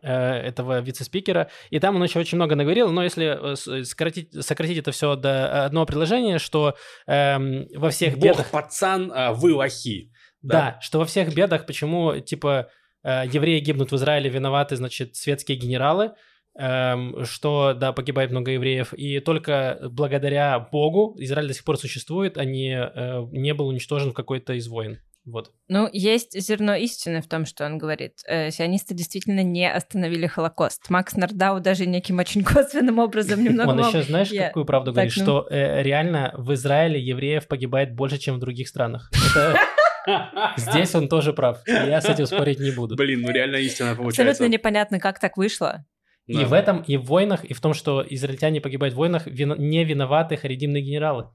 этого 0.07 0.81
вице-спикера, 0.81 1.49
и 1.71 1.79
там 1.79 1.97
он 1.97 2.03
еще 2.03 2.19
очень 2.19 2.37
много 2.37 2.57
наговорил, 2.57 2.91
но 2.91 3.05
если 3.05 3.53
э, 3.53 3.85
сократить, 3.85 4.45
сократить 4.45 4.79
это 4.79 4.91
все 4.91 5.15
до 5.17 5.65
одного 5.65 5.87
предложения, 5.87 6.39
что 6.39 6.77
эм, 7.07 7.69
во 7.75 7.91
всех 7.91 8.15
Бог, 8.15 8.23
бедах... 8.23 8.51
пацан, 8.51 9.13
а 9.15 9.33
вы 9.33 9.55
лохи. 9.55 10.13
Да? 10.43 10.55
да, 10.73 10.81
что 10.81 10.99
во 10.99 11.05
всех 11.05 11.35
бедах, 11.35 11.67
почему, 11.67 12.19
типа, 12.19 12.69
э, 13.05 13.23
евреи 13.33 13.61
гибнут 13.61 13.93
в 13.93 13.97
Израиле, 13.97 14.29
виноваты, 14.29 14.77
значит, 14.77 15.15
светские 15.15 15.57
генералы, 15.57 16.15
эм, 16.59 17.25
что, 17.25 17.75
да, 17.75 17.93
погибает 17.93 18.33
много 18.33 18.51
евреев, 18.51 18.93
и 18.95 19.21
только 19.21 19.79
благодаря 19.83 20.59
Богу 20.59 21.17
Израиль 21.21 21.49
до 21.49 21.55
сих 21.55 21.65
пор 21.65 21.79
существует, 21.79 22.37
а 22.39 22.45
не, 22.45 22.77
э, 22.77 23.23
не 23.31 23.55
был 23.55 23.69
уничтожен 23.69 24.11
в 24.11 24.15
какой-то 24.15 24.55
из 24.55 24.67
войн. 24.67 24.99
Вот. 25.25 25.53
Ну, 25.69 25.89
есть 25.93 26.39
зерно 26.39 26.75
истины 26.75 27.23
в 27.23 27.29
том, 27.29 27.47
что 27.47 27.65
он 27.65 27.79
говорит. 27.79 28.15
Э, 28.27 28.51
сионисты 28.51 28.95
действительно 28.95 29.45
не 29.45 29.71
остановили 29.71 30.27
Холокост. 30.27 30.91
Макс 30.91 31.15
Нардау 31.15 31.61
даже 31.61 31.87
неким 31.87 32.19
очень 32.19 32.43
косвенным 32.45 32.99
образом 32.99 33.43
немного... 33.45 33.71
Он 33.71 33.79
еще, 33.79 34.03
знаешь, 34.03 34.31
какую 34.31 34.65
правду 34.65 34.93
говорит? 34.93 35.13
Ну... 35.17 35.23
Что 35.23 35.47
э, 35.49 35.83
реально 35.83 36.35
в 36.37 36.53
Израиле 36.55 37.01
евреев 37.01 37.47
погибает 37.47 37.95
больше, 37.95 38.19
чем 38.19 38.37
в 38.37 38.39
других 38.41 38.69
странах. 38.69 39.11
Здесь 40.57 40.93
он 40.97 41.09
тоже 41.09 41.33
прав. 41.33 41.61
Я 41.67 42.01
с 42.01 42.07
этим 42.07 42.27
спорить 42.27 42.59
не 42.59 42.73
буду. 42.73 42.97
Блин, 42.97 43.21
ну 43.21 43.31
реально 43.31 43.57
истина 43.57 43.95
получается. 43.95 44.23
Абсолютно 44.23 44.53
непонятно, 44.53 44.99
как 44.99 45.21
так 45.21 45.37
вышло. 45.37 45.85
И 46.27 46.39
да. 46.39 46.47
в 46.47 46.53
этом, 46.53 46.83
и 46.83 46.97
в 46.97 47.05
войнах, 47.05 47.45
и 47.45 47.55
в 47.55 47.61
том, 47.61 47.75
что 47.75 48.05
израильтяне 48.09 48.61
погибают 48.61 48.95
в 48.95 48.97
войнах, 48.97 49.27
вино, 49.27 49.55
не 49.57 49.85
виноваты 49.85 50.37
харидимные 50.37 50.83
генералы. 50.83 51.29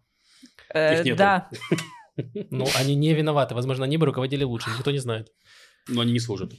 Э, 0.73 1.15
да. 1.15 1.49
Ну, 2.51 2.65
они 2.75 2.95
не 2.95 3.13
виноваты. 3.13 3.55
Возможно, 3.55 3.85
они 3.85 3.97
бы 3.97 4.05
руководили 4.05 4.43
лучше, 4.43 4.69
никто 4.77 4.91
не 4.91 4.99
знает. 4.99 5.31
Но 5.87 6.01
они 6.01 6.11
не 6.11 6.19
служат. 6.19 6.53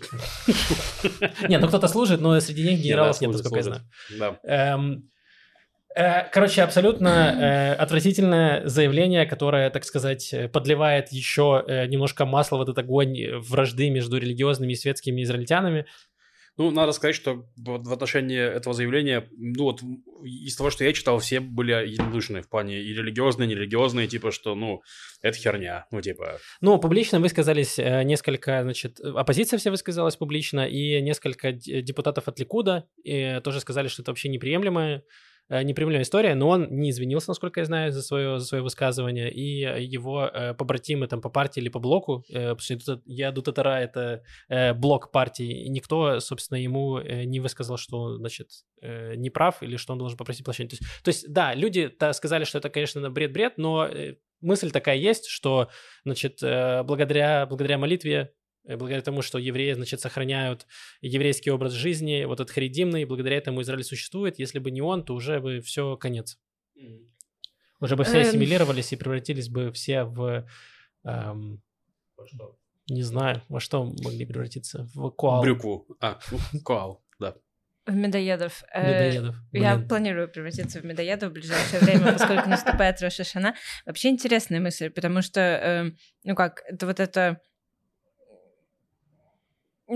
Нет, 1.48 1.60
ну 1.60 1.68
кто-то 1.68 1.88
служит, 1.88 2.20
но 2.20 2.40
среди 2.40 2.62
них 2.62 2.80
генералов 2.80 3.20
нет, 3.20 3.32
насколько 3.32 3.56
я 3.56 3.62
знаю. 3.62 4.38
Эм, 4.44 5.10
э, 5.94 6.30
короче, 6.30 6.62
абсолютно 6.62 7.08
э, 7.08 7.74
отвратительное 7.74 8.66
заявление, 8.66 9.26
которое, 9.26 9.68
так 9.70 9.84
сказать, 9.84 10.34
подливает 10.52 11.12
еще 11.12 11.62
э, 11.66 11.86
немножко 11.86 12.24
масла 12.24 12.56
в 12.56 12.62
этот 12.62 12.78
огонь 12.78 13.16
вражды 13.40 13.90
между 13.90 14.16
религиозными 14.16 14.72
и 14.72 14.76
светскими 14.76 15.22
израильтянами. 15.22 15.86
Ну, 16.58 16.70
надо 16.72 16.92
сказать, 16.92 17.14
что 17.14 17.44
в 17.56 17.92
отношении 17.92 18.38
этого 18.38 18.74
заявления, 18.74 19.28
ну 19.36 19.64
вот 19.64 19.80
из 20.24 20.56
того, 20.56 20.70
что 20.70 20.84
я 20.84 20.92
читал, 20.92 21.20
все 21.20 21.38
были 21.38 21.72
единодушны 21.72 22.42
в 22.42 22.48
плане 22.48 22.80
и 22.80 22.92
религиозные, 22.92 23.46
и 23.46 23.50
нерелигиозные, 23.50 24.08
типа, 24.08 24.32
что, 24.32 24.54
ну, 24.54 24.82
это 25.22 25.38
херня, 25.38 25.86
ну, 25.92 26.00
типа... 26.00 26.38
Ну, 26.60 26.78
публично 26.78 27.20
высказались 27.20 27.78
э, 27.78 28.02
несколько, 28.02 28.62
значит, 28.62 28.98
оппозиция 29.00 29.58
вся 29.58 29.70
высказалась 29.70 30.16
публично, 30.16 30.66
и 30.68 31.00
несколько 31.00 31.52
депутатов 31.52 32.26
от 32.26 32.38
Ликуда 32.40 32.88
и 33.04 33.40
тоже 33.44 33.60
сказали, 33.60 33.86
что 33.88 34.02
это 34.02 34.10
вообще 34.10 34.28
неприемлемое 34.28 34.98
Э, 34.98 35.04
неприемлемая 35.50 36.02
история, 36.02 36.34
но 36.34 36.48
он 36.48 36.68
не 36.70 36.90
извинился, 36.90 37.30
насколько 37.30 37.60
я 37.60 37.66
знаю, 37.66 37.92
за 37.92 38.02
свое, 38.02 38.38
за 38.38 38.46
свое 38.46 38.62
высказывание, 38.62 39.30
и 39.30 39.60
его 39.84 40.26
э, 40.26 40.54
побратимы 40.54 41.06
там 41.06 41.20
по 41.20 41.30
партии 41.30 41.60
или 41.60 41.68
по 41.68 41.78
блоку, 41.78 42.24
э, 42.28 42.54
потому 42.54 42.80
что 42.80 43.00
я 43.06 43.32
Дутатара 43.32 43.80
это 43.80 44.22
э, 44.48 44.74
блок 44.74 45.10
партии, 45.10 45.64
и 45.64 45.68
никто, 45.68 46.20
собственно, 46.20 46.58
ему 46.58 46.98
э, 46.98 47.24
не 47.24 47.40
высказал, 47.40 47.76
что 47.78 48.00
он, 48.00 48.16
значит, 48.16 48.48
э, 48.82 49.14
не 49.16 49.30
прав 49.30 49.62
или 49.62 49.76
что 49.76 49.92
он 49.92 49.98
должен 49.98 50.18
попросить 50.18 50.44
прощения. 50.44 50.68
То 50.68 50.76
есть, 50.76 51.02
то 51.04 51.08
есть 51.08 51.32
да, 51.32 51.54
люди 51.54 51.90
сказали, 52.12 52.44
что 52.44 52.58
это, 52.58 52.68
конечно, 52.68 53.10
бред-бред, 53.10 53.54
но 53.56 53.86
э, 53.86 54.16
мысль 54.40 54.70
такая 54.70 54.96
есть, 54.96 55.26
что, 55.26 55.68
значит, 56.04 56.42
э, 56.42 56.82
благодаря, 56.82 57.46
благодаря 57.46 57.78
молитве 57.78 58.18
Э, 58.18 58.37
благодаря 58.76 59.02
тому, 59.02 59.22
что 59.22 59.38
евреи, 59.38 59.72
значит, 59.72 60.00
сохраняют 60.00 60.66
еврейский 61.00 61.50
образ 61.50 61.72
жизни, 61.72 62.24
вот 62.24 62.40
этот 62.40 62.52
харидимный, 62.52 63.04
благодаря 63.04 63.36
этому 63.36 63.62
Израиль 63.62 63.84
существует. 63.84 64.38
Если 64.38 64.58
бы 64.58 64.70
не 64.70 64.82
он, 64.82 65.04
то 65.04 65.14
уже 65.14 65.40
бы 65.40 65.60
все 65.60 65.96
конец. 65.96 66.38
Уже 67.80 67.96
бы 67.96 68.04
все 68.04 68.20
эм. 68.20 68.28
ассимилировались 68.28 68.92
и 68.92 68.96
превратились 68.96 69.48
бы 69.48 69.72
все 69.72 70.04
в... 70.04 70.46
Эм, 71.04 71.62
не 72.88 73.02
знаю, 73.02 73.42
во 73.48 73.60
что 73.60 73.84
могли 73.84 74.26
превратиться? 74.26 74.88
В 74.94 75.10
коал. 75.10 75.42
Брюкву. 75.42 75.86
А, 76.00 76.18
коал, 76.64 77.04
да. 77.18 77.36
В 77.86 77.94
медоедов. 77.94 78.64
Э, 78.72 79.06
медоедов. 79.06 79.36
Я 79.52 79.78
планирую 79.78 80.28
превратиться 80.28 80.80
в 80.80 80.84
медоедов 80.84 81.30
в 81.30 81.34
ближайшее 81.34 81.80
время, 81.80 82.12
поскольку 82.12 82.48
наступает 82.48 83.00
Рошашана. 83.00 83.54
Вообще 83.86 84.08
интересная 84.08 84.60
мысль, 84.60 84.90
потому 84.90 85.22
что, 85.22 85.40
эм, 85.40 85.96
ну 86.24 86.34
как, 86.34 86.62
это 86.66 86.86
вот 86.86 87.00
это 87.00 87.40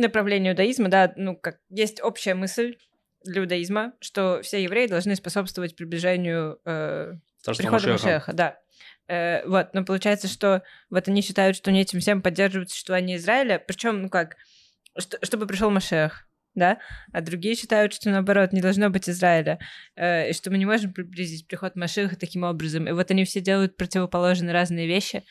направлению 0.00 0.52
иудаизма, 0.52 0.88
да, 0.88 1.12
ну, 1.16 1.36
как 1.36 1.60
есть 1.68 2.02
общая 2.02 2.34
мысль 2.34 2.76
для 3.24 3.42
иудаизма, 3.42 3.92
что 4.00 4.40
все 4.42 4.62
евреи 4.62 4.86
должны 4.86 5.14
способствовать 5.16 5.76
приближению 5.76 6.60
э, 6.64 7.14
прихода 7.44 7.88
Машеха, 7.92 8.32
да. 8.32 8.58
Э, 9.08 9.46
вот, 9.46 9.74
но 9.74 9.84
получается, 9.84 10.28
что 10.28 10.62
вот 10.90 11.08
они 11.08 11.22
считают, 11.22 11.56
что 11.56 11.70
они 11.70 11.82
этим 11.82 12.00
всем 12.00 12.22
поддерживают 12.22 12.70
существование 12.70 13.16
Израиля, 13.16 13.62
причем, 13.64 14.02
ну 14.02 14.08
как, 14.08 14.36
что, 14.96 15.18
чтобы 15.24 15.46
пришел 15.46 15.70
Машех, 15.70 16.26
да, 16.54 16.78
а 17.12 17.20
другие 17.20 17.54
считают, 17.54 17.94
что 17.94 18.10
наоборот, 18.10 18.52
не 18.52 18.60
должно 18.60 18.90
быть 18.90 19.08
Израиля, 19.08 19.58
э, 19.96 20.30
и 20.30 20.32
что 20.32 20.50
мы 20.50 20.58
не 20.58 20.66
можем 20.66 20.92
приблизить 20.92 21.46
приход 21.46 21.76
Машеха 21.76 22.16
таким 22.16 22.44
образом. 22.44 22.88
И 22.88 22.92
вот 22.92 23.10
они 23.10 23.24
все 23.24 23.40
делают 23.40 23.76
противоположные 23.76 24.52
разные 24.52 24.86
вещи, 24.86 25.24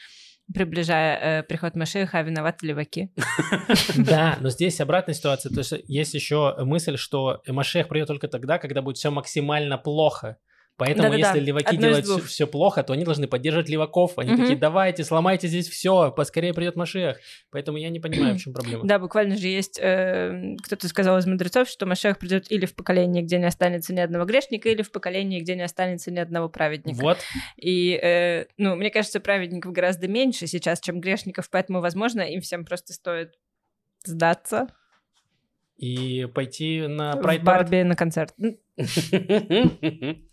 приближая 0.53 1.39
э, 1.39 1.43
приход 1.43 1.75
Машеха, 1.75 2.19
а 2.19 2.23
виноваты 2.23 2.67
леваки. 2.67 3.11
Да, 3.95 4.37
но 4.41 4.49
здесь 4.49 4.81
обратная 4.81 5.15
ситуация. 5.15 5.51
То 5.51 5.59
есть 5.59 5.73
есть 5.87 6.13
еще 6.13 6.55
мысль, 6.59 6.97
что 6.97 7.41
Машех 7.47 7.87
придет 7.87 8.07
только 8.07 8.27
тогда, 8.27 8.57
когда 8.57 8.81
будет 8.81 8.97
все 8.97 9.11
максимально 9.11 9.77
плохо. 9.77 10.37
Поэтому, 10.81 11.11
Да-да-да. 11.11 11.27
если 11.27 11.39
леваки 11.41 11.75
Одно 11.75 11.81
делают 11.81 12.05
все, 12.07 12.19
все 12.21 12.47
плохо, 12.47 12.81
то 12.81 12.93
они 12.93 13.03
должны 13.03 13.27
поддерживать 13.27 13.69
леваков. 13.69 14.17
Они 14.17 14.31
угу. 14.31 14.41
такие, 14.41 14.57
давайте, 14.57 15.03
сломайте 15.03 15.47
здесь 15.47 15.69
все, 15.69 16.11
поскорее 16.11 16.55
придет 16.55 16.75
Машех. 16.75 17.19
Поэтому 17.51 17.77
я 17.77 17.89
не 17.89 17.99
понимаю, 17.99 18.33
в 18.33 18.39
чем 18.39 18.51
проблема. 18.51 18.83
Да, 18.83 18.97
буквально 18.97 19.37
же 19.37 19.47
есть, 19.47 19.77
э, 19.79 20.55
кто-то 20.63 20.87
сказал 20.87 21.19
из 21.19 21.27
мудрецов, 21.27 21.69
что 21.69 21.85
Машех 21.85 22.17
придет 22.17 22.51
или 22.51 22.65
в 22.65 22.73
поколение, 22.73 23.21
где 23.21 23.37
не 23.37 23.45
останется 23.45 23.93
ни 23.93 23.99
одного 23.99 24.25
грешника, 24.25 24.69
или 24.69 24.81
в 24.81 24.91
поколение, 24.91 25.41
где 25.41 25.55
не 25.55 25.61
останется 25.61 26.09
ни 26.09 26.17
одного 26.17 26.49
праведника. 26.49 26.99
Вот. 26.99 27.19
И, 27.57 27.99
э, 28.01 28.45
ну, 28.57 28.75
мне 28.75 28.89
кажется, 28.89 29.19
праведников 29.19 29.73
гораздо 29.73 30.07
меньше 30.07 30.47
сейчас, 30.47 30.79
чем 30.79 30.99
грешников, 30.99 31.47
поэтому, 31.51 31.81
возможно, 31.81 32.21
им 32.21 32.41
всем 32.41 32.65
просто 32.65 32.93
стоит 32.93 33.35
сдаться. 34.03 34.67
И 35.77 36.27
пойти 36.33 36.87
на 36.87 37.17
Прайд 37.17 37.43
Барби 37.43 37.83
на 37.83 37.95
концерт. 37.95 38.33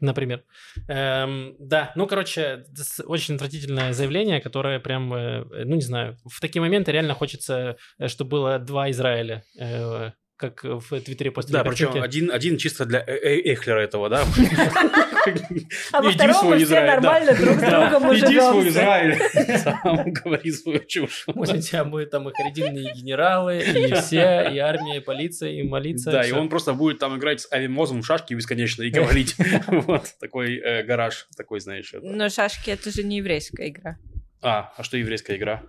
Например. 0.00 0.44
Эм, 0.88 1.56
да, 1.58 1.92
ну, 1.94 2.06
короче, 2.06 2.64
очень 3.04 3.34
отвратительное 3.34 3.92
заявление, 3.92 4.40
которое 4.40 4.80
прям, 4.80 5.12
э, 5.12 5.44
ну, 5.64 5.74
не 5.76 5.82
знаю, 5.82 6.16
в 6.24 6.40
такие 6.40 6.62
моменты 6.62 6.90
реально 6.90 7.14
хочется, 7.14 7.76
э, 7.98 8.08
чтобы 8.08 8.30
было 8.30 8.58
два 8.58 8.90
Израиля, 8.90 9.44
э, 9.58 10.10
как 10.40 10.64
в 10.64 11.00
Твиттере 11.02 11.30
после 11.30 11.52
Да, 11.52 11.64
причем 11.64 12.02
один, 12.02 12.30
один 12.30 12.56
чисто 12.56 12.86
для 12.86 13.00
э- 13.06 13.12
э- 13.12 13.52
Эхлера 13.52 13.80
этого, 13.80 14.08
да? 14.08 14.24
А 15.92 16.00
во 16.00 16.08
Иди 16.08 16.12
в 16.12 16.14
втором 16.14 16.34
свой 16.36 16.50
мы 16.50 16.56
все 16.56 16.64
Израиль, 16.64 16.86
да. 16.86 16.94
нормально 16.94 17.34
друг 17.34 17.56
с 17.56 17.60
другом 17.60 18.16
Иди 18.16 18.38
в 18.38 18.42
свой. 18.42 18.68
Израиль, 18.68 19.58
сам 19.58 20.12
говори 20.12 20.50
свою 20.50 20.78
чушь. 20.86 21.24
После 21.26 21.60
тебя 21.60 21.84
будут 21.84 22.10
там 22.10 22.26
и 22.28 22.32
харидимные 22.34 22.94
генералы, 22.94 23.58
и 23.58 23.92
все, 24.00 24.50
и 24.50 24.58
армия, 24.58 24.96
и 24.96 25.00
полиция, 25.00 25.50
и 25.50 25.62
молиться. 25.62 26.10
Да, 26.10 26.26
и 26.26 26.32
он 26.32 26.48
просто 26.48 26.72
будет 26.72 26.98
там 26.98 27.18
играть 27.18 27.42
с 27.42 27.52
авиамозом 27.52 28.00
в 28.00 28.06
шашки 28.06 28.32
бесконечно 28.32 28.82
и 28.82 28.88
говорить. 28.90 29.36
Вот, 29.66 30.04
такой 30.18 30.56
э, 30.56 30.82
гараж, 30.84 31.28
такой, 31.36 31.60
знаешь. 31.60 31.94
Но 32.00 32.30
шашки 32.30 32.70
это 32.70 32.90
же 32.90 33.02
не 33.02 33.18
еврейская 33.18 33.68
игра. 33.68 33.98
А, 34.40 34.72
а 34.76 34.82
что 34.82 34.96
еврейская 34.96 35.36
игра? 35.36 35.62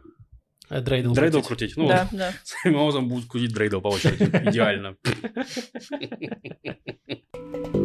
Э, 0.72 0.80
Дрейдл 0.80 1.14
Дрейдл 1.14 1.42
крутить. 1.42 1.74
крутить? 1.74 1.78
Ну, 1.78 1.90
Да, 1.90 2.08
да. 2.14 2.32
с 2.44 2.66
авиамозом 2.66 3.10
будут 3.10 3.30
крутить 3.30 3.54
дрейдл 3.54 3.82
по 3.82 3.90
очереди. 3.90 4.24
Идеально. 4.24 4.96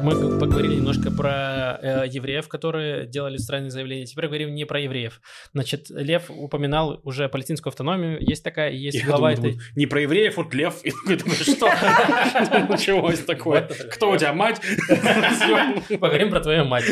Мы 0.00 0.38
поговорили 0.38 0.76
немножко 0.76 1.10
про 1.10 1.78
э, 1.82 2.04
евреев, 2.08 2.46
которые 2.48 3.06
делали 3.06 3.36
странные 3.36 3.70
заявления. 3.70 4.06
Теперь 4.06 4.26
говорим 4.26 4.54
не 4.54 4.64
про 4.64 4.80
евреев. 4.80 5.20
Значит, 5.52 5.90
Лев 5.90 6.30
упоминал 6.30 7.00
уже 7.02 7.28
палестинскую 7.28 7.72
автономию. 7.72 8.18
Есть 8.20 8.44
такая, 8.44 8.70
есть 8.70 8.98
Я 8.98 9.06
глава 9.06 9.34
думаю, 9.34 9.54
этой... 9.54 9.62
Не 9.74 9.86
про 9.86 10.00
евреев, 10.02 10.36
вот 10.36 10.54
лев. 10.54 10.80
Что? 11.42 11.66
Началось 12.68 13.20
такое. 13.20 13.62
Кто 13.92 14.10
у 14.10 14.16
тебя 14.16 14.32
мать? 14.32 14.60
Поговорим 15.88 16.30
про 16.30 16.40
твою 16.40 16.64
мать. 16.64 16.84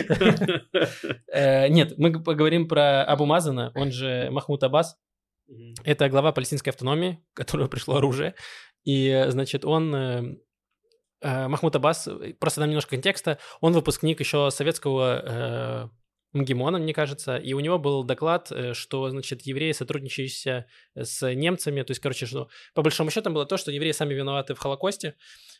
Э, 1.32 1.68
Нет, 1.68 1.94
мы 1.98 2.20
поговорим 2.22 2.66
про 2.66 3.04
Абу 3.04 3.24
Мазана, 3.24 3.70
он 3.74 3.92
же 3.92 4.28
Махмуд 4.30 4.62
Аббас. 4.64 4.96
Это 5.84 6.08
глава 6.08 6.32
палестинской 6.32 6.72
автономии, 6.72 7.20
которому 7.34 7.68
пришло 7.68 7.96
оружие. 7.96 8.34
И, 8.84 9.08
э, 9.08 9.30
значит, 9.30 9.64
он... 9.64 10.40
э, 11.26 11.48
Махмуд 11.48 11.74
Аббас, 11.76 12.08
э, 12.08 12.34
просто 12.34 12.60
дам 12.60 12.70
немножко 12.70 12.90
контекста, 12.90 13.38
он 13.60 13.72
выпускник 13.72 14.20
еще 14.20 14.50
советского 14.50 15.22
э, 15.24 15.88
МГИМОна, 16.32 16.78
мне 16.78 16.92
кажется, 16.92 17.36
и 17.36 17.52
у 17.54 17.60
него 17.60 17.78
был 17.78 18.04
доклад, 18.04 18.52
что, 18.72 19.08
значит, 19.08 19.42
евреи, 19.42 19.72
сотрудничающие 19.72 20.66
с 20.94 21.32
немцами, 21.34 21.82
то 21.82 21.92
есть, 21.92 22.00
короче, 22.00 22.26
что 22.26 22.48
по 22.74 22.82
большому 22.82 23.10
счету 23.10 23.30
было 23.30 23.46
то, 23.46 23.56
что 23.56 23.70
евреи 23.70 23.92
сами 23.92 24.12
виноваты 24.12 24.54
в 24.54 24.58
Холокосте, 24.58 25.14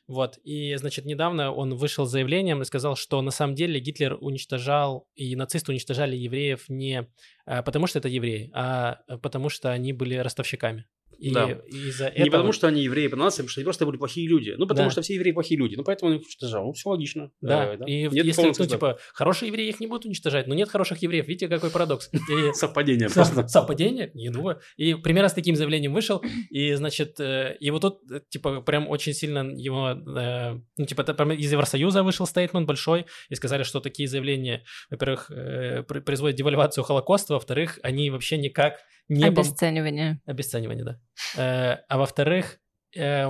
вот, 0.07 0.39
и, 0.45 0.75
значит, 0.77 1.07
недавно 1.07 1.51
он 1.51 1.75
вышел 1.77 2.05
с 2.05 2.11
заявлением 2.11 2.61
и 2.61 2.67
сказал, 2.67 2.95
что 2.95 3.23
на 3.23 3.31
самом 3.31 3.55
деле 3.55 3.81
Гитлер 3.81 4.19
уничтожал 4.21 5.09
и 5.15 5.35
нацисты 5.35 5.73
уничтожали 5.73 6.15
евреев 6.15 6.69
не 6.69 7.09
потому, 7.47 7.87
что 7.87 7.99
это 7.99 8.09
евреи, 8.09 8.51
а 8.53 8.99
потому, 9.23 9.49
что 9.49 9.73
они 9.73 9.93
были 9.95 10.17
ростовщиками. 10.17 10.87
И 11.19 11.31
Да. 11.33 11.51
из-за 11.69 12.05
Не 12.05 12.11
этого... 12.11 12.31
потому, 12.31 12.53
что 12.53 12.67
они 12.69 12.83
евреи 12.83 13.07
по 13.09 13.17
нации, 13.17 13.39
потому 13.39 13.49
что 13.51 13.61
они 13.61 13.65
просто 13.65 13.87
были 13.87 13.97
плохие 13.97 14.29
люди. 14.29 14.55
Ну, 14.57 14.67
потому 14.67 14.89
Да. 14.89 14.91
что 14.93 15.03
все 15.03 15.15
евреи 15.15 15.33
плохие 15.33 15.59
люди. 15.59 15.75
Ну, 15.77 15.85
поэтому 15.85 16.13
их 16.13 16.21
уничтожал. 16.23 16.67
Ну, 16.67 16.73
все 16.73 16.89
логично. 16.91 17.31
Да, 17.41 17.75
Э, 17.75 17.79
и 17.87 18.03
Нет 18.09 18.13
если, 18.25 18.43
ну, 18.59 18.67
типа, 18.67 18.99
хорошие 19.15 19.49
евреи 19.49 19.69
их 19.69 19.81
не 19.81 19.87
будут 19.87 20.05
уничтожать, 20.07 20.47
но 20.47 20.55
нет 20.55 20.69
хороших 20.69 20.99
евреев. 21.03 21.27
Видите, 21.27 21.49
какой 21.49 21.71
парадокс. 21.71 22.11
И- 22.13 22.53
Совпадение 22.53 23.09
просто. 23.09 23.35
Сов- 23.43 23.51
Совпадение? 23.51 24.11
Не 24.15 24.31
думаю. 24.31 24.61
И 24.77 24.95
примерно 24.95 25.29
с 25.29 25.33
таким 25.35 25.57
заявлением 25.57 25.95
вышел, 25.95 26.23
и, 26.51 26.75
значит, 26.75 27.19
э, 27.21 27.57
и 27.61 27.71
вот 27.71 27.81
тут, 27.83 28.01
э, 28.11 28.21
типа, 28.29 28.61
прям 28.61 28.89
очень 28.89 29.13
сильно 29.15 29.41
его, 29.57 29.91
э, 29.91 30.61
ну, 30.77 30.85
типа, 30.87 31.03
из 31.33 31.53
Евросоюза 31.53 32.03
вышел 32.03 32.27
стейтмент 32.27 32.67
большой, 32.67 33.07
и 33.31 33.35
сказали, 33.35 33.63
что 33.63 33.81
такие 33.81 34.09
заявления, 34.09 34.65
во-первых, 34.91 35.29
пр- 35.29 36.03
производят 36.03 36.37
девальвацию 36.37 36.85
Холокоста, 36.85 37.35
во-вторых, 37.35 37.79
они 37.83 38.11
вообще 38.11 38.37
никак 38.39 38.81
не... 39.09 39.25
пом- 39.25 39.29
Обесценивание. 39.29 40.21
Обесценивание, 40.27 40.85
да. 40.85 41.01
Э, 41.37 41.85
а 41.89 41.99
во-вторых, 41.99 42.59
э, 42.97 43.27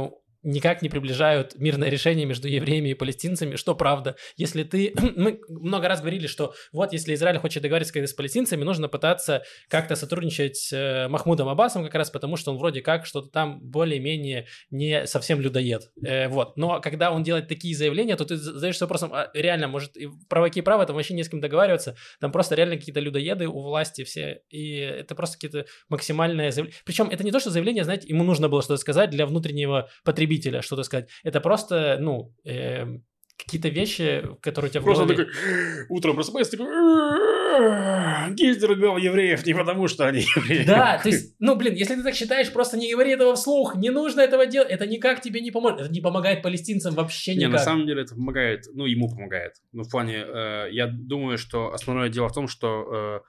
никак 0.46 0.80
не 0.80 0.88
приближают 0.88 1.58
мирное 1.58 1.90
решение 1.90 2.24
между 2.24 2.48
евреями 2.48 2.90
и 2.90 2.94
палестинцами, 2.94 3.56
что 3.56 3.74
правда. 3.74 4.16
Если 4.36 4.62
ты... 4.62 4.94
Мы 5.16 5.40
много 5.48 5.88
раз 5.88 6.00
говорили, 6.00 6.26
что 6.26 6.54
вот 6.72 6.92
если 6.92 7.14
Израиль 7.14 7.38
хочет 7.38 7.62
договориться 7.62 8.06
с 8.06 8.12
палестинцами, 8.12 8.62
нужно 8.62 8.88
пытаться 8.88 9.42
как-то 9.68 9.96
сотрудничать 9.96 10.56
с 10.56 10.72
э, 10.72 11.08
Махмудом 11.08 11.48
Аббасом 11.48 11.84
как 11.84 11.94
раз 11.94 12.10
потому, 12.10 12.36
что 12.36 12.52
он 12.52 12.58
вроде 12.58 12.80
как 12.80 13.06
что-то 13.06 13.28
там 13.28 13.60
более-менее 13.60 14.46
не 14.70 15.06
совсем 15.06 15.40
людоед. 15.40 15.90
Э, 16.04 16.28
вот. 16.28 16.56
Но 16.56 16.80
когда 16.80 17.10
он 17.10 17.22
делает 17.22 17.48
такие 17.48 17.76
заявления, 17.76 18.16
то 18.16 18.24
ты 18.24 18.36
задаешься 18.36 18.84
вопросом, 18.84 19.10
а 19.12 19.30
реально, 19.34 19.68
может, 19.68 19.96
и 19.96 20.08
праваки 20.28 20.60
правы, 20.60 20.86
там 20.86 20.96
вообще 20.96 21.14
не 21.14 21.24
с 21.24 21.28
кем 21.28 21.40
договариваться, 21.40 21.96
там 22.20 22.30
просто 22.30 22.54
реально 22.54 22.76
какие-то 22.76 23.00
людоеды 23.00 23.48
у 23.48 23.62
власти 23.62 24.04
все, 24.04 24.42
и 24.48 24.76
это 24.76 25.14
просто 25.14 25.36
какие-то 25.36 25.66
максимальное 25.88 26.50
заявление. 26.52 26.78
Причем 26.84 27.08
это 27.10 27.24
не 27.24 27.32
то, 27.32 27.40
что 27.40 27.50
заявление, 27.50 27.84
знаете, 27.84 28.08
ему 28.08 28.22
нужно 28.22 28.48
было 28.48 28.62
что-то 28.62 28.80
сказать 28.80 29.10
для 29.10 29.26
внутреннего 29.26 29.88
потребителя, 30.04 30.35
что-то 30.62 30.82
сказать. 30.82 31.08
Это 31.24 31.40
просто, 31.40 31.98
ну, 32.00 32.34
эм, 32.44 33.04
какие-то 33.36 33.68
вещи, 33.68 34.24
которые 34.40 34.68
у 34.68 34.72
тебя 34.72 34.80
в 34.80 34.84
Просто 34.84 35.04
голове... 35.04 35.24
такой, 35.24 35.86
утром 35.88 36.14
просыпается, 36.14 36.56
такой, 36.56 36.66
Гитлер 38.34 38.72
убил 38.72 38.96
евреев 38.96 39.46
не 39.46 39.54
потому, 39.54 39.88
что 39.88 40.06
они 40.06 40.20
евреи. 40.20 40.64
Да, 40.64 40.98
то 41.02 41.08
есть, 41.08 41.34
ну, 41.38 41.56
блин, 41.56 41.74
если 41.74 41.94
ты 41.94 42.02
так 42.02 42.14
считаешь, 42.14 42.52
просто 42.52 42.76
не 42.76 42.92
говори 42.92 43.12
этого 43.12 43.34
вслух, 43.34 43.76
не 43.76 43.90
нужно 43.90 44.20
этого 44.20 44.46
делать, 44.46 44.70
это 44.70 44.86
никак 44.86 45.20
тебе 45.20 45.40
не 45.40 45.50
поможет, 45.50 45.80
это 45.80 45.90
не 45.90 46.00
помогает 46.00 46.42
палестинцам 46.42 46.94
вообще 46.94 47.32
Не, 47.32 47.38
никак. 47.38 47.52
на 47.52 47.58
самом 47.58 47.86
деле 47.86 48.02
это 48.02 48.14
помогает, 48.14 48.64
ну, 48.74 48.86
ему 48.86 49.08
помогает. 49.08 49.54
Ну, 49.72 49.84
в 49.84 49.90
плане, 49.90 50.24
э, 50.26 50.68
я 50.70 50.86
думаю, 50.86 51.38
что 51.38 51.72
основное 51.72 52.08
дело 52.08 52.28
в 52.28 52.34
том, 52.34 52.48
что 52.48 52.84
э, 52.92 53.20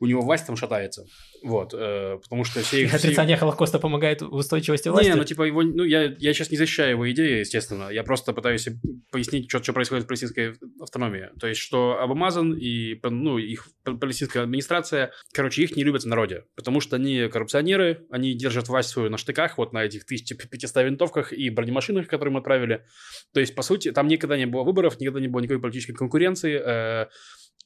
у 0.00 0.06
него 0.06 0.22
власть 0.22 0.46
там 0.46 0.56
шатается. 0.56 1.04
Вот, 1.42 1.72
э, 1.74 2.18
потому 2.22 2.44
что 2.44 2.60
все 2.62 2.82
их... 2.82 2.88
все- 2.88 2.96
Отрицание 2.96 3.36
Холокоста 3.36 3.78
помогает 3.78 4.22
в 4.22 4.34
устойчивости 4.34 4.88
власти. 4.88 5.08
Не, 5.10 5.14
ну 5.14 5.24
типа 5.24 5.42
его, 5.42 5.62
ну 5.62 5.84
я, 5.84 6.14
я 6.18 6.32
сейчас 6.34 6.50
не 6.50 6.56
защищаю 6.56 6.90
его 6.92 7.10
идеи, 7.12 7.40
естественно. 7.40 7.90
Я 7.90 8.02
просто 8.02 8.32
пытаюсь 8.32 8.68
пояснить, 9.12 9.48
что, 9.48 9.62
что 9.62 9.72
происходит 9.72 10.04
в 10.04 10.08
палестинской 10.08 10.54
автономии. 10.80 11.28
То 11.38 11.46
есть, 11.46 11.60
что 11.60 11.98
Абамазан 12.00 12.54
и 12.54 12.98
ну, 13.02 13.38
их 13.38 13.68
палестинская 13.84 14.42
администрация, 14.44 15.12
короче, 15.32 15.62
их 15.62 15.76
не 15.76 15.84
любят 15.84 16.02
в 16.02 16.06
народе, 16.06 16.44
потому 16.56 16.80
что 16.80 16.96
они 16.96 17.28
коррупционеры, 17.28 18.06
они 18.10 18.34
держат 18.34 18.68
власть 18.68 18.88
свою 18.88 19.10
на 19.10 19.18
штыках, 19.18 19.58
вот 19.58 19.72
на 19.72 19.84
этих 19.84 20.04
1500 20.04 20.84
винтовках 20.84 21.32
и 21.32 21.50
бронемашинах, 21.50 22.06
которые 22.06 22.32
мы 22.32 22.38
отправили. 22.38 22.84
То 23.34 23.40
есть, 23.40 23.54
по 23.54 23.62
сути, 23.62 23.92
там 23.92 24.08
никогда 24.08 24.36
не 24.36 24.46
было 24.46 24.62
выборов, 24.62 24.98
никогда 25.00 25.20
не 25.20 25.28
было 25.28 25.40
никакой 25.40 25.60
политической 25.60 25.92
конкуренции. 25.92 26.60
э, 26.64 27.06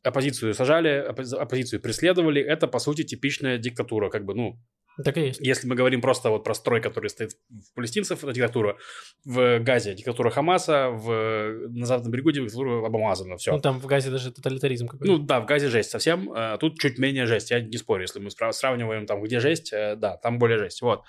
оппозицию 0.05 0.55
сажали, 0.55 1.11
оппози- 1.11 1.37
оппозицию 1.37 1.81
преследовали. 1.81 2.43
Это, 2.43 2.69
по 2.69 2.79
сути, 2.79 3.03
типичная 3.03 3.59
диктатура, 3.59 4.11
как 4.11 4.25
бы, 4.25 4.35
ну, 4.35 4.61
Так 5.05 5.17
и 5.17 5.27
есть. 5.29 5.41
если 5.41 5.67
мы 5.67 5.75
говорим 5.75 6.01
просто 6.01 6.31
вот 6.31 6.45
про 6.45 6.55
строй, 6.55 6.81
который 6.81 7.09
стоит 7.09 7.33
в 7.33 7.75
палестинцев, 7.75 8.23
это 8.23 8.33
диктатура. 8.33 8.77
В 9.25 9.59
Газе 9.61 9.95
диктатура 9.95 10.31
Хамаса, 10.31 10.91
в, 10.91 11.69
на 11.69 11.87
Западном 11.87 12.13
берегу 12.13 12.31
диктатура 12.31 12.87
Абамазана, 12.87 13.37
все. 13.37 13.53
Ну, 13.53 13.61
там 13.61 13.81
в 13.81 13.87
Газе 13.87 14.11
даже 14.11 14.31
тоталитаризм 14.31 14.87
какой-то. 14.87 15.13
Ну 15.13 15.19
да, 15.19 15.41
в 15.41 15.47
Газе 15.47 15.69
жесть 15.69 15.91
совсем, 15.91 16.31
а 16.35 16.59
тут 16.59 16.79
чуть 16.79 16.99
менее 16.99 17.27
жесть, 17.27 17.51
я 17.51 17.61
не 17.61 17.77
спорю, 17.77 18.03
если 18.03 18.21
мы 18.21 18.31
сравниваем 18.31 19.07
там, 19.07 19.23
где 19.23 19.41
жесть, 19.41 19.73
э, 19.73 19.97
да, 19.97 20.17
там 20.17 20.39
более 20.39 20.59
жесть, 20.59 20.83
вот. 20.83 21.03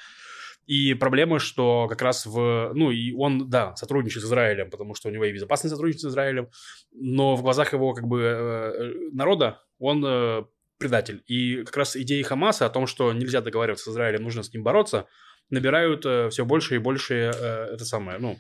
И 0.66 0.95
проблема, 0.95 1.39
что 1.39 1.88
как 1.88 2.01
раз 2.01 2.26
в... 2.26 2.72
Ну, 2.74 2.91
и 2.91 3.13
он, 3.13 3.49
да, 3.49 3.76
сотрудничает 3.76 4.24
с 4.24 4.28
Израилем, 4.28 4.72
потому 4.72 4.95
что 4.95 5.09
у 5.09 5.11
него 5.11 5.26
и 5.26 5.34
безопасность 5.34 5.74
сотрудничает 5.74 6.01
с 6.01 6.13
Израилем, 6.13 6.49
но 6.91 7.36
в 7.36 7.43
глазах 7.43 7.74
его, 7.74 7.93
как 7.93 8.07
бы, 8.07 8.22
э, 8.22 8.93
народа 9.11 9.61
он 9.78 10.03
э, 10.05 10.43
предатель. 10.78 11.24
И 11.28 11.63
как 11.63 11.78
раз 11.78 11.95
идеи 11.95 12.24
Хамаса 12.24 12.66
о 12.66 12.70
том, 12.70 12.88
что 12.88 13.13
нельзя 13.13 13.41
договариваться 13.41 13.91
с 13.91 13.93
Израилем, 13.93 14.24
нужно 14.24 14.41
с 14.41 14.53
ним 14.53 14.63
бороться, 14.63 15.07
набирают 15.51 16.05
все 16.32 16.45
больше 16.45 16.76
и 16.76 16.80
больше 16.80 17.13
э, 17.13 17.74
это 17.74 17.86
самое, 17.86 18.18
ну, 18.18 18.38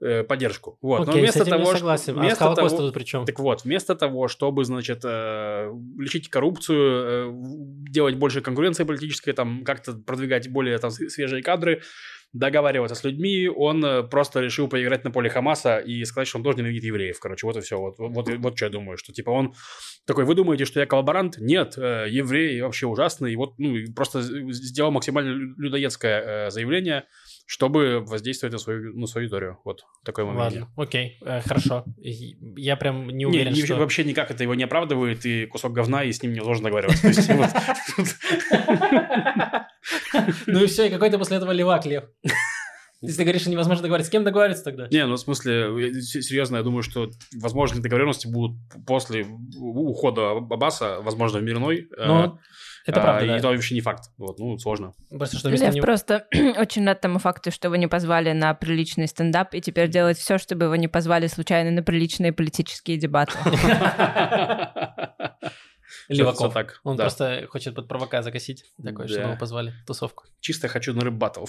э, 0.00 0.22
поддержку. 0.24 0.78
Вот. 0.82 1.02
Окей, 1.02 1.14
но 1.14 1.20
вместо 1.20 1.38
с 1.38 1.42
этим 1.42 1.58
того, 1.58 1.70
я 1.70 1.76
согласен. 1.76 2.18
А 2.18 2.20
вместо 2.20 2.44
Холокостом 2.44 2.78
того- 2.78 2.88
тут 2.88 2.94
при 2.94 3.04
чем? 3.04 3.24
так 3.24 3.38
вот, 3.38 3.64
вместо 3.64 3.94
того, 3.94 4.28
чтобы, 4.28 4.64
значит, 4.64 5.00
э, 5.04 5.70
лечить 5.98 6.28
коррупцию, 6.28 7.30
э, 7.30 7.30
делать 7.90 8.16
больше 8.16 8.40
конкуренции 8.40 8.84
политической, 8.84 9.32
там, 9.32 9.64
как-то 9.64 9.92
продвигать 9.94 10.48
более 10.50 10.78
там, 10.78 10.90
свежие 10.90 11.42
кадры, 11.42 11.82
договариваться 12.32 12.94
с 12.94 13.04
людьми, 13.04 13.48
он 13.48 13.82
э, 13.84 14.02
просто 14.02 14.40
решил 14.40 14.68
поиграть 14.68 15.04
на 15.04 15.10
поле 15.10 15.30
Хамаса 15.30 15.78
и 15.78 16.04
сказать, 16.04 16.28
что 16.28 16.38
он 16.38 16.44
тоже 16.44 16.58
ненавидит 16.58 16.84
евреев. 16.84 17.18
Короче, 17.18 17.46
вот 17.46 17.56
и 17.56 17.60
все. 17.60 17.78
Вот, 17.78 17.94
вот, 17.98 18.28
вот, 18.28 18.56
что 18.56 18.66
я 18.66 18.70
думаю, 18.70 18.98
что 18.98 19.12
типа 19.12 19.30
он 19.30 19.54
такой, 20.06 20.24
вы 20.24 20.34
думаете, 20.34 20.66
что 20.66 20.80
я 20.80 20.86
коллаборант? 20.86 21.38
Нет, 21.38 21.78
э, 21.78 22.06
евреи 22.10 22.60
вообще 22.60 22.86
ужасные. 22.86 23.32
И 23.32 23.36
вот, 23.36 23.54
ну, 23.58 23.76
просто 23.94 24.20
сделал 24.20 24.90
максимально 24.90 25.30
лю- 25.30 25.54
людоедское 25.56 26.46
э, 26.46 26.50
заявление, 26.50 27.04
чтобы 27.46 28.00
воздействовать 28.00 28.52
на 28.52 28.58
свою, 28.58 28.98
на 28.98 29.06
свою 29.06 29.24
аудиторию. 29.26 29.58
Вот 29.64 29.84
такое 30.04 30.24
мое 30.24 30.34
мнение. 30.34 30.60
Ладно, 30.62 30.74
окей, 30.76 31.18
э, 31.24 31.40
хорошо. 31.40 31.84
Я 31.96 32.76
прям 32.76 33.06
не 33.06 33.14
Не, 33.14 33.26
уверен, 33.26 33.52
не- 33.52 33.64
что... 33.64 33.76
вообще 33.76 34.04
никак 34.04 34.30
это 34.30 34.42
его 34.42 34.54
не 34.54 34.64
оправдывает, 34.64 35.24
и 35.24 35.46
кусок 35.46 35.72
говна, 35.72 36.02
и 36.04 36.12
с 36.12 36.22
ним 36.22 36.32
невозможно 36.32 36.64
договариваться. 36.64 37.12
То. 37.26 37.48
Ну 40.46 40.62
и 40.62 40.66
все, 40.66 40.86
и 40.86 40.90
какой 40.90 41.10
ты 41.10 41.18
после 41.18 41.36
этого 41.36 41.52
левак, 41.52 41.86
Лев. 41.86 42.04
Если 43.06 43.18
ты 43.18 43.22
говоришь, 43.24 43.42
что 43.42 43.50
невозможно 43.50 43.82
договориться, 43.82 44.08
с 44.08 44.12
кем 44.12 44.24
договориться 44.24 44.64
тогда? 44.64 44.88
Не, 44.90 45.06
ну 45.06 45.14
в 45.14 45.20
смысле, 45.20 45.52
я- 45.88 46.00
серьезно, 46.00 46.56
я 46.56 46.62
думаю, 46.62 46.82
что 46.82 47.10
возможные 47.40 47.82
договоренности 47.82 48.26
будут 48.26 48.56
после 48.86 49.26
ухода 49.56 50.30
Аббаса, 50.32 51.00
возможно, 51.00 51.38
в 51.38 51.42
мирной. 51.42 51.88
э, 51.96 52.06
Ну, 52.06 52.38
это 52.86 53.00
а, 53.00 53.02
правда, 53.02 53.24
И 53.24 53.28
да. 53.28 53.36
это 53.38 53.48
вообще 53.48 53.74
не 53.74 53.80
факт. 53.80 54.10
Вот, 54.16 54.38
ну, 54.38 54.56
сложно. 54.58 54.92
Просто 55.10 55.38
что 55.38 55.48
Лев 55.50 55.74
него... 55.74 55.84
просто 55.84 56.26
очень 56.58 56.86
рад 56.86 57.00
тому 57.00 57.18
факту, 57.18 57.50
что 57.50 57.66
его 57.66 57.74
не 57.76 57.88
позвали 57.88 58.30
на 58.32 58.54
приличный 58.54 59.08
стендап, 59.08 59.54
и 59.54 59.60
теперь 59.60 59.88
делает 59.88 60.18
все, 60.18 60.38
чтобы 60.38 60.66
его 60.66 60.76
не 60.76 60.86
позвали 60.86 61.26
случайно 61.26 61.72
на 61.72 61.82
приличные 61.82 62.32
политические 62.32 62.96
дебаты. 62.96 63.32
Леваков. 66.08 66.52
Так, 66.54 66.80
Он 66.84 66.96
да. 66.96 67.04
просто 67.04 67.46
хочет 67.48 67.74
под 67.74 67.88
правака 67.88 68.22
закосить, 68.22 68.64
такой, 68.82 69.08
чтобы 69.08 69.22
Да. 69.22 69.28
его 69.28 69.38
позвали 69.38 69.72
тусовку. 69.86 70.24
Чисто 70.40 70.68
хочу 70.68 70.94
на 70.94 71.02
рэп-баттл. 71.04 71.46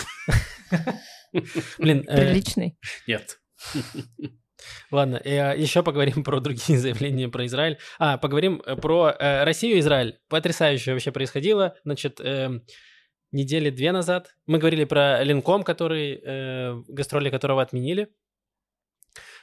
Блин, 1.78 2.04
э, 2.08 2.16
Приличный. 2.16 2.78
Нет. 3.08 3.40
ладно, 4.92 5.22
еще 5.24 5.84
поговорим 5.84 6.24
про 6.24 6.40
другие 6.40 6.80
заявления 6.80 7.30
про 7.30 7.46
Израиль. 7.46 7.78
А, 8.00 8.18
поговорим 8.18 8.62
э, 8.66 8.76
про 8.76 9.12
э, 9.12 9.44
Россию 9.44 9.78
и 9.78 9.80
Израиль. 9.80 10.20
Потрясающе 10.30 10.94
вообще 10.94 11.12
происходило. 11.12 11.76
Значит, 11.84 12.20
эм, 12.22 12.64
недели 13.32 13.70
две 13.70 13.92
назад 13.92 14.36
мы 14.46 14.58
говорили 14.58 14.86
про 14.86 15.24
Ленком, 15.24 15.64
который, 15.64 16.20
э, 16.24 16.82
гастроли 16.88 17.30
которого 17.30 17.62
отменили. 17.62 18.10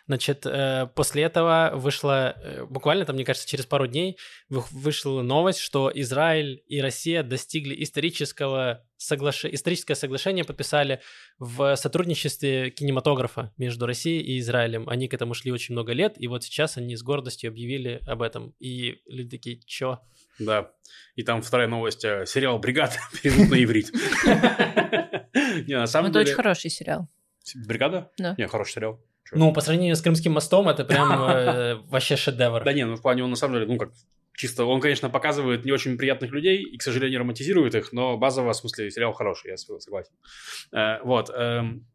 Значит, 0.06 0.44
э, 0.44 0.86
после 0.94 1.22
этого 1.22 1.72
вышла, 1.74 2.34
э, 2.36 2.64
буквально 2.66 3.06
там, 3.06 3.16
мне 3.16 3.24
кажется, 3.24 3.48
через 3.48 3.64
пару 3.64 3.86
дней 3.86 4.18
вы- 4.50 4.62
вышла 4.70 5.22
новость, 5.22 5.60
что 5.60 5.90
Израиль 5.94 6.62
и 6.68 6.80
Россия 6.82 7.22
достигли 7.22 7.74
исторического 7.82 8.84
соглаш... 8.98 9.46
историческое 9.46 9.94
соглашение, 9.94 10.44
подписали 10.44 11.00
в 11.38 11.74
сотрудничестве 11.76 12.70
кинематографа 12.70 13.52
между 13.56 13.86
Россией 13.86 14.20
и 14.22 14.38
Израилем. 14.40 14.88
Они 14.90 15.08
к 15.08 15.14
этому 15.14 15.32
шли 15.32 15.50
очень 15.52 15.72
много 15.74 15.92
лет, 15.92 16.14
и 16.18 16.26
вот 16.28 16.44
сейчас 16.44 16.76
они 16.76 16.96
с 16.96 17.02
гордостью 17.02 17.48
объявили 17.48 18.00
об 18.06 18.20
этом. 18.20 18.54
И 18.60 19.00
люди 19.06 19.30
такие, 19.38 19.60
чё? 19.64 20.00
Да. 20.38 20.70
И 21.14 21.22
там 21.22 21.40
вторая 21.40 21.66
новость. 21.68 22.04
э, 22.04 22.26
Сериал 22.26 22.58
«Бригада» 22.58 22.96
перевод 23.22 23.48
на 23.48 23.62
иврит. 23.62 23.90
Не, 25.66 25.76
на 25.78 25.86
самом 25.86 26.10
Это 26.10 26.20
очень 26.20 26.34
хороший 26.34 26.70
сериал. 26.70 27.08
«Бригада»? 27.66 28.10
Да. 28.18 28.34
Не, 28.38 28.48
хороший 28.48 28.72
сериал. 28.74 29.00
Чё? 29.28 29.36
Ну, 29.36 29.52
по 29.52 29.60
сравнению 29.60 29.96
с 29.96 30.02
Крымским 30.02 30.32
мостом, 30.32 30.68
это 30.68 30.84
прям 30.84 31.12
э, 31.28 31.74
вообще 31.88 32.16
шедевр. 32.16 32.62
Да 32.64 32.72
не, 32.72 32.84
ну 32.84 32.96
в 32.96 33.02
плане 33.02 33.24
он 33.24 33.30
на 33.30 33.36
самом 33.36 33.54
деле, 33.54 33.66
ну 33.66 33.78
как, 33.78 33.90
чисто, 34.36 34.64
он, 34.64 34.80
конечно, 34.80 35.08
показывает 35.10 35.64
не 35.64 35.72
очень 35.72 35.96
приятных 35.96 36.30
людей 36.32 36.62
и, 36.62 36.76
к 36.76 36.82
сожалению, 36.82 37.20
романтизирует 37.20 37.74
их, 37.74 37.92
но 37.92 38.16
базово, 38.16 38.52
в 38.52 38.56
смысле, 38.56 38.90
сериал 38.90 39.12
хороший, 39.12 39.50
я 39.50 39.56
согласен. 39.56 40.12
Э, 40.72 40.98
вот. 41.02 41.30
эм, 41.30 41.86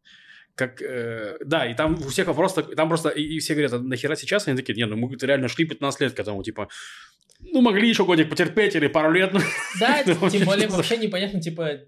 как, 0.56 0.82
э, 0.82 1.38
да, 1.44 1.66
и 1.66 1.74
там 1.74 1.94
у 1.94 2.08
всех 2.08 2.26
вопрос, 2.26 2.54
так- 2.54 2.74
там 2.74 2.88
просто, 2.88 3.08
и, 3.08 3.22
и 3.22 3.38
все 3.38 3.54
говорят, 3.54 3.72
а 3.72 3.78
нахера 3.78 4.14
сейчас? 4.16 4.46
Они 4.46 4.56
такие, 4.56 4.74
не, 4.74 4.84
ну 4.86 4.96
мы 4.96 5.16
реально 5.20 5.48
шли 5.48 5.64
15 5.64 6.00
лет 6.00 6.12
к 6.12 6.18
этому, 6.20 6.42
типа, 6.42 6.68
ну 7.40 7.60
могли 7.62 7.88
еще 7.88 8.04
годик 8.04 8.28
потерпеть 8.28 8.74
или 8.74 8.88
пару 8.88 9.12
лет. 9.12 9.32
Да, 9.78 10.02
тем 10.04 10.44
более 10.44 10.68
вообще 10.68 10.98
непонятно, 10.98 11.40
типа, 11.40 11.80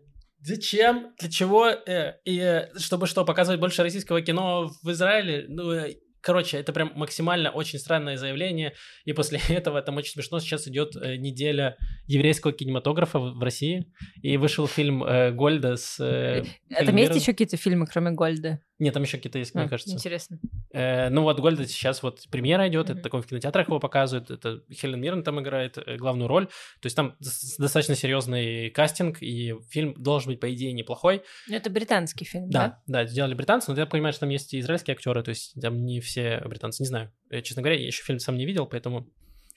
зачем, 0.42 1.12
для 1.18 1.30
чего, 1.30 1.68
э, 1.68 2.14
и 2.24 2.38
э, 2.38 2.68
чтобы 2.78 3.06
что, 3.06 3.24
показывать 3.24 3.60
больше 3.60 3.82
российского 3.82 4.20
кино 4.22 4.70
в 4.82 4.90
Израиле, 4.90 5.46
ну, 5.48 5.72
э, 5.72 5.94
короче, 6.20 6.56
это 6.58 6.72
прям 6.72 6.92
максимально 6.94 7.50
очень 7.50 7.78
странное 7.78 8.16
заявление, 8.16 8.74
и 9.04 9.12
после 9.12 9.38
этого 9.48 9.80
там 9.82 9.96
очень 9.96 10.12
смешно, 10.12 10.40
сейчас 10.40 10.66
идет 10.68 10.94
неделя 10.94 11.76
еврейского 12.06 12.52
кинематографа 12.52 13.18
в 13.18 13.42
России, 13.42 13.86
и 14.22 14.36
вышел 14.36 14.66
фильм 14.66 15.04
э, 15.04 15.30
Гольда 15.32 15.76
с... 15.76 16.00
э, 16.00 16.44
Там 16.68 16.86
Хелен 16.86 16.98
есть 16.98 17.14
еще 17.14 17.32
какие-то 17.32 17.56
фильмы, 17.56 17.86
кроме 17.86 18.10
Гольда? 18.10 18.60
Нет, 18.82 18.94
там 18.94 19.04
еще 19.04 19.16
какие-то 19.18 19.38
есть, 19.38 19.54
мне 19.54 19.64
А, 19.64 19.68
кажется. 19.68 19.94
Интересно. 19.94 20.40
Э, 20.72 21.08
ну 21.08 21.22
вот 21.22 21.38
Гольда 21.38 21.66
сейчас 21.68 22.02
вот 22.02 22.26
премьера 22.30 22.66
идет, 22.68 22.86
это 22.86 22.94
Мгм. 22.94 23.02
такой 23.02 23.22
в 23.22 23.26
кинотеатрах 23.26 23.68
его 23.68 23.78
показывают, 23.78 24.30
это 24.32 24.64
Хелен 24.72 25.00
Миррен 25.00 25.22
там 25.22 25.40
играет 25.40 25.78
э, 25.78 25.96
главную 25.96 26.26
роль, 26.26 26.46
то 26.46 26.86
есть 26.86 26.96
там 26.96 27.14
дос- 27.22 27.54
достаточно 27.58 27.94
серьезный 27.94 28.70
кастинг, 28.70 29.22
и 29.22 29.54
фильм 29.70 29.94
должен 29.94 30.32
быть, 30.32 30.40
по 30.40 30.52
идее, 30.52 30.72
неплохой. 30.72 31.22
Ну, 31.46 31.54
это 31.54 31.70
британский 31.70 32.24
фильм, 32.24 32.50
да? 32.50 32.80
Да, 32.88 33.04
да, 33.04 33.06
сделали 33.06 33.34
британцы, 33.34 33.70
но 33.72 33.78
я 33.78 33.86
понимаю, 33.86 34.12
что 34.14 34.20
там 34.22 34.30
есть 34.30 34.52
и 34.52 34.58
израильские 34.58 34.94
актеры, 34.94 35.22
то 35.22 35.28
есть 35.28 35.54
там 35.60 35.84
не 35.84 36.00
все 36.00 36.42
британцы, 36.44 36.82
не 36.82 36.88
знаю. 36.88 37.12
Э, 37.30 37.40
Честно 37.40 37.62
говоря, 37.62 37.78
я 37.78 37.86
еще 37.86 38.02
фильм 38.02 38.18
сам 38.18 38.36
не 38.36 38.46
видел, 38.46 38.66
поэтому... 38.66 39.06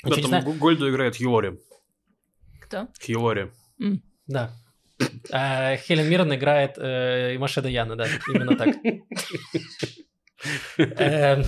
Да, 0.04 0.16
там 0.22 0.58
Гольду 0.60 0.88
играет 0.88 1.18
Хьюори. 1.18 1.60
Кто? 2.62 2.90
Хьюори. 3.04 3.52
Да. 4.28 4.52
А 5.32 5.76
Хелен 5.78 6.10
Миррен 6.10 6.34
играет 6.34 6.78
э, 6.78 7.38
Маше 7.38 7.62
Даяна, 7.62 7.96
да, 7.96 8.08
именно 8.28 8.56
так. 8.56 8.76
Эм, 10.78 11.44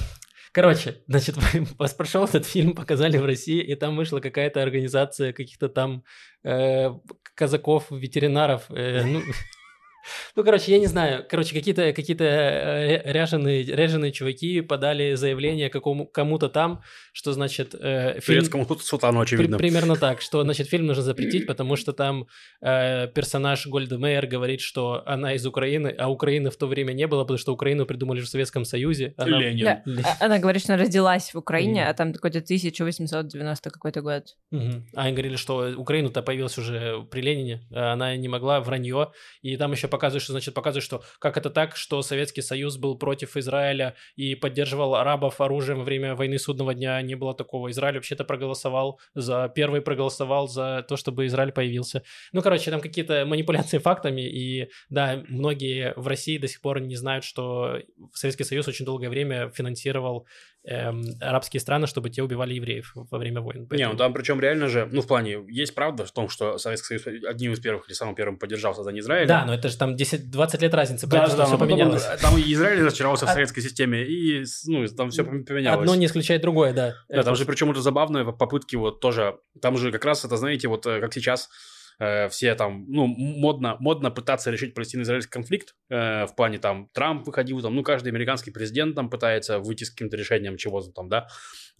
Короче, 0.57 1.03
значит, 1.07 1.35
прошел 1.97 2.23
этот 2.23 2.47
фильм, 2.47 2.73
показали 2.73 3.17
в 3.17 3.25
России, 3.25 3.61
и 3.61 3.75
там 3.75 3.95
вышла 3.95 4.19
какая-то 4.19 4.63
организация 4.63 5.31
каких-то 5.31 5.69
там 5.69 6.03
э, 6.43 6.89
казаков, 7.35 7.91
ветеринаров. 7.91 8.63
э, 8.69 9.03
ну, 9.03 9.21
ну, 10.35 10.43
короче, 10.43 10.71
я 10.71 10.79
не 10.79 10.87
знаю. 10.87 11.25
Короче, 11.29 11.53
какие-то 11.53 11.93
какие 11.93 12.15
ряженые, 13.11 13.63
ряженые 13.63 14.11
чуваки 14.11 14.61
подали 14.61 15.15
заявление 15.15 15.69
какому, 15.69 16.05
кому-то 16.05 16.49
там, 16.49 16.81
что, 17.13 17.33
значит, 17.33 17.75
э, 17.79 18.19
фильм... 18.21 18.39
Турецкому 18.39 18.65
су- 18.65 18.79
султану, 18.79 19.19
При- 19.19 19.23
очевидно. 19.35 19.57
примерно 19.57 19.95
так, 19.99 20.21
что, 20.21 20.43
значит, 20.43 20.67
фильм 20.67 20.85
нужно 20.85 21.03
запретить, 21.03 21.47
потому 21.47 21.75
что 21.75 21.93
там 21.93 22.27
э, 22.61 23.07
персонаж 23.13 23.67
Гольда 23.67 23.97
Мейер 23.97 24.27
говорит, 24.27 24.61
что 24.61 25.03
она 25.05 25.33
из 25.33 25.45
Украины, 25.45 25.87
а 25.97 26.09
Украины 26.09 26.49
в 26.49 26.57
то 26.57 26.67
время 26.67 26.93
не 26.93 27.07
было, 27.07 27.23
потому 27.23 27.37
что 27.37 27.53
Украину 27.53 27.85
придумали 27.85 28.21
в 28.21 28.27
Советском 28.27 28.65
Союзе. 28.65 29.13
Она- 29.17 29.39
Ленин. 29.39 29.65
Да. 29.65 29.83
А- 30.19 30.25
Она 30.25 30.39
говорит, 30.39 30.61
что 30.63 30.73
она 30.73 30.83
родилась 30.83 31.33
в 31.33 31.37
Украине, 31.37 31.81
Мгм. 31.81 31.89
а 31.89 31.93
там 31.93 32.13
какой-то 32.13 32.39
1890 32.39 33.69
какой-то 33.69 34.01
год. 34.01 34.23
Мгм. 34.51 34.85
А 34.95 35.03
они 35.03 35.11
говорили, 35.13 35.35
что 35.35 35.73
Украину-то 35.77 36.21
появилась 36.21 36.57
уже 36.57 37.03
при 37.11 37.21
Ленине, 37.21 37.61
а 37.71 37.93
она 37.93 38.15
не 38.15 38.27
могла, 38.27 38.59
вранье. 38.59 39.11
И 39.41 39.57
там 39.57 39.71
еще 39.71 39.87
показывают, 39.97 40.23
что, 40.23 40.33
значит, 40.33 40.53
показывают, 40.53 40.83
что 40.83 41.01
как 41.17 41.37
это 41.37 41.49
так, 41.49 41.75
что 41.75 42.03
Советский 42.03 42.43
Союз 42.43 42.77
был 42.77 42.97
против 42.99 43.35
Израиля 43.35 43.95
и 44.15 44.35
поддерживал 44.35 44.93
арабов 44.93 45.41
оружием 45.41 45.79
во 45.79 45.83
время 45.83 46.13
войны 46.13 46.37
Судного 46.37 46.75
дня. 46.75 47.01
Не 47.01 47.15
было 47.15 47.33
такого. 47.33 47.71
Израиль 47.71 47.95
вообще-то 47.95 48.23
проголосовал 48.23 48.99
за... 49.15 49.51
Первый 49.55 49.81
проголосовал 49.81 50.47
за 50.47 50.85
то, 50.87 50.97
чтобы 50.97 51.25
Израиль 51.25 51.51
появился. 51.51 52.03
Ну, 52.31 52.43
короче, 52.43 52.69
там 52.69 52.79
какие-то 52.79 53.25
манипуляции 53.27 53.79
фактами. 53.79 54.21
И 54.21 54.69
да, 54.89 55.23
многие 55.27 55.93
в 55.95 56.07
России 56.07 56.37
до 56.37 56.47
сих 56.47 56.61
пор 56.61 56.79
не 56.79 56.95
знают, 56.95 57.23
что 57.23 57.79
Советский 58.13 58.43
Союз 58.43 58.67
очень 58.67 58.85
долгое 58.85 59.09
время 59.09 59.49
финансировал 59.49 60.27
эм, 60.69 61.05
арабские 61.21 61.59
страны, 61.61 61.87
чтобы 61.87 62.09
те 62.09 62.21
убивали 62.21 62.53
евреев 62.53 62.91
во 62.93 63.17
время 63.17 63.39
войн. 63.41 63.61
Не, 63.61 63.65
Поэтому- 63.67 63.93
ну 63.93 63.97
там 63.97 64.13
причем 64.13 64.39
реально 64.41 64.67
же, 64.67 64.87
ну 64.91 65.01
в 65.01 65.07
плане, 65.07 65.39
есть 65.47 65.73
правда 65.73 66.05
в 66.05 66.11
том, 66.11 66.27
что 66.29 66.57
Советский 66.57 66.97
Союз 66.99 67.23
одним 67.25 67.53
из 67.53 67.59
первых 67.59 67.87
или 67.87 67.93
самым 67.93 68.15
первым 68.15 68.37
поддержал 68.37 68.75
создание 68.75 68.99
Израиля. 68.99 69.27
Да, 69.27 69.45
но 69.45 69.53
это 69.53 69.69
же 69.69 69.77
там 69.77 69.95
10-20 69.95 70.61
лет 70.61 70.73
разницы, 70.73 71.07
Да, 71.07 71.21
да, 71.21 71.45
все 71.45 71.53
потом, 71.53 71.59
поменялось. 71.59 72.03
э, 72.05 72.17
Там 72.21 72.37
и 72.37 72.53
Израиль 72.53 72.83
разочаровался 72.83 73.25
в 73.25 73.29
А- 73.29 73.33
советской 73.33 73.61
системе, 73.61 74.03
и 74.05 74.43
ну, 74.65 74.85
там 74.87 75.09
все 75.09 75.23
поменялось. 75.23 75.79
Одно 75.79 75.95
не 75.95 76.05
исключает 76.07 76.41
другое, 76.41 76.73
да. 76.73 76.95
Да, 77.07 77.23
там 77.23 77.35
же 77.35 77.45
причем 77.45 77.71
это 77.71 77.81
забавные 77.81 78.25
попытки 78.33 78.75
вот 78.75 78.99
тоже, 78.99 79.37
там 79.61 79.77
же 79.77 79.91
как 79.91 80.03
раз 80.05 80.25
это, 80.25 80.35
знаете, 80.37 80.67
вот 80.67 80.85
э, 80.85 80.99
как 80.99 81.13
сейчас 81.13 81.49
э, 81.99 82.29
все 82.29 82.55
там, 82.55 82.85
ну, 82.87 83.07
модно, 83.07 83.77
модно 83.79 84.11
пытаться 84.11 84.51
решить 84.51 84.73
палестино-израильский 84.73 85.31
конфликт, 85.31 85.75
э, 85.89 86.25
в 86.25 86.35
плане 86.35 86.57
там 86.59 86.89
Трамп 86.93 87.25
выходил, 87.25 87.61
там, 87.61 87.75
ну, 87.75 87.83
каждый 87.83 88.09
американский 88.09 88.51
президент 88.51 88.95
там 88.95 89.09
пытается 89.09 89.59
выйти 89.59 89.83
с 89.83 89.89
каким-то 89.91 90.17
решением 90.17 90.57
чего-то 90.57 90.91
там, 90.91 91.09
да, 91.09 91.27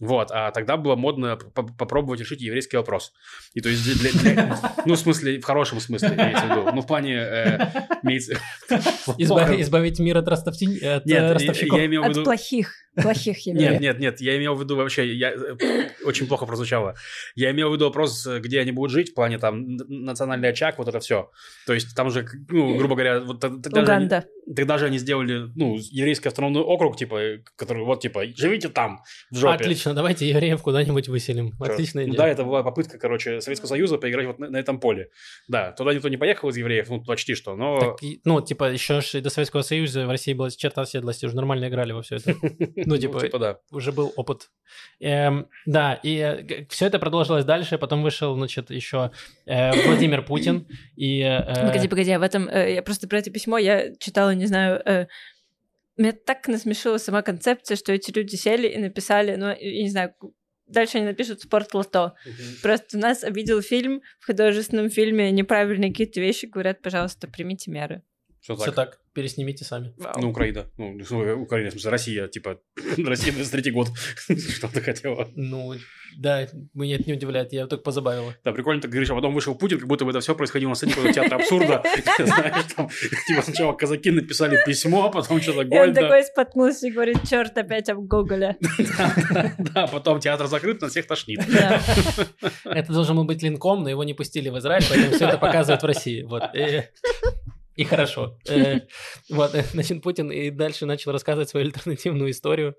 вот, 0.00 0.30
а 0.30 0.52
тогда 0.52 0.76
было 0.76 0.94
модно 0.94 1.36
по- 1.36 1.64
попробовать 1.64 2.20
решить 2.20 2.40
еврейский 2.40 2.76
вопрос. 2.76 3.12
И 3.54 3.60
то 3.60 3.68
есть 3.68 3.82
для, 4.00 4.12
для- 4.12 4.58
ну, 4.86 4.94
в 4.94 4.98
смысле, 4.98 5.40
в 5.40 5.44
хорошем 5.44 5.80
смысле, 5.80 6.10
имеется 6.14 6.46
в 6.46 6.50
виду, 6.50 6.70
ну, 6.72 6.80
в 6.82 6.86
плане, 6.86 7.14
э, 7.16 7.58
имеется... 8.04 8.38
Избавить, 9.18 9.60
избавить 9.60 9.98
мир 9.98 10.18
от, 10.18 10.28
ростовтин- 10.28 10.76
от 10.76 11.02
э, 11.02 11.08
Нет, 11.08 11.22
я- 11.22 11.32
ростовщиков. 11.34 11.78
я 11.78 11.86
имел 11.86 12.02
в 12.02 12.04
От 12.06 12.10
виду... 12.12 12.22
плохих, 12.24 12.72
плохих 12.94 13.44
Нет, 13.46 13.56
евреев. 13.60 13.80
нет, 13.80 13.98
нет, 13.98 14.20
я 14.20 14.36
имел 14.38 14.54
в 14.54 14.60
виду 14.62 14.76
вообще, 14.76 15.12
я, 15.14 15.32
э, 15.32 15.88
очень 16.04 16.26
плохо 16.28 16.46
прозвучало. 16.46 16.94
Я 17.34 17.50
имел 17.50 17.70
в 17.70 17.74
виду 17.74 17.86
вопрос, 17.86 18.24
где 18.26 18.60
они 18.60 18.70
будут 18.72 18.92
жить, 18.92 19.10
в 19.10 19.14
плане 19.14 19.38
там 19.38 19.78
национальный 20.08 20.48
очаг, 20.48 20.78
вот 20.78 20.88
это 20.88 20.98
все. 21.00 21.30
То 21.66 21.74
есть 21.74 21.94
там 21.94 22.10
же, 22.10 22.26
ну, 22.48 22.76
грубо 22.76 22.94
говоря, 22.94 23.20
вот 23.20 23.44
Уганда. 23.44 24.24
Тогда 24.54 24.78
же 24.78 24.86
они 24.86 24.98
сделали, 24.98 25.50
ну, 25.54 25.76
еврейский 25.90 26.28
автономный 26.28 26.60
округ, 26.60 26.96
типа, 26.96 27.16
э, 27.16 27.38
который 27.56 27.84
вот, 27.84 28.00
типа, 28.00 28.24
живите 28.36 28.68
там, 28.68 29.00
в 29.30 29.36
жопе. 29.36 29.54
Отлично, 29.54 29.94
давайте 29.94 30.28
евреев 30.28 30.62
куда-нибудь 30.62 31.08
выселим. 31.08 31.52
Всё. 31.52 31.72
Отличная 31.72 32.04
Ну 32.06 32.10
идея. 32.10 32.18
Да, 32.18 32.28
это 32.28 32.44
была 32.44 32.62
попытка, 32.62 32.98
короче, 32.98 33.40
Советского 33.40 33.68
Союза 33.68 33.98
поиграть 33.98 34.26
вот 34.26 34.38
на, 34.38 34.50
на 34.50 34.56
этом 34.56 34.80
поле. 34.80 35.10
Да, 35.48 35.72
туда 35.72 35.94
никто 35.94 36.08
не 36.08 36.16
поехал 36.16 36.48
из 36.48 36.56
евреев, 36.56 36.88
ну, 36.88 37.02
почти 37.02 37.34
что, 37.34 37.56
но... 37.56 37.80
Так 37.80 37.98
ну, 38.24 38.40
типа, 38.40 38.72
еще 38.72 39.00
до 39.20 39.30
Советского 39.30 39.62
Союза 39.62 40.06
в 40.06 40.10
России 40.10 40.32
была 40.32 40.50
черта 40.50 40.82
оседлости, 40.82 41.26
уже 41.26 41.36
нормально 41.36 41.68
играли 41.68 41.92
во 41.92 42.02
все 42.02 42.16
это. 42.16 42.34
Ну, 42.76 42.96
типа, 42.96 43.38
да. 43.38 43.58
уже 43.70 43.92
был 43.92 44.12
опыт. 44.16 44.50
Эм, 45.00 45.48
да, 45.66 45.98
и 46.02 46.66
все 46.70 46.86
это 46.86 46.98
продолжилось 46.98 47.44
дальше, 47.44 47.78
потом 47.78 48.02
вышел, 48.02 48.34
значит, 48.34 48.70
еще 48.70 49.10
э, 49.46 49.72
Владимир 49.86 50.22
Путин 50.24 50.66
и... 50.96 51.20
э, 51.20 51.66
Погоди, 51.66 51.88
погоди, 51.88 52.10
а 52.12 52.18
в 52.18 52.22
этом... 52.22 52.48
э, 52.48 52.74
Я 52.74 52.82
просто 52.82 53.08
про 53.08 53.18
это 53.18 53.30
письмо 53.30 53.58
я 53.58 53.94
читала, 53.96 54.34
не 54.38 54.46
знаю, 54.46 54.80
э, 54.84 55.06
меня 55.96 56.12
так 56.12 56.46
насмешила 56.48 56.98
сама 56.98 57.22
концепция, 57.22 57.76
что 57.76 57.92
эти 57.92 58.10
люди 58.16 58.36
сели 58.36 58.68
и 58.68 58.78
написали, 58.78 59.34
ну, 59.36 59.48
я 59.48 59.82
не 59.82 59.90
знаю, 59.90 60.14
дальше 60.66 60.98
они 60.98 61.06
напишут 61.06 61.42
«Спорт 61.42 61.74
лото». 61.74 62.14
Просто 62.62 62.98
нас 62.98 63.24
обидел 63.24 63.60
фильм, 63.62 64.02
в 64.20 64.26
художественном 64.26 64.90
фильме 64.90 65.30
неправильные 65.32 65.90
какие-то 65.90 66.20
вещи, 66.20 66.46
говорят, 66.46 66.82
пожалуйста, 66.82 67.26
примите 67.28 67.70
меры. 67.70 68.02
Все 68.54 68.64
Все 68.64 68.72
так. 68.72 68.90
так, 68.92 68.98
переснимите 69.12 69.64
сами. 69.64 69.92
Ну, 70.16 70.30
Украина. 70.30 70.66
Ну, 70.78 70.98
ну, 71.10 71.42
Украина, 71.42 71.68
в 71.68 71.72
смысле, 71.72 71.90
Россия, 71.90 72.28
типа, 72.28 72.58
Россия 72.96 73.32
23 73.32 73.70
год. 73.72 73.88
Что 74.16 74.68
ты 74.68 74.80
хотела? 74.80 75.28
Ну, 75.36 75.74
да, 76.16 76.48
меня 76.72 76.94
это 76.94 77.04
не 77.04 77.12
удивляет, 77.12 77.52
я 77.52 77.66
только 77.66 77.84
позабавила. 77.84 78.34
Да, 78.42 78.52
прикольно 78.52 78.80
ты 78.80 78.88
говоришь, 78.88 79.10
а 79.10 79.14
потом 79.14 79.34
вышел 79.34 79.54
Путин, 79.54 79.78
как 79.78 79.86
будто 79.86 80.06
бы 80.06 80.10
это 80.12 80.20
все 80.20 80.34
происходило 80.34 80.70
на 80.70 80.74
сцене 80.76 80.92
какого-то 80.92 81.12
театра 81.14 81.36
абсурда. 81.36 81.82
Знаешь, 82.18 82.72
там, 82.74 82.88
типа, 83.26 83.42
сначала 83.42 83.72
казаки 83.74 84.10
написали 84.10 84.58
письмо, 84.64 85.04
а 85.04 85.10
потом 85.10 85.42
что-то 85.42 85.60
И 85.60 85.64
он 85.64 85.68
Гольда. 85.68 86.00
такой 86.00 86.24
споткнулся 86.24 86.86
и 86.86 86.90
говорит, 86.90 87.18
черт, 87.28 87.56
опять 87.58 87.90
об 87.90 87.98
Гоголе. 88.00 88.56
Да, 89.58 89.86
потом 89.88 90.20
театр 90.20 90.46
закрыт, 90.46 90.80
на 90.80 90.88
всех 90.88 91.06
тошнит. 91.06 91.40
Это 92.64 92.92
должен 92.92 93.16
был 93.16 93.24
быть 93.24 93.42
линком, 93.42 93.82
но 93.82 93.90
его 93.90 94.04
не 94.04 94.14
пустили 94.14 94.48
в 94.48 94.58
Израиль, 94.58 94.84
поэтому 94.88 95.12
все 95.12 95.26
это 95.28 95.38
показывают 95.38 95.82
в 95.82 95.86
России. 95.86 96.22
Вот. 96.22 96.44
И 97.78 97.84
хорошо. 97.84 98.36
Э, 98.48 98.80
Вот, 99.30 99.54
э, 99.54 99.62
значит, 99.72 100.02
Путин 100.02 100.32
и 100.32 100.50
дальше 100.50 100.84
начал 100.84 101.12
рассказывать 101.12 101.48
свою 101.48 101.66
альтернативную 101.66 102.30
историю, 102.30 102.74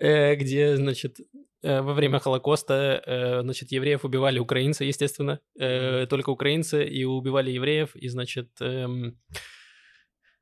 э, 0.00 0.36
где, 0.36 0.76
значит, 0.76 1.16
во 1.62 1.94
время 1.94 2.18
Холокоста, 2.18 3.40
значит, 3.42 3.72
евреев 3.72 4.04
убивали 4.04 4.38
украинцы, 4.38 4.84
естественно, 4.84 5.40
только 6.10 6.28
украинцы, 6.28 6.84
и 6.84 7.04
убивали 7.04 7.52
евреев, 7.52 7.96
и, 7.96 8.08
значит, 8.08 8.50
эм, 8.60 9.18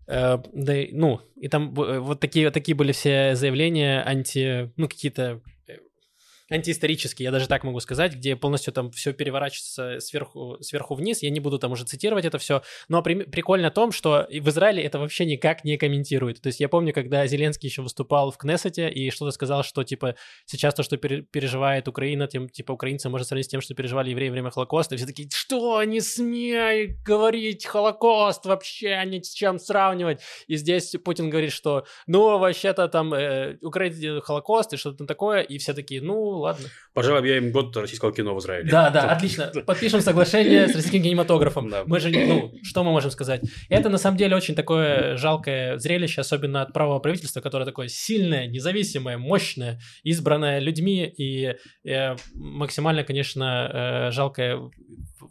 да, 0.08 0.42
ну, 0.52 1.20
и 1.36 1.48
там 1.48 1.74
вот 1.74 2.18
такие, 2.18 2.50
такие 2.50 2.74
были 2.74 2.90
все 2.90 3.36
заявления 3.36 4.02
анти, 4.02 4.72
ну, 4.76 4.88
какие-то 4.88 5.40
антиисторические, 6.52 7.24
я 7.24 7.30
даже 7.30 7.48
так 7.48 7.64
могу 7.64 7.80
сказать, 7.80 8.14
где 8.14 8.36
полностью 8.36 8.72
там 8.72 8.90
все 8.90 9.12
переворачивается 9.12 10.00
сверху, 10.00 10.58
сверху 10.60 10.94
вниз. 10.94 11.22
Я 11.22 11.30
не 11.30 11.40
буду 11.40 11.58
там 11.58 11.72
уже 11.72 11.84
цитировать 11.84 12.24
это 12.24 12.38
все. 12.38 12.62
Но 12.88 13.02
при- 13.02 13.24
прикольно 13.24 13.70
в 13.70 13.74
том, 13.74 13.92
что 13.92 14.26
в 14.30 14.48
Израиле 14.48 14.82
это 14.82 14.98
вообще 14.98 15.24
никак 15.24 15.64
не 15.64 15.76
комментирует. 15.76 16.40
То 16.40 16.48
есть 16.48 16.60
я 16.60 16.68
помню, 16.68 16.92
когда 16.92 17.26
Зеленский 17.26 17.68
еще 17.68 17.82
выступал 17.82 18.30
в 18.30 18.36
Кнессете 18.36 18.90
и 18.90 19.10
что-то 19.10 19.30
сказал, 19.32 19.62
что 19.62 19.82
типа 19.84 20.16
сейчас 20.46 20.74
то, 20.74 20.82
что 20.82 20.96
пере- 20.96 21.22
переживает 21.22 21.88
Украина, 21.88 22.26
тем 22.26 22.48
типа 22.48 22.72
украинцы 22.72 23.08
можно 23.08 23.24
сравнить 23.24 23.46
с 23.46 23.48
тем, 23.48 23.60
что 23.60 23.74
переживали 23.74 24.10
евреи 24.10 24.28
во 24.28 24.32
время 24.32 24.50
Холокоста. 24.50 24.94
И 24.94 24.98
все 24.98 25.06
такие, 25.06 25.28
что, 25.32 25.82
не 25.84 26.00
смей 26.00 26.96
говорить 27.04 27.64
Холокост 27.66 28.44
вообще, 28.46 29.02
ни 29.06 29.20
с 29.20 29.32
чем 29.32 29.58
сравнивать. 29.58 30.20
И 30.46 30.56
здесь 30.56 30.94
Путин 31.04 31.30
говорит, 31.30 31.52
что 31.52 31.84
ну, 32.06 32.38
вообще-то 32.38 32.88
там 32.88 33.14
э, 33.14 33.56
Украина 33.62 34.20
Холокост 34.20 34.72
и 34.72 34.76
что-то 34.76 34.98
там 34.98 35.06
такое. 35.06 35.40
И 35.40 35.58
все 35.58 35.74
такие, 35.74 36.02
ну, 36.02 36.41
ладно. 36.42 36.68
Пожалуй, 36.94 37.20
объявим 37.20 37.52
год 37.52 37.74
российского 37.76 38.12
кино 38.12 38.34
в 38.34 38.38
Израиле. 38.40 38.70
Да, 38.70 38.90
да, 38.90 39.10
отлично. 39.12 39.50
Подпишем 39.66 40.00
соглашение 40.00 40.68
с 40.68 40.74
российским 40.74 41.02
кинематографом. 41.02 41.70
Да. 41.70 41.84
Мы 41.86 42.00
же, 42.00 42.10
ну, 42.10 42.52
что 42.62 42.84
мы 42.84 42.90
можем 42.90 43.10
сказать? 43.10 43.40
Это 43.70 43.88
на 43.88 43.98
самом 43.98 44.18
деле 44.18 44.36
очень 44.36 44.54
такое 44.54 45.16
жалкое 45.16 45.78
зрелище, 45.78 46.20
особенно 46.20 46.62
от 46.62 46.72
правого 46.72 46.98
правительства, 46.98 47.40
которое 47.40 47.64
такое 47.64 47.88
сильное, 47.88 48.46
независимое, 48.46 49.16
мощное, 49.16 49.80
избранное 50.02 50.58
людьми 50.58 51.06
и 51.06 51.54
э, 51.84 52.16
максимально, 52.34 53.04
конечно, 53.04 54.08
э, 54.08 54.10
жалкое 54.12 54.70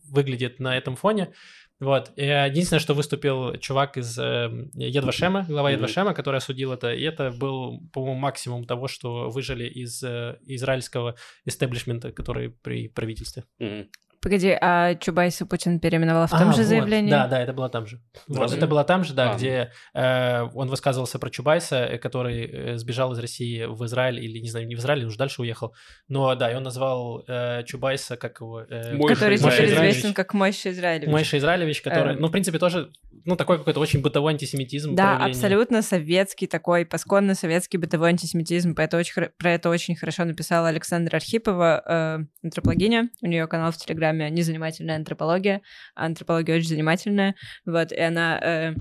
выглядит 0.09 0.59
на 0.59 0.78
этом 0.78 0.95
фоне. 0.95 1.34
Вот. 1.82 2.11
И 2.15 2.23
единственное, 2.23 2.79
что 2.79 2.93
выступил 2.93 3.57
чувак 3.57 3.97
из 3.97 4.17
э, 4.19 4.69
Едвашема, 4.75 5.45
глава. 5.49 5.71
Едвашема, 5.71 6.13
который 6.13 6.38
осудил 6.38 6.71
это, 6.71 6.93
и 6.93 7.01
это 7.01 7.32
был, 7.32 7.82
по-моему, 7.91 8.19
максимум 8.19 8.65
того, 8.65 8.88
что 8.88 9.29
выжили 9.29 9.65
из 9.65 10.03
э, 10.03 10.38
израильского 10.45 11.15
истеблишмента, 11.43 12.11
который 12.11 12.51
при 12.51 12.88
правительстве. 12.88 13.45
Мгм. 13.57 13.89
Погоди, 14.22 14.55
а 14.61 14.93
Чубайса 14.95 15.47
Путин 15.47 15.80
переименовал 15.80 16.28
в 16.28 16.30
том 16.30 16.49
А, 16.49 16.53
же 16.53 16.59
вот. 16.59 16.67
заявлении? 16.67 17.09
Да, 17.09 17.28
да, 17.28 17.41
это 17.41 17.53
было 17.53 17.69
там 17.69 17.88
же. 17.88 17.99
Вот, 18.28 18.53
это 18.53 18.67
было 18.67 18.84
там 18.84 19.03
же, 19.03 19.13
да, 19.15 19.32
А, 19.32 19.36
где 19.36 19.72
э, 19.95 20.43
он 20.53 20.67
высказывался 20.69 21.17
про 21.17 21.32
Чубайса, 21.32 21.78
э, 21.86 21.97
который 21.97 22.45
э, 22.45 22.78
сбежал 22.78 23.13
из 23.13 23.19
России 23.19 23.65
в 23.65 23.84
Израиль, 23.86 24.19
или, 24.24 24.38
не 24.38 24.49
знаю, 24.49 24.67
не 24.67 24.76
в 24.76 24.80
Израиль, 24.80 25.05
уже 25.05 25.17
дальше 25.17 25.41
уехал. 25.41 25.74
Но, 26.07 26.36
да, 26.36 26.51
и 26.51 26.55
он 26.55 26.61
назвал 26.61 27.24
э, 27.28 27.63
Чубайса 27.65 28.15
как 28.15 28.41
его... 28.41 28.61
э, 28.61 28.95
Который 29.07 29.38
теперь 29.38 29.51
Израилевич. 29.65 29.74
известен 29.78 30.13
как 30.13 30.36
Мойша 30.36 30.69
Израилевич. 30.69 31.09
Мойша 31.11 31.38
Израилевич, 31.39 31.82
который, 31.82 32.13
Эм. 32.13 32.22
ну, 32.22 32.28
в 32.28 32.32
принципе, 32.32 32.59
тоже, 32.59 32.91
ну, 33.26 33.36
такой 33.36 33.57
какой-то 33.57 33.80
очень 33.80 34.01
бытовой 34.03 34.34
антисемитизм. 34.34 34.93
Да, 34.93 35.15
проявление. 35.15 35.32
абсолютно 35.36 35.82
советский 35.82 36.45
такой, 36.45 36.86
посконно 36.86 37.34
советский 37.34 37.80
бытовой 37.80 38.09
антисемитизм. 38.09 38.76
Про 38.76 38.84
это 38.84 38.97
очень, 38.97 39.13
про 39.39 39.51
это 39.51 39.69
очень 39.69 39.95
хорошо 39.95 40.26
написала 40.26 40.67
Александра 40.67 41.15
Архипова, 41.17 41.84
э, 41.86 42.19
антропологиня. 42.43 43.09
У 43.24 43.28
нее 43.28 43.47
канал 43.47 43.72
в 43.72 43.78
Телеграме 43.78 44.11
«Незанимательная 44.12 44.95
антропология». 44.95 45.62
А 45.95 46.05
антропология 46.05 46.55
очень 46.55 46.70
занимательная. 46.70 47.36
Вот, 47.66 47.91
и 47.91 47.99
она... 47.99 48.39
э, 48.41 48.74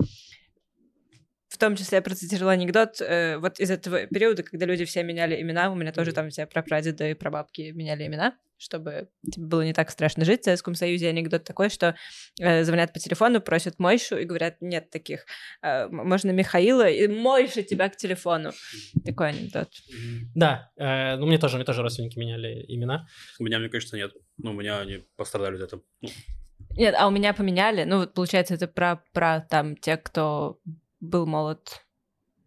в 1.51 1.57
том 1.57 1.75
числе 1.75 1.97
я 1.97 2.01
процитировала 2.01 2.53
анекдот 2.53 3.01
э, 3.01 3.37
вот 3.37 3.59
из 3.59 3.69
этого 3.69 4.07
периода, 4.07 4.41
когда 4.41 4.65
люди 4.65 4.85
все 4.85 5.03
меняли 5.03 5.41
имена, 5.41 5.69
у 5.69 5.75
меня 5.75 5.91
тоже 5.91 6.13
там 6.13 6.29
все 6.29 6.45
прапрадеды 6.45 7.11
и 7.11 7.13
прабабки 7.13 7.71
меняли 7.71 8.07
имена, 8.07 8.37
чтобы 8.57 9.09
тебе 9.29 9.47
было 9.47 9.61
не 9.63 9.73
так 9.73 9.91
страшно 9.91 10.23
жить 10.23 10.41
в 10.41 10.43
Советском 10.45 10.75
Союзе. 10.75 11.09
Анекдот 11.09 11.43
такой, 11.43 11.69
что 11.69 11.93
э, 12.39 12.63
звонят 12.63 12.93
по 12.93 12.99
телефону, 12.99 13.41
просят 13.41 13.79
Мойшу 13.79 14.17
и 14.17 14.23
говорят, 14.23 14.61
нет 14.61 14.89
таких. 14.91 15.25
Э, 15.61 15.89
можно 15.89 16.31
Михаила, 16.31 16.89
и 16.89 17.05
Мойша 17.07 17.63
тебя 17.63 17.89
к 17.89 17.97
телефону. 17.97 18.53
Такой 19.03 19.31
анекдот. 19.31 19.67
Да, 20.33 20.71
э, 20.77 21.17
ну, 21.17 21.25
мне 21.25 21.37
тоже, 21.37 21.57
мне 21.57 21.65
тоже 21.65 21.81
родственники 21.81 22.17
меняли 22.17 22.63
имена. 22.69 23.07
У 23.39 23.43
меня, 23.43 23.59
мне 23.59 23.67
кажется, 23.67 23.97
нет. 23.97 24.13
Ну, 24.37 24.51
у 24.51 24.53
меня 24.53 24.79
они 24.79 25.03
пострадали 25.17 25.57
от 25.57 25.63
этого. 25.63 25.81
Ну, 25.99 26.07
Нет, 26.77 26.95
а 26.97 27.07
у 27.07 27.11
меня 27.11 27.33
поменяли. 27.33 27.83
Ну, 27.83 27.97
вот 27.97 28.13
получается, 28.13 28.53
это 28.53 28.69
про, 28.69 29.03
про 29.11 29.41
там 29.41 29.75
те, 29.75 29.97
кто 29.97 30.61
был 31.01 31.25
молод 31.25 31.83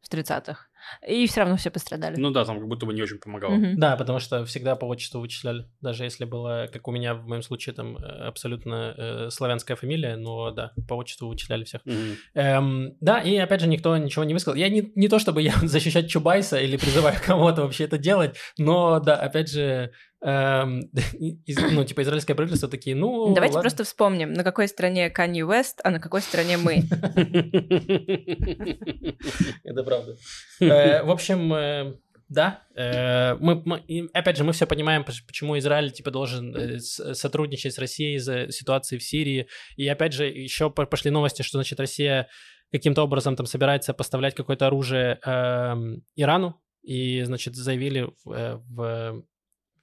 в 0.02 0.12
30-х. 0.12 0.68
И 1.06 1.26
все 1.26 1.40
равно 1.40 1.56
все 1.56 1.70
пострадали. 1.70 2.16
Ну 2.18 2.30
да, 2.30 2.44
там 2.44 2.58
как 2.58 2.68
будто 2.68 2.86
бы 2.86 2.92
не 2.92 3.02
очень 3.02 3.18
помогало. 3.18 3.54
Мгм. 3.54 3.78
Да, 3.78 3.96
потому 3.96 4.18
что 4.18 4.44
всегда 4.44 4.76
по 4.76 4.84
отчеству 4.84 5.20
вычисляли. 5.20 5.66
Даже 5.80 6.04
если 6.04 6.24
было, 6.24 6.68
как 6.72 6.86
у 6.88 6.92
меня 6.92 7.14
в 7.14 7.26
моем 7.26 7.42
случае, 7.42 7.74
там 7.74 7.96
э, 7.96 8.00
абсолютно 8.00 8.94
э, 8.96 9.30
славянская 9.30 9.76
фамилия, 9.76 10.16
но 10.16 10.50
да, 10.50 10.72
по 10.88 10.94
отчеству 10.94 11.28
вычисляли 11.28 11.64
всех. 11.64 11.80
Мгм. 11.84 12.16
Эм, 12.34 12.96
да, 13.00 13.20
и 13.20 13.36
опять 13.36 13.60
же 13.60 13.66
никто 13.66 13.96
ничего 13.96 14.24
не 14.24 14.34
высказал. 14.34 14.56
Я 14.56 14.68
не, 14.68 14.92
не 14.94 15.08
то 15.08 15.18
чтобы 15.18 15.42
я 15.42 15.54
защищать 15.62 16.10
Чубайса 16.10 16.60
или 16.60 16.76
призываю 16.76 17.16
кого-то 17.24 17.62
вообще 17.62 17.84
это 17.84 17.98
делать, 17.98 18.36
но 18.58 19.00
да, 19.00 19.16
опять 19.16 19.50
же, 19.50 19.92
эм, 20.24 20.80
из- 21.46 21.72
ну, 21.72 21.84
типа 21.84 22.02
израильское 22.02 22.34
правительство 22.34 22.68
такие, 22.68 22.96
ну, 22.96 23.34
Давайте 23.34 23.56
ладно. 23.56 23.68
просто 23.68 23.84
вспомним, 23.84 24.32
на 24.32 24.42
какой 24.44 24.68
стороне 24.68 25.10
Канье 25.10 25.44
Уэст, 25.46 25.80
а 25.84 25.90
на 25.90 26.00
какой 26.00 26.22
стороне 26.22 26.56
мы. 26.56 26.74
Это 29.64 29.82
правда. 29.84 30.16
Э, 30.60 31.02
В 31.02 31.10
общем, 31.10 31.52
э, 31.52 31.94
да, 32.28 32.62
э, 32.74 33.34
мы, 33.36 33.62
опять 34.12 34.36
же, 34.36 34.44
мы 34.44 34.52
все 34.52 34.66
понимаем, 34.66 35.04
поч- 35.04 35.24
почему 35.26 35.58
Израиль 35.58 35.90
типа 35.92 36.10
должен 36.10 36.78
сотрудничать 36.80 37.74
с 37.74 37.78
Россией 37.78 38.16
из-за 38.16 38.50
ситуации 38.50 38.98
в 38.98 39.02
Сирии. 39.02 39.46
И 39.76 39.86
опять 39.88 40.12
же, 40.12 40.26
еще 40.26 40.70
по- 40.70 40.86
пошли 40.86 41.10
новости, 41.10 41.42
что 41.42 41.58
значит 41.58 41.78
Россия 41.80 42.28
каким-то 42.72 43.02
образом 43.02 43.36
там 43.36 43.46
собирается 43.46 43.94
поставлять 43.94 44.34
какое-то 44.34 44.66
оружие 44.66 45.18
эм, 45.24 46.02
Ирану. 46.16 46.60
И, 46.82 47.22
значит, 47.22 47.54
заявили 47.54 48.08
в, 48.24 48.62
в 48.68 49.22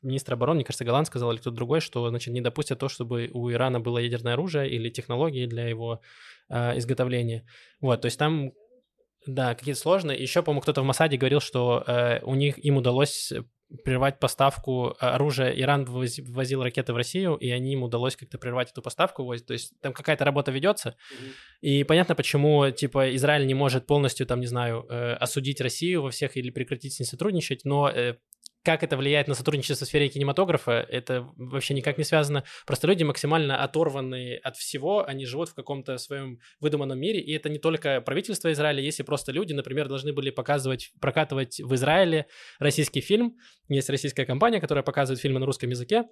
министр 0.01 0.33
обороны, 0.33 0.57
мне 0.57 0.65
кажется, 0.65 0.85
Голланд 0.85 1.07
сказал 1.07 1.31
или 1.31 1.39
кто-то 1.39 1.55
другой, 1.55 1.79
что, 1.79 2.07
значит, 2.09 2.33
не 2.33 2.41
допустят 2.41 2.79
то, 2.79 2.89
чтобы 2.89 3.29
у 3.33 3.51
Ирана 3.51 3.79
было 3.79 3.97
ядерное 3.97 4.33
оружие 4.33 4.69
или 4.69 4.89
технологии 4.89 5.45
для 5.45 5.67
его 5.67 6.01
э, 6.49 6.77
изготовления. 6.77 7.45
Вот, 7.79 8.01
то 8.01 8.07
есть 8.07 8.17
там 8.17 8.51
да, 9.27 9.53
какие-то 9.53 9.79
сложные. 9.79 10.19
Еще, 10.19 10.41
по-моему, 10.41 10.61
кто-то 10.61 10.81
в 10.81 10.85
Масаде 10.85 11.17
говорил, 11.17 11.41
что 11.41 11.83
э, 11.85 12.21
у 12.23 12.33
них 12.33 12.57
им 12.63 12.77
удалось 12.77 13.31
прервать 13.85 14.19
поставку 14.19 14.95
оружия. 14.99 15.51
Иран 15.51 15.85
ввози- 15.85 16.23
ввозил 16.23 16.63
ракеты 16.63 16.91
в 16.91 16.97
Россию, 16.97 17.35
и 17.35 17.49
они 17.51 17.73
им 17.73 17.83
удалось 17.83 18.15
как-то 18.15 18.37
прервать 18.37 18.71
эту 18.71 18.81
поставку. 18.81 19.33
То 19.37 19.53
есть 19.53 19.79
там 19.81 19.93
какая-то 19.93 20.25
работа 20.25 20.51
ведется. 20.51 20.97
И 21.61 21.83
понятно, 21.83 22.15
почему, 22.15 22.69
типа, 22.71 23.15
Израиль 23.15 23.45
не 23.45 23.53
может 23.53 23.85
полностью, 23.85 24.25
там, 24.25 24.39
не 24.39 24.47
знаю, 24.47 24.85
э, 24.89 25.13
осудить 25.13 25.61
Россию 25.61 26.01
во 26.01 26.09
всех 26.09 26.35
или 26.35 26.49
прекратить 26.49 26.93
с 26.93 26.99
ней 26.99 27.05
сотрудничать, 27.05 27.63
но 27.63 27.89
э, 27.89 28.15
как 28.63 28.83
это 28.83 28.97
влияет 28.97 29.27
на 29.27 29.33
сотрудничество 29.33 29.85
в 29.85 29.87
сфере 29.87 30.09
кинематографа, 30.09 30.85
это 30.89 31.27
вообще 31.35 31.73
никак 31.73 31.97
не 31.97 32.03
связано. 32.03 32.43
Просто 32.65 32.87
люди 32.87 33.03
максимально 33.03 33.63
оторваны 33.63 34.35
от 34.35 34.57
всего, 34.57 35.05
они 35.05 35.25
живут 35.25 35.49
в 35.49 35.55
каком-то 35.55 35.97
своем 35.97 36.39
выдуманном 36.59 36.99
мире, 36.99 37.19
и 37.19 37.33
это 37.33 37.49
не 37.49 37.59
только 37.59 38.01
правительство 38.01 38.51
Израиля, 38.51 38.81
если 38.81 39.03
просто 39.03 39.31
люди, 39.31 39.53
например, 39.53 39.87
должны 39.87 40.13
были 40.13 40.29
показывать, 40.29 40.91
прокатывать 40.99 41.59
в 41.59 41.73
Израиле 41.75 42.27
российский 42.59 43.01
фильм, 43.01 43.37
есть 43.67 43.89
российская 43.89 44.25
компания, 44.25 44.59
которая 44.59 44.83
показывает 44.83 45.21
фильмы 45.21 45.39
на 45.39 45.45
русском 45.45 45.69
языке, 45.69 46.03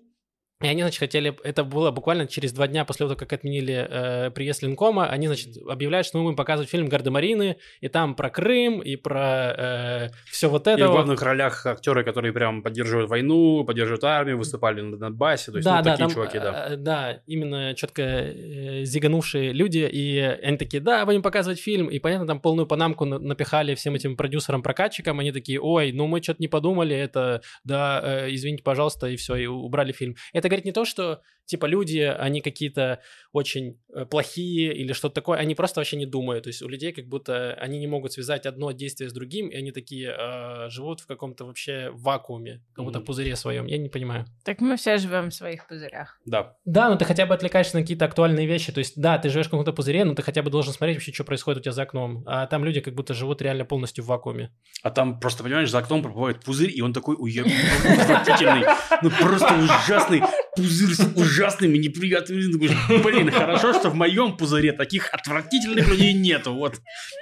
И 0.62 0.68
они, 0.68 0.82
значит, 0.82 1.00
хотели, 1.00 1.34
это 1.46 1.64
было 1.64 1.90
буквально 1.92 2.28
через 2.28 2.52
два 2.52 2.68
дня 2.68 2.84
после 2.84 3.06
того, 3.06 3.16
как 3.16 3.32
отменили 3.32 3.88
э, 3.90 4.32
приезд 4.32 4.62
Линкома, 4.62 5.08
они, 5.08 5.28
значит, 5.28 5.56
объявляют, 5.66 6.06
что 6.06 6.18
мы 6.18 6.26
будем 6.26 6.36
показывать 6.36 6.70
фильм 6.70 6.90
«Гардемарины», 6.90 7.56
и 7.80 7.88
там 7.88 8.14
про 8.14 8.30
Крым, 8.30 8.82
и 8.82 8.98
про 8.98 9.54
э, 9.58 10.10
все 10.30 10.50
вот 10.50 10.68
это. 10.68 10.84
И 10.84 10.84
в 10.86 10.92
главных 10.92 11.22
ролях 11.22 11.66
актеры, 11.66 12.04
которые 12.04 12.34
прям 12.34 12.62
поддерживают 12.62 13.10
войну, 13.10 13.64
поддерживают 13.64 14.04
армию, 14.04 14.38
выступали 14.38 14.82
на 14.82 14.98
Донбассе, 14.98 15.52
то 15.52 15.60
есть 15.60 15.66
да, 15.66 15.78
ну, 15.78 15.84
да, 15.86 15.92
такие 15.92 16.08
там, 16.08 16.14
чуваки, 16.14 16.40
да. 16.40 16.66
э, 16.68 16.76
да, 16.76 17.22
именно 17.26 17.74
четко 17.74 18.02
э, 18.02 18.84
зиганувшие 18.84 19.54
люди, 19.54 19.88
и 19.90 20.20
они 20.20 20.58
такие, 20.58 20.84
да, 20.84 21.06
будем 21.06 21.22
показывать 21.22 21.62
фильм, 21.62 21.88
и, 21.88 22.00
понятно, 22.00 22.28
там 22.28 22.42
полную 22.42 22.68
панамку 22.68 23.06
на- 23.06 23.20
напихали 23.20 23.76
всем 23.76 23.96
этим 23.96 24.18
продюсерам-прокатчикам, 24.18 25.22
они 25.22 25.32
такие, 25.32 25.62
ой, 25.62 25.94
ну 25.94 26.06
мы 26.08 26.22
что-то 26.22 26.42
не 26.42 26.50
подумали, 26.50 26.98
это, 26.98 27.44
да, 27.64 28.02
э, 28.04 28.28
извините, 28.32 28.62
пожалуйста, 28.62 29.08
и 29.08 29.16
все, 29.16 29.38
и 29.38 29.46
убрали 29.46 29.94
фильм. 29.94 30.18
Это 30.34 30.49
говорит 30.50 30.66
не 30.66 30.72
то, 30.72 30.86
что, 30.86 31.22
типа, 31.50 31.66
люди, 31.66 32.00
они 32.00 32.42
какие-то 32.42 33.00
очень 33.34 33.80
э, 33.94 34.06
плохие 34.06 34.74
или 34.74 34.94
что-то 34.94 35.16
такое, 35.16 35.38
они 35.40 35.56
просто 35.56 35.80
вообще 35.80 35.98
не 35.98 36.06
думают, 36.06 36.44
то 36.44 36.50
есть 36.50 36.62
у 36.62 36.68
людей 36.68 36.92
как 36.92 37.06
будто 37.08 37.54
они 37.56 37.80
не 37.80 37.88
могут 37.88 38.14
связать 38.14 38.46
одно 38.46 38.72
действие 38.72 39.10
с 39.10 39.14
другим, 39.14 39.50
и 39.50 39.56
они 39.56 39.72
такие 39.72 40.16
э, 40.18 40.70
живут 40.70 41.02
в 41.02 41.08
каком-то 41.08 41.46
вообще 41.46 41.90
вакууме, 41.94 42.64
как 42.74 42.86
будто 42.86 43.00
в 43.00 43.02
Мгм. 43.02 43.06
пузыре 43.08 43.36
своем, 43.36 43.66
я 43.66 43.78
не 43.78 43.90
понимаю. 43.90 44.26
Так 44.46 44.62
мы 44.62 44.78
все 44.78 44.98
живем 44.98 45.30
в 45.30 45.34
своих 45.34 45.68
пузырях. 45.68 46.20
Да. 46.26 46.56
Да, 46.66 46.90
но 46.90 46.96
ты 46.96 47.06
хотя 47.06 47.26
бы 47.26 47.34
отвлекаешься 47.34 47.76
на 47.76 47.82
какие-то 47.82 48.06
актуальные 48.06 48.46
вещи. 48.48 48.72
То 48.72 48.80
есть, 48.80 49.00
да, 49.00 49.18
ты 49.18 49.30
живешь 49.30 49.48
в 49.48 49.50
каком-то 49.50 49.74
пузыре, 49.74 50.06
но 50.06 50.14
ты 50.14 50.22
хотя 50.22 50.42
бы 50.44 50.50
должен 50.52 50.74
смотреть 50.74 50.98
вообще, 50.98 51.12
что 51.14 51.24
происходит 51.24 51.60
у 51.60 51.64
тебя 51.64 51.72
за 51.72 51.84
окном. 51.84 52.24
А 52.28 52.46
там 52.48 52.64
люди 52.64 52.80
как 52.82 52.94
будто 52.94 53.14
живут 53.14 53.42
реально 53.42 53.66
полностью 53.66 54.04
в 54.04 54.08
вакууме. 54.08 54.52
А 54.84 54.92
там 54.92 55.20
просто, 55.20 55.44
понимаешь, 55.44 55.70
за 55.70 55.80
окном 55.80 56.02
проплывает 56.04 56.44
пузырь, 56.44 56.72
и 56.76 56.82
он 56.82 56.94
такой 56.94 57.16
уеб... 57.18 57.46
отвратительный. 58.02 58.66
Ну, 59.02 59.10
просто 59.10 59.54
ужасный 59.56 60.22
пузырь 60.60 60.94
с 60.94 61.12
ужасными, 61.16 61.78
неприятными... 61.78 62.42
Ты 62.42 62.52
думаешь, 62.52 63.04
Блин, 63.04 63.32
хорошо, 63.32 63.74
что 63.74 63.90
в 63.90 63.96
моем 63.96 64.36
пузыре 64.38 64.72
таких 64.74 65.14
отвратительных 65.14 65.88
людей 65.88 66.14
нету. 66.14 66.54
Вот. 66.54 66.76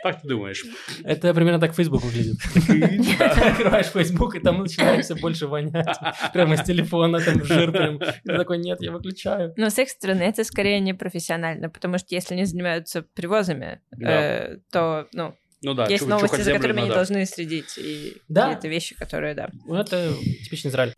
Как 0.03 0.21
ты 0.21 0.27
думаешь? 0.27 0.63
Это 1.03 1.33
примерно 1.33 1.59
так 1.59 1.75
Facebook 1.75 2.03
выглядит. 2.03 2.37
Открываешь 3.19 3.87
Facebook, 3.87 4.35
и 4.35 4.39
там 4.39 4.59
начинает 4.61 5.05
все 5.05 5.15
больше 5.15 5.47
вонять. 5.47 5.97
Прямо 6.33 6.57
с 6.57 6.63
телефона, 6.63 7.19
там 7.19 7.43
жир 7.43 7.71
прям. 7.71 7.97
И 7.97 7.99
ты 7.99 8.37
такой, 8.37 8.57
нет, 8.57 8.81
я 8.81 8.91
выключаю. 8.91 9.53
Но 9.57 9.69
с 9.69 9.77
их 9.79 9.89
стороны 9.89 10.23
это 10.23 10.43
скорее 10.43 10.79
непрофессионально, 10.79 11.69
потому 11.69 11.97
что 11.97 12.07
если 12.15 12.33
они 12.33 12.45
занимаются 12.45 13.01
привозами, 13.01 13.81
э, 14.01 14.57
то, 14.71 15.07
ну, 15.13 15.35
Ну 15.61 15.73
да, 15.73 15.85
есть 15.87 16.03
чу- 16.03 16.09
новости, 16.09 16.41
за 16.41 16.53
которыми 16.53 16.81
они 16.81 16.89
должны 16.89 17.25
следить, 17.25 17.77
и 17.77 18.17
Да. 18.27 18.45
какие-то 18.47 18.67
вещи, 18.67 18.95
которые, 18.95 19.33
да. 19.35 19.49
Ну, 19.65 19.75
это 19.75 20.13
типичный 20.43 20.69
Израиль. 20.69 20.93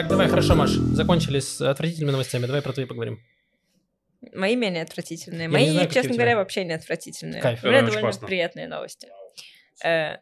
Так, 0.00 0.08
давай, 0.08 0.28
хорошо, 0.28 0.54
Маш, 0.54 0.70
закончили 0.70 1.40
с 1.40 1.60
отвратительными 1.60 2.12
новостями, 2.12 2.46
давай 2.46 2.62
про 2.62 2.72
твои 2.72 2.86
поговорим. 2.86 3.20
Мои 4.32 4.56
менее 4.56 4.82
отвратительные. 4.82 5.46
не 5.46 5.52
Мои, 5.52 5.70
знаю, 5.72 5.90
честно 5.90 6.14
говоря, 6.14 6.36
вообще 6.36 6.64
не 6.64 6.72
отвратительные. 6.72 7.42
Кайф. 7.42 7.62
У 7.62 7.66
меня 7.66 7.82
довольно 7.82 8.00
классно. 8.00 8.26
приятные 8.26 8.66
новости. 8.66 9.08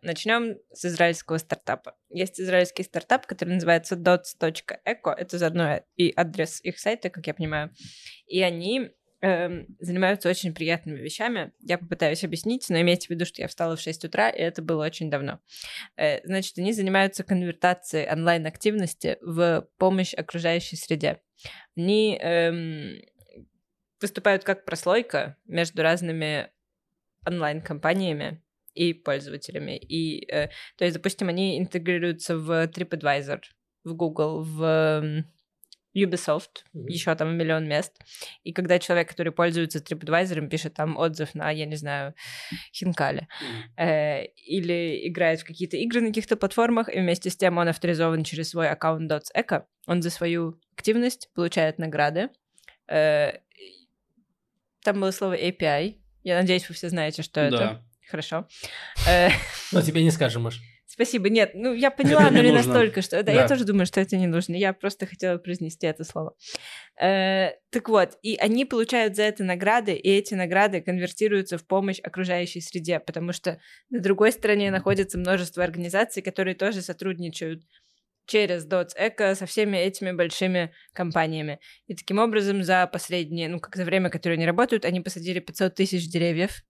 Начнем 0.02 0.56
с 0.72 0.84
израильского 0.84 1.38
стартапа. 1.38 1.94
Есть 2.10 2.40
израильский 2.40 2.82
стартап, 2.82 3.28
который 3.28 3.50
называется 3.50 3.94
dots.eco. 3.94 5.14
Это 5.16 5.38
заодно 5.38 5.80
и 5.94 6.12
адрес 6.16 6.60
их 6.64 6.80
сайта, 6.80 7.08
как 7.08 7.28
я 7.28 7.34
понимаю. 7.34 7.70
И 8.26 8.42
они 8.42 8.90
эм, 9.20 9.66
занимаются 9.80 10.28
очень 10.28 10.54
приятными 10.54 10.98
вещами. 10.98 11.52
Я 11.60 11.78
попытаюсь 11.78 12.24
объяснить, 12.24 12.66
но 12.68 12.80
имейте 12.80 13.06
в 13.08 13.10
виду, 13.10 13.24
что 13.24 13.42
я 13.42 13.48
встала 13.48 13.76
в 13.76 13.80
6 13.80 14.04
утра, 14.04 14.30
и 14.30 14.40
это 14.40 14.62
было 14.62 14.84
очень 14.84 15.10
давно. 15.10 15.40
Э, 15.96 16.20
Значит, 16.26 16.58
они 16.58 16.72
занимаются 16.72 17.24
конвертацией 17.24 18.10
онлайн-активности 18.10 19.18
в 19.20 19.68
помощь 19.78 20.14
окружающей 20.14 20.76
среде. 20.76 21.20
Они 21.76 22.18
эм, 22.20 23.00
выступают 24.00 24.44
как 24.44 24.64
прослойка 24.64 25.36
между 25.46 25.82
разными 25.82 26.50
онлайн-компаниями 27.26 28.42
и 28.74 28.92
пользователями. 28.92 29.76
И, 29.76 30.24
э, 30.30 30.48
то 30.76 30.84
есть, 30.84 30.96
допустим, 30.96 31.28
они 31.28 31.58
интегрируются 31.58 32.38
в 32.38 32.66
TripAdvisor, 32.68 33.40
в 33.84 33.94
Google, 33.94 34.42
в 34.42 34.62
эм, 34.62 35.26
Ubisoft, 36.04 36.64
Мгм. 36.72 36.86
еще 36.86 37.14
там 37.14 37.36
миллион 37.36 37.66
мест. 37.68 37.92
И 38.44 38.52
когда 38.52 38.78
человек, 38.78 39.08
который 39.08 39.32
пользуется 39.32 39.78
TripAdvisor, 39.78 40.48
пишет 40.48 40.74
там 40.74 40.96
отзыв 40.96 41.34
на, 41.34 41.50
я 41.50 41.66
не 41.66 41.76
знаю, 41.76 42.14
Хинкали, 42.74 43.28
э, 43.76 44.24
или 44.36 45.08
играет 45.08 45.40
в 45.40 45.44
какие-то 45.44 45.76
игры 45.76 46.00
на 46.00 46.08
каких-то 46.08 46.36
платформах, 46.36 46.88
и 46.88 46.98
вместе 47.00 47.30
с 47.30 47.36
тем 47.36 47.58
он 47.58 47.68
авторизован 47.68 48.24
через 48.24 48.50
свой 48.50 48.68
аккаунт 48.68 49.10
Dots.eco, 49.10 49.64
он 49.86 50.02
за 50.02 50.10
свою 50.10 50.60
активность 50.76 51.30
получает 51.34 51.78
награды. 51.78 52.28
Э, 52.88 53.32
там 54.82 55.00
было 55.00 55.10
слово 55.10 55.36
API. 55.36 55.96
Я 56.24 56.36
надеюсь, 56.40 56.68
вы 56.68 56.74
все 56.74 56.88
знаете, 56.88 57.22
что 57.22 57.40
это. 57.40 57.56
Да. 57.58 57.84
Хорошо. 58.08 58.48
Э, 59.06 59.28
Ну, 59.72 59.82
тебе 59.82 60.02
не 60.02 60.10
скажем, 60.10 60.42
Маш. 60.42 60.60
Спасибо. 60.98 61.28
Нет, 61.28 61.52
ну 61.54 61.74
я 61.74 61.92
поняла, 61.92 62.28
но 62.28 62.42
не 62.42 62.50
настолько, 62.50 63.02
что... 63.02 63.22
Да, 63.22 63.30
я 63.30 63.46
тоже 63.46 63.64
думаю, 63.64 63.86
что 63.86 64.00
это 64.00 64.16
не 64.16 64.26
нужно. 64.26 64.56
Я 64.56 64.72
просто 64.72 65.06
хотела 65.06 65.38
произнести 65.38 65.86
это 65.86 66.02
слово. 66.02 66.34
Э, 67.00 67.50
так 67.70 67.88
вот, 67.88 68.18
и 68.20 68.34
они 68.34 68.64
получают 68.64 69.14
за 69.14 69.22
это 69.22 69.44
награды, 69.44 69.94
и 69.94 70.10
эти 70.10 70.34
награды 70.34 70.80
конвертируются 70.80 71.56
в 71.56 71.64
помощь 71.64 72.00
окружающей 72.02 72.60
среде, 72.60 72.98
потому 72.98 73.32
что 73.32 73.60
на 73.90 74.00
другой 74.00 74.32
стороне 74.32 74.72
находится 74.72 75.18
множество 75.18 75.62
организаций, 75.62 76.20
которые 76.20 76.56
тоже 76.56 76.82
сотрудничают 76.82 77.62
через 78.26 78.66
Dots.eco 78.66 79.36
со 79.36 79.46
всеми 79.46 79.76
этими 79.76 80.10
большими 80.10 80.72
компаниями. 80.94 81.60
И 81.86 81.94
таким 81.94 82.18
образом 82.18 82.64
за 82.64 82.88
последние, 82.88 83.48
ну, 83.48 83.60
как 83.60 83.76
за 83.76 83.84
время, 83.84 84.10
которое 84.10 84.34
они 84.34 84.46
работают, 84.46 84.84
они 84.84 85.00
посадили 85.00 85.38
500 85.38 85.76
тысяч 85.76 86.10
деревьев 86.10 86.64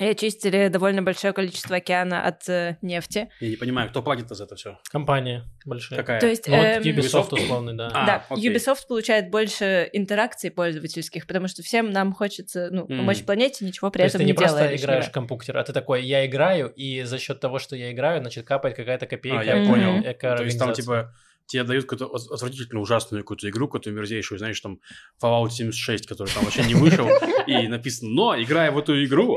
и 0.00 0.04
очистили 0.06 0.68
довольно 0.68 1.02
большое 1.02 1.32
количество 1.32 1.76
океана 1.76 2.22
от 2.24 2.48
э, 2.48 2.78
нефти. 2.82 3.28
Я 3.38 3.48
не 3.50 3.56
понимаю, 3.56 3.90
кто 3.90 4.02
платит 4.02 4.28
за 4.30 4.44
это 4.44 4.56
все? 4.56 4.78
Компания 4.90 5.44
большая. 5.66 5.98
Какая? 5.98 6.20
То 6.20 6.26
есть 6.26 6.48
Ну, 6.48 6.56
вот 6.56 6.64
эм, 6.64 6.82
Ubisoft 6.82 7.34
условный, 7.34 7.74
да. 7.74 7.90
А, 7.92 8.06
да, 8.06 8.24
окей. 8.30 8.48
Ubisoft 8.50 8.86
получает 8.88 9.30
больше 9.30 9.88
интеракций 9.92 10.50
пользовательских, 10.50 11.26
потому 11.26 11.48
что 11.48 11.62
всем 11.62 11.90
нам 11.92 12.12
хочется 12.14 12.70
ну, 12.72 12.86
помочь 12.86 13.18
Мгм. 13.18 13.26
планете, 13.26 13.64
ничего 13.64 13.90
при 13.90 13.98
То 13.98 14.04
есть 14.04 14.14
этом 14.14 14.24
ты 14.26 14.32
не 14.32 14.36
делая 14.36 14.48
просто 14.48 14.70
лишнего. 14.72 14.86
играешь 14.90 15.04
в 15.06 15.12
компьютер, 15.12 15.58
а 15.58 15.64
ты 15.64 15.72
такой, 15.74 16.02
я 16.04 16.24
играю, 16.26 16.68
и 16.68 17.02
за 17.02 17.18
счет 17.18 17.38
того, 17.40 17.58
что 17.58 17.76
я 17.76 17.92
играю, 17.92 18.20
значит, 18.20 18.46
капает 18.46 18.76
какая-то 18.76 19.06
копейка. 19.06 19.40
А, 19.40 19.44
я 19.44 19.66
понял. 19.66 20.02
То 20.18 20.44
есть 20.44 20.58
там, 20.58 20.72
типа, 20.72 21.14
тебе 21.50 21.64
дают 21.64 21.84
какую-то 21.84 22.06
от- 22.06 22.30
отвратительно 22.30 22.80
ужасную 22.80 23.22
какую-то 23.24 23.48
игру, 23.50 23.66
какую-то 23.66 23.90
мерзейшую, 23.90 24.38
знаешь, 24.38 24.60
там 24.60 24.78
Fallout 25.22 25.50
76, 25.50 26.06
который 26.06 26.32
там 26.32 26.44
вообще 26.44 26.62
не 26.62 26.74
вышел, 26.74 27.08
и 27.46 27.68
написано, 27.68 28.10
но, 28.10 28.40
играя 28.40 28.70
в 28.70 28.78
эту 28.78 29.04
игру, 29.04 29.36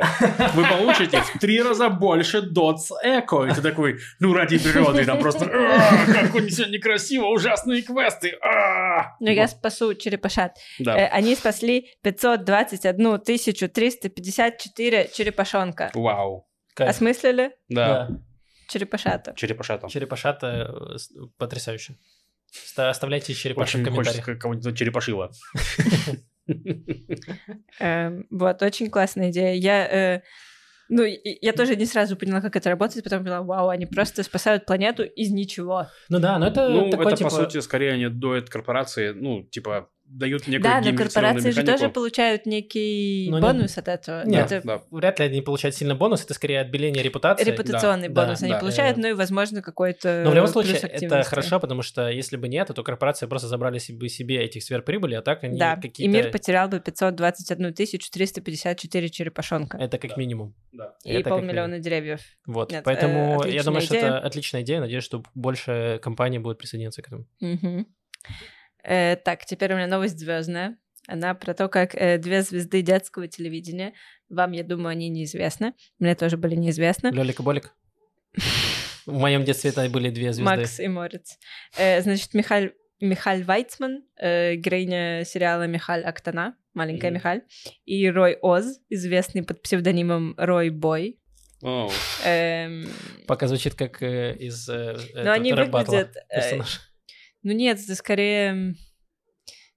вы 0.54 0.64
получите 0.68 1.22
в 1.22 1.40
три 1.40 1.62
раза 1.62 1.90
больше 1.90 2.38
Dots 2.40 2.92
Echo. 3.06 3.50
И 3.50 3.54
ты 3.54 3.62
такой, 3.62 4.00
ну, 4.20 4.34
ради 4.34 4.58
природы, 4.60 5.02
и 5.02 5.06
там 5.06 5.20
просто, 5.20 5.46
«А, 5.46 6.06
как 6.14 6.36
он 6.36 6.48
все 6.48 6.66
некрасиво, 6.68 7.26
ужасные 7.28 7.82
квесты. 7.82 8.38
а». 8.42 9.16
Но 9.20 9.32
я 9.32 9.48
спасу 9.48 9.94
черепашат. 9.96 10.52
Э, 10.80 10.84
Да. 10.84 10.94
они 11.08 11.36
спасли 11.36 11.88
521 12.04 13.18
354 13.20 15.10
черепашонка. 15.14 15.92
Вау. 15.94 16.48
Осмыслили? 16.78 17.52
Да. 17.70 18.10
Черепашата. 18.74 19.34
Черепашата. 19.36 19.88
Черепашата 19.88 20.48
э, 20.48 20.98
потрясающе. 21.38 21.96
Ста- 22.52 22.90
Оставляйте 22.90 23.34
черепашек 23.34 23.82
в 23.82 23.84
комментариях. 23.86 24.26
хочется 24.26 24.36
кого-нибудь 24.42 24.78
черепашила. 24.78 25.32
Эм, 27.80 28.28
вот, 28.30 28.62
очень 28.62 28.90
классная 28.90 29.30
идея. 29.32 29.54
Я, 29.56 29.88
э, 30.16 30.22
ну, 30.90 31.04
я 31.42 31.54
тоже 31.54 31.76
не 31.76 31.86
сразу 31.86 32.16
поняла, 32.16 32.42
как 32.42 32.56
это 32.56 32.70
работает, 32.70 33.04
потом 33.04 33.24
поняла, 33.24 33.42
вау, 33.42 33.70
они 33.70 33.86
просто 33.86 34.24
спасают 34.24 34.66
планету 34.66 35.04
из 35.04 35.32
ничего. 35.32 35.88
Ну 36.10 36.20
да, 36.20 36.38
но 36.40 36.48
это 36.48 36.70
Ну, 36.70 36.90
такой, 36.90 37.08
это, 37.08 37.18
типа... 37.18 37.30
по 37.30 37.36
сути, 37.36 37.60
скорее 37.62 37.94
они 37.94 38.08
дует 38.10 38.50
корпорации, 38.50 39.12
ну, 39.12 39.44
типа, 39.44 39.90
дают 40.14 40.48
некую 40.48 40.64
да, 40.64 40.82
но 40.82 40.98
корпорации 40.98 41.52
же 41.52 41.62
механику. 41.62 41.72
тоже 41.72 41.90
получают 41.90 42.46
некий 42.46 43.30
не- 43.32 43.42
бонус 43.42 43.78
от 43.78 43.88
этого. 43.88 44.24
Нет, 44.26 44.52
это 44.52 44.66
Да. 44.68 44.82
Вряд 44.92 45.20
ли 45.20 45.26
они 45.26 45.42
получают 45.42 45.76
сильно 45.76 45.96
бонус, 45.96 46.24
это 46.24 46.34
скорее 46.34 46.62
отбеление 46.62 47.04
репутации. 47.04 47.44
репутационный 47.44 48.10
да, 48.10 48.22
бонус 48.24 48.40
да, 48.40 48.46
они 48.46 48.54
да. 48.54 48.60
получают, 48.60 48.98
Э, 48.98 49.02
ну 49.02 49.08
и, 49.10 49.14
возможно, 49.14 49.62
какой-то 49.62 50.22
Но 50.26 50.32
в 50.32 50.34
любом 50.36 50.48
случае 50.50 50.78
это 50.78 51.24
хорошо, 51.24 51.60
потому 51.60 51.82
что 51.82 52.10
если 52.10 52.38
бы 52.38 52.48
нет, 52.48 52.68
то 52.74 52.84
корпорации 52.84 53.26
просто 53.26 53.48
забрали 53.48 53.80
себе, 53.80 54.08
себе 54.10 54.44
этих 54.44 54.64
сверхприбыли, 54.64 55.16
а 55.16 55.22
так 55.22 55.44
они 55.44 55.58
Да, 55.58 55.74
и 55.74 55.82
какие-то... 55.82 56.14
мир 56.14 56.32
потерял 56.32 56.70
бы 56.70 56.80
521 56.80 57.74
354 57.74 59.10
черепашонка. 59.10 59.78
Это 59.78 59.98
как 59.98 60.18
минимум. 60.18 60.54
Да. 60.72 60.94
И 61.04 61.12
это 61.14 61.24
как 61.24 61.34
полмиллиона 61.34 61.80
деревьев. 61.80 62.22
Вот, 62.46 62.72
Нет, 62.72 62.82
э, 62.82 62.84
поэтому 62.86 63.44
я 63.46 63.64
думаю, 63.64 63.80
отличная 63.80 63.82
что 63.82 63.96
идея. 63.96 64.08
это 64.10 64.28
отличная 64.28 64.62
идея. 64.62 64.80
Надеюсь, 64.82 65.04
что 65.04 65.24
больше 65.34 66.00
компаний 66.02 66.40
будут 66.40 66.58
присоединяться 66.60 67.02
к 67.02 67.08
этому. 67.08 67.26
Мгм. 67.40 67.88
Э, 68.84 69.16
так, 69.16 69.46
теперь 69.46 69.74
у 69.74 69.76
меня 69.76 69.88
новость 69.88 70.20
звездная. 70.20 70.78
Она 71.08 71.34
про 71.34 71.54
то, 71.54 71.68
как 71.68 71.96
э, 71.96 72.18
две 72.18 72.42
звезды 72.42 72.82
детского 72.82 73.28
телевидения, 73.28 73.94
вам, 74.30 74.52
я 74.54 74.64
думаю, 74.64 74.90
они 74.90 75.10
неизвестны, 75.10 75.74
мне 76.00 76.16
тоже 76.16 76.38
были 76.38 76.56
неизвестны. 76.56 77.12
Лёлик 77.12 77.40
и 77.40 77.44
Болик. 77.44 77.74
В 79.06 79.18
моем 79.20 79.44
детстве 79.44 79.72
это 79.72 79.88
были 79.90 80.10
две 80.10 80.32
звезды. 80.32 80.44
Макс 80.44 80.80
и 80.80 80.88
Морец. 80.88 81.38
Э, 81.78 82.02
значит, 82.02 82.34
Михаль, 82.34 82.74
Михаль 83.02 83.44
Вайцман, 83.44 84.04
э, 84.18 84.56
героиня 84.56 85.26
сериала 85.26 85.68
Михаль 85.68 86.04
Актана, 86.06 86.56
маленькая 86.74 87.08
Мгм. 87.08 87.16
Михаль, 87.16 87.42
и 87.86 88.10
Рой 88.10 88.38
Оз, 88.42 88.80
известный 88.90 89.44
под 89.44 89.62
псевдонимом 89.62 90.36
Рой 90.38 90.70
Бой. 90.70 91.20
Эм, 91.62 92.90
Пока 93.28 93.48
звучит 93.48 93.76
как 93.76 94.02
э, 94.04 94.36
из 94.38 94.68
э, 94.70 94.98
Но 95.16 95.32
они 95.32 95.54
выглядят... 95.54 96.16
э. 96.30 96.62
Ну 97.44 97.52
нет, 97.52 97.80
это 97.80 97.96
скорее... 97.96 98.76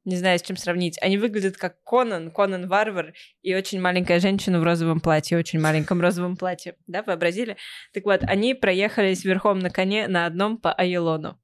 Не 0.05 0.15
знаю, 0.15 0.39
с 0.39 0.43
чем 0.43 0.57
сравнить. 0.57 0.97
Они 1.03 1.19
выглядят 1.19 1.57
как 1.57 1.83
Конан, 1.83 2.31
Конан 2.31 2.69
Варвар 2.69 3.13
и 3.43 3.57
очень 3.57 3.81
маленькая 3.81 4.21
женщина 4.21 4.61
в 4.61 4.63
розовом 4.63 5.01
платье, 5.01 5.37
очень 5.37 5.59
маленьком 5.59 6.01
розовом 6.01 6.37
платье. 6.37 6.77
Да, 6.87 7.03
вообразили? 7.03 7.57
Так 7.93 8.05
вот, 8.05 8.23
они 8.23 8.55
проехались 8.55 9.25
верхом 9.25 9.59
на 9.59 9.69
коне 9.69 10.07
на 10.07 10.27
одном 10.27 10.59
по 10.59 10.73
Айелону. 10.73 11.41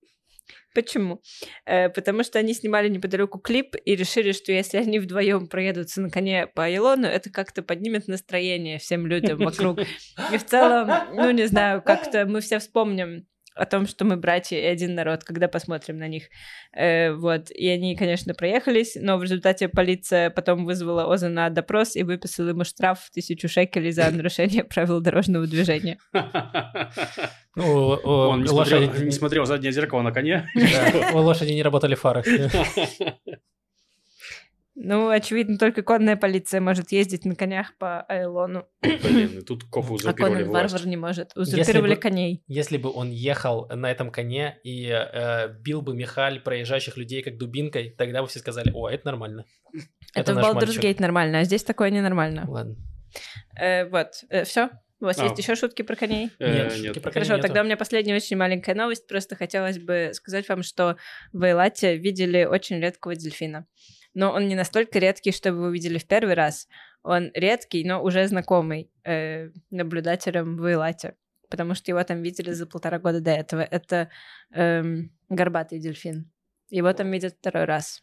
Почему? 0.75 1.21
Э, 1.67 1.89
потому 1.89 2.23
что 2.23 2.39
они 2.39 2.55
снимали 2.55 2.89
неподалеку 2.89 3.41
клип 3.41 3.75
и 3.85 3.95
решили, 3.95 4.31
что 4.31 4.53
если 4.53 4.79
они 4.79 5.01
вдвоем 5.01 5.49
проедутся 5.49 6.01
на 6.01 6.09
коне 6.09 6.47
по 6.47 6.65
Айелону, 6.65 7.07
это 7.07 7.31
как-то 7.31 7.63
поднимет 7.63 8.09
настроение 8.09 8.79
всем 8.79 9.07
людям 9.07 9.39
вокруг. 9.39 9.81
И 10.33 10.39
в 10.39 10.47
целом, 10.47 10.89
ну 11.15 11.31
не 11.33 11.47
знаю, 11.47 11.83
как-то 11.83 12.27
мы 12.27 12.41
все 12.41 12.59
вспомним 12.59 13.27
о 13.55 13.67
том, 13.67 13.87
что 13.87 14.05
мы 14.05 14.17
братья 14.17 14.57
и 14.59 14.65
один 14.65 14.95
народ, 14.95 15.25
когда 15.25 15.49
посмотрим 15.49 15.99
на 15.99 16.09
них. 16.09 16.25
Э, 16.77 17.13
вот. 17.13 17.51
И 17.51 17.69
они, 17.69 17.97
конечно, 17.97 18.35
проехались, 18.35 18.97
но 19.01 19.19
в 19.19 19.23
результате 19.23 19.69
полиция 19.69 20.31
потом 20.31 20.65
вызвала 20.65 21.13
Оза 21.13 21.29
на 21.29 21.51
допрос 21.51 21.97
и 21.97 22.03
выписала 22.03 22.49
ему 22.51 22.65
штраф 22.65 23.01
в 23.01 23.11
тысячу 23.11 23.49
шекелей 23.49 23.93
за 23.93 24.11
нарушение 24.13 24.65
правил 24.65 25.01
дорожного 25.01 25.47
движения. 25.47 25.99
Ну, 27.55 27.65
Он 27.65 28.43
не 28.45 28.49
лошади- 28.49 28.87
смотрел, 28.87 29.05
не 29.05 29.11
смотрел 29.11 29.45
заднее 29.45 29.73
зеркало 29.73 30.01
на 30.01 30.11
коне. 30.11 30.49
У 31.13 31.19
лошади 31.19 31.53
не 31.53 31.63
работали 31.63 31.95
фары. 31.95 32.23
Ну, 34.75 35.11
очевидно, 35.11 35.59
только 35.59 35.83
конная 35.83 36.17
полиция 36.17 36.61
может 36.63 36.93
ездить 36.93 37.27
на 37.27 37.35
конях 37.35 37.77
по 37.77 38.01
Айлону, 38.09 38.67
Блин, 38.81 39.39
и 39.39 39.43
тут 39.43 39.65
копы 39.65 39.89
а 39.91 39.93
узурпировали 39.93 40.45
Варвар 40.45 40.69
власть. 40.69 40.85
не 40.87 40.97
может. 40.97 41.37
Узурпировали 41.37 41.95
бы- 41.95 42.01
коней. 42.01 42.43
Если 42.47 42.79
бы 42.79 42.91
он 42.91 43.11
ехал 43.11 43.69
на 43.69 43.91
этом 43.91 44.11
коне 44.11 44.59
и 44.65 44.89
э, 44.89 45.49
бил 45.61 45.83
бы 45.83 45.95
Михаль 45.95 46.41
проезжающих 46.41 46.97
людей 46.97 47.23
как 47.23 47.37
дубинкой, 47.37 47.91
тогда 47.91 48.23
бы 48.23 48.29
все 48.29 48.39
сказали, 48.39 48.71
о, 48.73 48.89
это 48.89 49.05
нормально. 49.07 49.45
Это, 50.15 50.33
в 50.33 50.37
наш 50.37 50.47
Baldur's 50.47 50.67
мальчик». 50.67 50.85
Gate 50.85 51.01
нормально, 51.03 51.41
а 51.41 51.45
здесь 51.45 51.65
такое 51.65 51.91
ненормально. 51.91 52.45
Ладно. 52.49 52.77
Э, 53.61 53.87
вот, 53.91 54.25
все. 54.47 54.71
У 55.01 55.05
вас 55.05 55.19
А. 55.19 55.25
есть 55.25 55.37
еще 55.39 55.55
шутки 55.57 55.83
про 55.83 55.97
коней? 55.97 56.31
Э, 56.39 56.47
Нет, 56.51 56.65
Нет, 56.65 56.73
шутки 56.87 56.99
про 57.01 57.11
коней 57.11 57.25
Хорошо, 57.27 57.33
нету. 57.37 57.49
тогда 57.49 57.61
у 57.61 57.65
меня 57.65 57.77
последняя 57.77 58.15
очень 58.17 58.37
маленькая 58.39 58.75
новость. 58.75 59.07
Просто 59.07 59.35
хотелось 59.37 59.79
бы 59.79 60.11
сказать 60.15 60.49
вам, 60.49 60.63
что 60.63 60.97
в 61.33 61.43
Эйлате 61.43 61.97
видели 61.99 62.45
очень 62.45 62.81
редкого 62.81 63.17
дельфина. 63.17 63.67
Но 64.15 64.33
он 64.33 64.49
не 64.49 64.55
настолько 64.55 64.99
редкий, 64.99 65.33
что 65.33 65.53
вы 65.53 65.69
увидели 65.69 65.99
в 65.99 66.07
первый 66.07 66.35
раз. 66.35 66.69
Он 67.03 67.31
редкий, 67.35 67.85
но 67.85 68.03
уже 68.03 68.27
знакомый 68.29 68.91
э, 69.05 69.51
наблюдателям 69.71 70.57
в 70.57 70.65
Эйлате. 70.65 71.17
Потому 71.49 71.75
что 71.75 71.91
его 71.91 72.03
там 72.05 72.23
видели 72.23 72.53
за 72.53 72.67
полтора 72.67 72.99
года 72.99 73.21
до 73.21 73.31
этого. 73.31 73.61
Это 73.61 74.11
эм, 74.53 75.11
горбатый 75.29 75.81
дельфин. 75.81 76.31
Его 76.71 76.93
там 76.93 77.11
видят 77.11 77.35
второй 77.39 77.65
раз. 77.65 78.03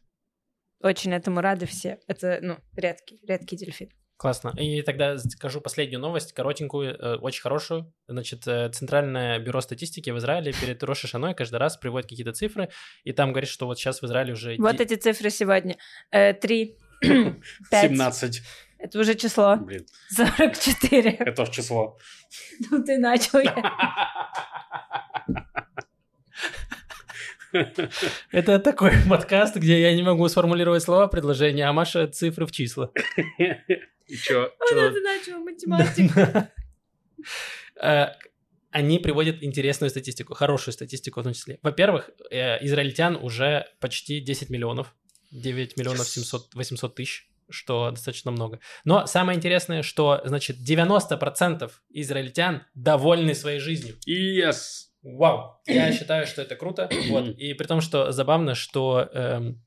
Очень 0.81 1.13
этому 1.13 1.41
рады 1.41 1.65
все. 1.65 1.99
Это, 2.07 2.39
ну, 2.41 2.57
редкий, 2.75 3.19
редкий 3.27 3.57
дельфин. 3.57 3.89
Классно. 4.19 4.53
И 4.57 4.81
тогда 4.81 5.17
скажу 5.17 5.61
последнюю 5.61 6.01
новость, 6.01 6.33
коротенькую, 6.33 6.93
э, 6.93 7.15
очень 7.19 7.41
хорошую. 7.41 7.93
Значит, 8.05 8.45
э, 8.47 8.69
Центральное 8.69 9.39
бюро 9.39 9.61
статистики 9.61 10.09
в 10.09 10.17
Израиле 10.17 10.51
перед 10.51 10.83
Рош 10.83 10.99
Шаной 10.99 11.33
каждый 11.33 11.55
раз 11.55 11.77
приводит 11.77 12.09
какие-то 12.09 12.33
цифры, 12.33 12.67
и 13.05 13.13
там 13.13 13.31
говорит, 13.31 13.49
что 13.49 13.65
вот 13.65 13.79
сейчас 13.79 14.01
в 14.01 14.05
Израиле 14.05 14.33
уже... 14.33 14.57
Вот 14.59 14.81
эти 14.81 14.95
цифры 14.95 15.29
сегодня. 15.29 15.77
Э, 16.11 16.33
Три, 16.33 16.75
пять. 17.71 17.91
17. 17.91 18.41
Это 18.79 18.99
уже 18.99 19.15
число. 19.15 19.55
Блин, 19.55 19.85
44. 20.09 21.11
это 21.11 21.31
тоже 21.31 21.53
число. 21.53 21.97
Ну 22.71 22.83
ты 22.83 22.97
начал. 22.97 23.39
Это 28.31 28.59
такой 28.59 28.91
подкаст, 29.09 29.55
где 29.55 29.81
я 29.81 29.95
не 29.95 30.03
могу 30.03 30.27
сформулировать 30.29 30.83
слова 30.83 31.07
предложения, 31.07 31.65
а 31.67 31.73
Маша 31.73 32.07
цифры 32.07 32.45
в 32.45 32.51
числа. 32.51 32.91
И 34.07 34.15
чё? 34.17 34.51
Это 34.71 34.99
начал 35.01 35.39
математику. 35.39 36.19
Э, 37.81 38.07
Они 38.71 38.99
приводят 38.99 39.41
интересную 39.41 39.89
статистику, 39.89 40.33
хорошую 40.35 40.73
статистику 40.73 41.21
в 41.21 41.23
том 41.23 41.33
числе. 41.33 41.59
Во-первых, 41.61 42.11
э, 42.29 42.63
израильтян 42.65 43.15
уже 43.15 43.65
почти 43.79 44.19
10 44.19 44.49
миллионов, 44.49 44.93
9 45.31 45.77
миллионов 45.77 46.01
Yes. 46.01 46.23
700, 46.23 46.55
800 46.55 46.95
тысяч, 46.95 47.27
что 47.49 47.89
достаточно 47.91 48.31
много. 48.31 48.59
Но 48.85 49.05
самое 49.07 49.37
интересное, 49.37 49.81
что, 49.81 50.21
значит, 50.25 50.57
90% 50.57 51.71
израильтян 51.89 52.63
довольны 52.75 53.33
своей 53.33 53.59
жизнью. 53.59 53.95
Yes. 54.07 54.88
Вау! 55.03 55.61
Я 55.67 55.91
считаю, 55.97 56.27
что 56.27 56.41
это 56.41 56.55
круто. 56.55 56.89
Вот. 57.09 57.29
И 57.37 57.53
при 57.53 57.65
том, 57.65 57.81
что 57.81 58.11
забавно, 58.11 58.55
что 58.55 59.09
эм, 59.13 59.63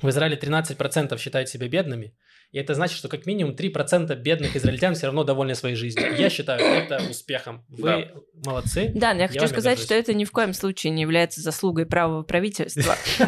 в 0.00 0.08
Израиле 0.08 0.36
13% 0.36 1.18
считают 1.18 1.48
себя 1.48 1.68
бедными, 1.68 2.14
и 2.52 2.58
это 2.58 2.74
значит, 2.74 2.98
что 2.98 3.08
как 3.08 3.24
минимум 3.24 3.54
3% 3.54 4.14
бедных 4.16 4.56
израильтян 4.56 4.94
все 4.94 5.06
равно 5.06 5.24
довольны 5.24 5.54
своей 5.54 5.74
жизнью. 5.74 6.14
Я 6.18 6.28
считаю 6.28 6.60
это 6.60 7.02
успехом. 7.08 7.64
Вы 7.68 8.12
молодцы. 8.44 8.92
Да, 8.94 9.14
но 9.14 9.22
я 9.22 9.28
хочу 9.28 9.40
вами 9.40 9.50
сказать, 9.50 9.78
горжусь. 9.78 9.86
что 9.86 9.94
это 9.94 10.12
ни 10.12 10.26
в 10.26 10.32
коем 10.32 10.52
случае 10.52 10.90
не 10.90 11.00
является 11.00 11.40
заслугой 11.40 11.86
правого 11.86 12.24
правительства. 12.24 12.94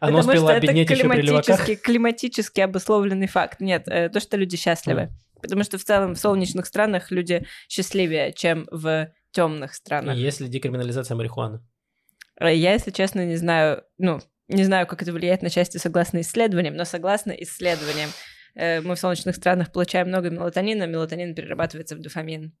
Оно 0.00 0.18
успело 0.18 0.50
обеднеть 0.50 0.90
еще 0.90 1.08
при 1.08 1.76
климатически 1.76 2.60
обусловленный 2.60 3.28
факт. 3.28 3.60
Нет, 3.60 3.84
э, 3.86 4.08
то, 4.08 4.18
что 4.18 4.36
люди 4.36 4.56
счастливы. 4.56 5.10
Потому 5.40 5.62
что 5.62 5.78
в 5.78 5.84
целом 5.84 6.14
в 6.14 6.18
солнечных 6.18 6.66
странах 6.66 7.12
люди 7.12 7.46
счастливее, 7.68 8.32
чем 8.32 8.66
в 8.72 9.12
темных 9.32 9.74
странах. 9.74 10.16
И 10.16 10.20
Есть 10.20 10.40
ли 10.40 10.48
декриминализация 10.48 11.16
марихуаны? 11.16 11.60
Э, 12.40 12.54
Я, 12.54 12.72
если 12.72 12.90
честно, 12.90 13.24
не 13.26 13.36
знаю, 13.36 13.84
ну, 13.98 14.20
не 14.48 14.64
знаю, 14.64 14.86
как 14.86 15.02
это 15.02 15.12
влияет 15.12 15.42
на 15.42 15.50
счастье 15.50 15.80
согласно 15.80 16.20
исследованиям, 16.20 16.76
но 16.76 16.84
согласно 16.84 17.32
исследованиям, 17.32 18.10
э, 18.54 18.80
мы 18.80 18.94
в 18.94 18.98
солнечных 18.98 19.36
странах 19.36 19.72
получаем 19.72 20.08
много 20.08 20.30
мелатонина, 20.30 20.86
мелатонин 20.86 21.34
перерабатывается 21.34 21.96
в 21.96 22.00
дофамин. 22.00 22.54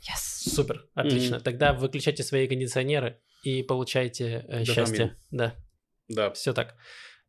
Yes. 0.00 0.48
Супер, 0.50 0.86
отлично. 0.94 1.40
Тогда 1.40 1.72
выключайте 1.72 2.22
свои 2.22 2.46
кондиционеры 2.46 3.20
и 3.42 3.62
получайте 3.62 4.44
э, 4.48 4.64
счастье. 4.64 5.16
Да. 5.30 5.54
Да. 6.08 6.30
Все 6.32 6.52
так. 6.52 6.76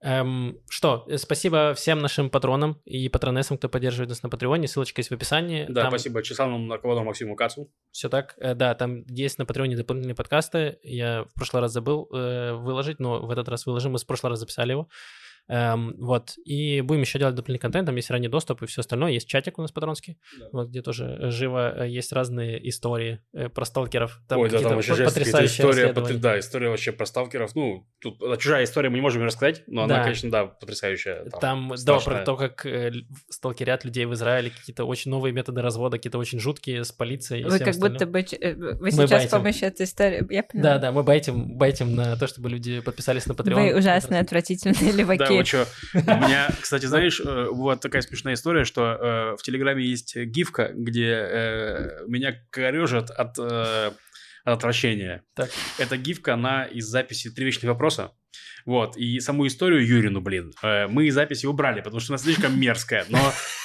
Эм, 0.01 0.57
что, 0.69 1.05
э, 1.09 1.17
спасибо 1.17 1.73
всем 1.73 1.99
нашим 1.99 2.29
патронам 2.29 2.81
и 2.85 3.09
патронессам, 3.09 3.57
кто 3.57 3.67
поддерживает 3.67 4.09
нас 4.09 4.23
на 4.23 4.29
Патреоне. 4.29 4.67
Ссылочка 4.67 4.99
есть 4.99 5.09
в 5.09 5.13
описании. 5.13 5.65
Да, 5.67 5.81
Там 5.81 5.91
спасибо 5.91 6.23
Чесалову 6.23 6.57
наркологу 6.57 7.03
Максиму 7.03 7.35
Кацу. 7.35 7.69
Все 7.91 8.07
так. 8.07 8.35
Э, 8.37 8.55
да, 8.55 8.73
там 8.75 9.03
есть 9.07 9.39
на 9.39 9.45
Патреоне 9.45 9.75
дополнительные 9.75 10.15
подкасты. 10.15 10.79
Я 10.83 11.23
в 11.23 11.33
прошлый 11.33 11.61
раз 11.61 11.73
забыл 11.73 12.07
э, 12.13 12.53
выложить, 12.53 12.99
но 12.99 13.25
в 13.25 13.29
этот 13.29 13.49
раз 13.49 13.65
выложим. 13.65 13.91
Мы 13.91 13.97
в 13.97 14.05
прошлый 14.05 14.29
раз 14.29 14.39
записали 14.39 14.71
его. 14.71 14.87
Эм, 15.49 15.95
вот. 15.97 16.35
И 16.45 16.81
будем 16.81 17.01
еще 17.01 17.17
делать 17.19 17.33
дополнительный 17.35 17.59
контент. 17.61 17.87
Там 17.87 17.95
есть 17.95 18.09
ранний 18.11 18.27
доступ 18.27 18.61
и 18.61 18.67
все 18.67 18.81
остальное. 18.81 19.11
Есть 19.11 19.27
чатик 19.27 19.57
у 19.57 19.61
нас 19.63 19.71
патронский, 19.71 20.17
Да. 20.39 20.47
вот, 20.51 20.69
где 20.69 20.81
тоже 20.83 21.17
э, 21.19 21.31
живо 21.31 21.83
э, 21.85 21.89
есть 21.89 22.13
разные 22.13 22.69
истории 22.69 23.19
э, 23.33 23.49
про 23.49 23.65
сталкеров. 23.65 24.21
Там 24.27 24.39
Ой, 24.39 24.49
да, 24.49 24.57
какие-то 24.57 24.69
там 24.69 24.75
вообще 24.77 25.03
потрясающие 25.03 25.67
история, 25.69 25.91
потр- 25.93 26.17
да, 26.17 26.37
история 26.39 26.69
вообще 26.69 26.91
про 26.91 27.05
сталкеров. 27.07 27.55
Ну, 27.55 27.87
тут 27.99 28.19
чужая 28.39 28.63
история, 28.63 28.89
мы 28.89 28.95
не 28.95 29.01
можем 29.01 29.21
ее 29.23 29.25
рассказать, 29.27 29.63
но 29.65 29.87
Да. 29.87 29.95
она, 29.95 30.03
конечно, 30.03 30.29
да, 30.29 30.45
потрясающая. 30.45 31.25
Там, 31.41 31.69
да, 31.69 31.77
страшная. 31.77 32.17
про 32.17 32.25
то, 32.25 32.35
как 32.37 32.65
э, 32.67 32.91
сталкерят 33.29 33.85
людей 33.85 34.05
в 34.05 34.13
Израиле, 34.13 34.51
какие-то 34.51 34.85
очень 34.85 35.09
новые 35.11 35.33
методы 35.33 35.61
развода, 35.61 35.97
какие-то 35.97 36.17
очень 36.19 36.39
жуткие 36.39 36.83
с 36.83 36.91
полицией. 36.91 37.43
Вы 37.43 37.57
как 37.59 37.75
будто 37.75 37.87
остальным. 38.05 38.11
бы... 38.11 38.23
ч- 38.23 38.35
э, 38.37 38.53
Вы 38.55 38.91
сейчас 38.91 39.23
с 39.25 39.27
помощью 39.29 39.67
этой 39.67 39.85
истории... 39.85 40.25
Я 40.31 40.43
поняла. 40.43 40.69
Да, 40.73 40.77
да, 40.77 40.91
мы 40.91 41.03
байтим, 41.03 41.57
байтим 41.57 41.95
на 41.95 42.15
то, 42.17 42.27
чтобы 42.27 42.49
люди 42.49 42.79
подписались 42.81 43.25
на 43.25 43.33
Patreon. 43.33 43.55
Вы 43.55 43.77
ужасные, 43.77 44.21
отвратительные 44.21 44.75
Да, 44.91 44.97
леваки. 44.97 45.38
Что. 45.45 45.67
У 45.93 45.97
меня, 45.97 46.49
кстати, 46.61 46.85
знаешь, 46.85 47.19
э, 47.19 47.47
вот 47.51 47.81
такая 47.81 48.01
смешная 48.01 48.33
история, 48.33 48.65
что 48.65 48.81
э, 48.81 49.35
в 49.37 49.43
Телеграме 49.43 49.83
есть 49.83 50.15
гифка, 50.15 50.71
где 50.73 51.11
э, 51.11 52.05
меня 52.07 52.35
корежат 52.51 53.09
от, 53.11 53.37
от 53.39 53.97
отвращения. 54.43 55.23
Так. 55.33 55.49
Эта 55.77 55.97
гифка, 55.97 56.33
она 56.33 56.63
из 56.63 56.85
записи 56.85 57.29
«Три 57.29 57.45
вечных 57.45 57.69
вопроса». 57.69 58.11
Вот, 58.65 58.97
и 58.97 59.19
саму 59.19 59.47
историю 59.47 59.85
Юрину, 59.85 60.21
блин, 60.21 60.51
э, 60.61 60.87
мы 60.87 61.07
из 61.07 61.13
записи 61.13 61.45
убрали, 61.45 61.81
потому 61.81 61.99
что 61.99 62.13
она 62.13 62.17
слишком 62.17 62.59
мерзкая. 62.59 63.05
Но 63.09 63.19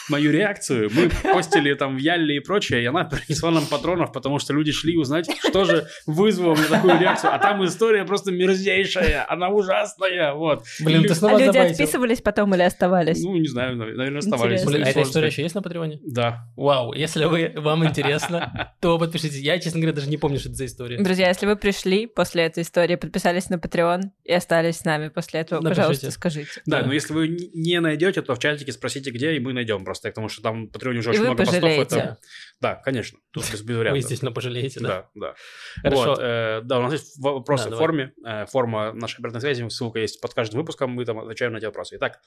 мою 0.08 0.30
реакцию. 0.32 0.90
Мы 0.92 1.10
постили 1.32 1.74
там 1.74 1.96
в 1.96 1.98
Ялле 1.98 2.36
и 2.36 2.40
прочее, 2.40 2.82
и 2.82 2.86
она 2.86 3.04
принесла 3.04 3.50
нам 3.50 3.66
патронов, 3.66 4.12
потому 4.12 4.38
что 4.38 4.52
люди 4.52 4.72
шли 4.72 4.96
узнать, 4.96 5.28
что 5.48 5.64
же 5.64 5.86
вызвало 6.06 6.54
мне 6.54 6.64
такую 6.64 6.98
реакцию. 6.98 7.34
А 7.34 7.38
там 7.38 7.64
история 7.64 8.04
просто 8.04 8.32
мерзейшая, 8.32 9.26
она 9.28 9.48
ужасная, 9.48 10.34
вот. 10.34 10.64
Блин, 10.80 11.02
ты 11.02 11.12
А 11.12 11.14
снова 11.14 11.38
люди 11.38 11.46
забайтил. 11.46 11.72
отписывались 11.72 12.20
потом 12.20 12.54
или 12.54 12.62
оставались? 12.62 13.22
Ну, 13.22 13.36
не 13.36 13.48
знаю, 13.48 13.76
наверное, 13.76 14.18
оставались. 14.18 14.60
Интересно. 14.62 14.70
Блин, 14.70 14.84
а 14.86 14.90
эта 14.90 15.02
история 15.02 15.10
сказать. 15.10 15.32
еще 15.32 15.42
есть 15.42 15.54
на 15.54 15.62
Патреоне? 15.62 16.00
Да. 16.06 16.46
Вау, 16.56 16.92
если 16.92 17.24
вы, 17.24 17.52
вам 17.56 17.86
интересно, 17.86 18.74
то 18.80 18.98
подпишитесь. 18.98 19.40
Я, 19.40 19.58
честно 19.58 19.80
говоря, 19.80 19.94
даже 19.94 20.08
не 20.08 20.16
помню, 20.16 20.38
что 20.38 20.48
это 20.48 20.56
за 20.56 20.66
история. 20.66 20.98
Друзья, 21.02 21.28
если 21.28 21.46
вы 21.46 21.56
пришли 21.56 22.06
после 22.06 22.44
этой 22.44 22.62
истории, 22.62 22.96
подписались 22.96 23.48
на 23.50 23.56
Patreon 23.56 24.02
и 24.24 24.32
остались 24.32 24.53
с 24.62 24.84
нами 24.84 25.08
после 25.08 25.40
этого, 25.40 25.60
Напишите. 25.60 25.80
пожалуйста, 25.82 26.10
скажите. 26.10 26.62
Да, 26.66 26.80
Да. 26.80 26.86
но 26.86 26.92
если 26.92 27.12
вы 27.12 27.28
не 27.28 27.80
найдете, 27.80 28.22
то 28.22 28.34
в 28.34 28.38
чатике 28.38 28.72
спросите, 28.72 29.10
где, 29.10 29.34
и 29.34 29.40
мы 29.40 29.52
найдем 29.52 29.84
просто, 29.84 30.08
потому 30.08 30.28
что 30.28 30.42
там 30.42 30.66
в 30.66 30.70
Патреоне 30.70 31.00
уже 31.00 31.08
И 31.08 31.12
очень 31.12 31.20
вы 31.20 31.26
много 31.26 31.38
постов. 31.44 31.60
пожалеете. 31.60 31.96
Это... 31.96 32.18
Да, 32.60 32.74
конечно, 32.76 33.18
тут 33.32 33.42
без, 33.44 33.60
без 33.62 33.68
Вы, 33.68 33.78
вариантов. 33.78 34.02
естественно, 34.02 34.32
пожалеете, 34.32 34.80
да? 34.80 34.88
Да, 34.88 35.10
да. 35.14 35.34
Хорошо. 35.82 36.04
Вот, 36.10 36.18
э, 36.22 36.60
да, 36.64 36.78
у 36.78 36.82
нас 36.82 36.92
есть 36.92 37.18
вопросы 37.18 37.68
Да, 37.70 37.76
в 37.76 37.78
форме. 37.78 38.12
Э, 38.26 38.46
форма 38.46 38.92
нашей 38.92 39.18
обратной 39.18 39.40
связи, 39.40 39.68
ссылка 39.68 39.98
есть 39.98 40.20
под 40.20 40.34
каждым 40.34 40.60
выпуском, 40.60 40.90
мы 40.90 41.04
там 41.04 41.18
отвечаем 41.18 41.52
на 41.52 41.58
эти 41.58 41.64
вопросы. 41.66 41.96
Итак, 41.96 42.20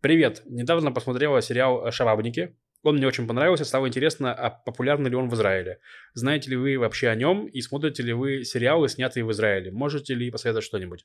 привет. 0.00 0.42
Недавно 0.46 0.92
посмотрела 0.92 1.42
сериал 1.42 1.90
«Шабабники». 1.90 2.56
Он 2.86 2.96
мне 2.96 3.06
очень 3.06 3.26
понравился, 3.26 3.64
стало 3.64 3.88
интересно, 3.88 4.32
а 4.32 4.50
популярный 4.50 5.10
ли 5.10 5.16
он 5.16 5.28
в 5.28 5.34
Израиле. 5.34 5.80
Знаете 6.14 6.50
ли 6.50 6.56
вы 6.56 6.78
вообще 6.78 7.08
о 7.08 7.14
нем 7.14 7.46
и 7.46 7.60
смотрите 7.60 8.02
ли 8.02 8.12
вы 8.12 8.44
сериалы, 8.44 8.88
снятые 8.88 9.24
в 9.24 9.32
Израиле? 9.32 9.72
Можете 9.72 10.14
ли 10.14 10.30
посоветовать 10.30 10.64
что-нибудь? 10.64 11.04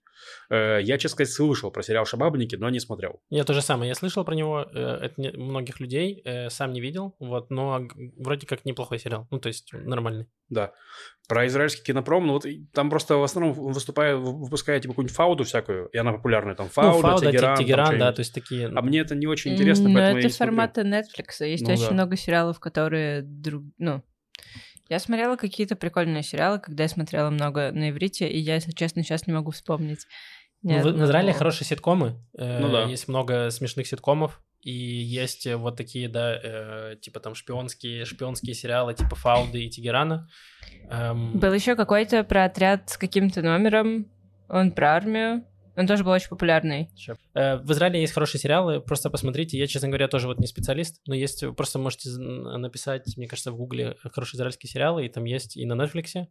Э, 0.49 0.79
я, 0.81 0.97
честно 0.97 1.15
сказать, 1.15 1.33
слышал 1.33 1.71
про 1.71 1.81
сериал 1.81 2.05
«Шабабники», 2.05 2.55
но 2.55 2.69
не 2.69 2.79
смотрел. 2.79 3.21
Я 3.29 3.43
то 3.43 3.53
же 3.53 3.61
самое. 3.61 3.89
Я 3.89 3.95
слышал 3.95 4.23
про 4.23 4.35
него 4.35 4.61
э, 4.61 5.05
от 5.05 5.17
многих 5.17 5.79
людей, 5.79 6.21
э, 6.23 6.49
сам 6.49 6.71
не 6.71 6.81
видел, 6.81 7.15
вот, 7.19 7.49
но 7.49 7.87
вроде 8.17 8.45
как 8.45 8.63
неплохой 8.63 8.99
сериал. 8.99 9.27
Ну, 9.31 9.39
то 9.39 9.47
есть 9.47 9.73
нормальный. 9.73 10.27
Да. 10.49 10.73
Про 11.27 11.47
израильский 11.47 11.81
кинопром, 11.81 12.27
ну 12.27 12.33
вот 12.33 12.45
там 12.73 12.89
просто 12.89 13.15
в 13.15 13.23
основном 13.23 13.53
выступает, 13.53 14.19
выпускает 14.19 14.81
типа 14.81 14.93
какую-нибудь 14.93 15.15
фауду 15.15 15.45
всякую, 15.45 15.87
и 15.87 15.97
она 15.97 16.11
популярная. 16.11 16.55
Там 16.55 16.67
фауда, 16.67 16.95
ну, 16.95 17.01
Фауда, 17.01 17.31
Тегеран, 17.31 17.57
Тегеран, 17.57 17.99
да, 17.99 18.11
то 18.11 18.19
есть 18.19 18.33
такие... 18.33 18.67
А 18.67 18.81
мне 18.81 18.99
это 18.99 19.15
не 19.15 19.27
очень 19.27 19.53
интересно, 19.53 19.87
Но 19.87 19.95
поэтому 19.95 20.19
я 20.19 20.27
это 20.27 20.35
формата 20.35 20.81
Netflix. 20.81 21.45
Есть 21.45 21.65
Ну 21.71 21.77
очень 21.77 21.87
да. 21.87 21.93
много 21.93 22.15
сериалов, 22.15 22.59
которые 22.59 23.21
друг... 23.21 23.63
Ну, 23.77 24.03
я 24.89 24.99
смотрела 24.99 25.37
какие-то 25.37 25.75
прикольные 25.75 26.23
сериалы, 26.23 26.59
когда 26.59 26.83
я 26.83 26.89
смотрела 26.89 27.29
много 27.29 27.71
на 27.71 27.91
иврите, 27.91 28.27
и 28.27 28.37
я, 28.37 28.55
если 28.55 28.71
честно, 28.71 29.03
сейчас 29.03 29.25
не 29.25 29.33
могу 29.33 29.51
вспомнить. 29.51 30.05
ни 30.63 30.73
Ну, 30.73 30.91
в. 30.91 31.03
Израиле 31.05 31.33
хорошие 31.33 31.65
ситкомы. 31.65 32.19
э, 32.37 32.59
Ну 32.59 32.69
да. 32.69 32.83
Есть 32.83 33.07
много 33.07 33.49
смешных 33.51 33.87
ситкомов. 33.87 34.41
И 34.61 34.71
есть 34.71 35.47
э, 35.47 35.55
вот 35.55 35.75
такие, 35.75 36.07
да, 36.07 36.39
э, 36.43 36.95
типа 37.01 37.19
там 37.19 37.35
шпионские, 37.35 38.05
шпионские 38.05 38.53
сериалы, 38.53 38.93
типа 38.93 39.15
Фауды 39.15 39.63
и 39.63 39.69
Тегерана. 39.69 40.27
Эм, 40.89 41.39
Был 41.39 41.53
еще 41.53 41.75
какой-то 41.75 42.23
про 42.23 42.45
отряд 42.45 42.89
с 42.89 42.97
каким-то 42.97 43.41
номером, 43.41 44.11
он 44.49 44.71
про 44.71 44.95
армию. 44.95 45.45
Он 45.75 45.87
тоже 45.87 46.03
был 46.03 46.11
очень 46.11 46.29
популярный. 46.29 46.89
Э, 47.33 47.57
В 47.57 47.71
Израиле 47.71 48.01
есть 48.01 48.13
хорошие 48.13 48.39
сериалы, 48.39 48.81
просто 48.81 49.09
посмотрите. 49.09 49.57
Я, 49.57 49.67
честно 49.67 49.87
говоря, 49.87 50.07
тоже 50.07 50.27
вот 50.27 50.39
не 50.39 50.47
специалист, 50.47 51.01
но 51.07 51.15
есть, 51.15 51.43
э, 51.43 51.51
просто 51.51 51.79
можете 51.79 52.09
написать, 52.09 53.15
мне 53.17 53.27
кажется, 53.27 53.51
в 53.51 53.57
Гугле 53.57 53.95
хорошие 54.03 54.37
израильские 54.37 54.69
сериалы, 54.69 55.05
и 55.05 55.09
там 55.09 55.23
есть 55.25 55.57
и 55.57 55.65
на 55.65 55.73
Netflix, 55.73 56.27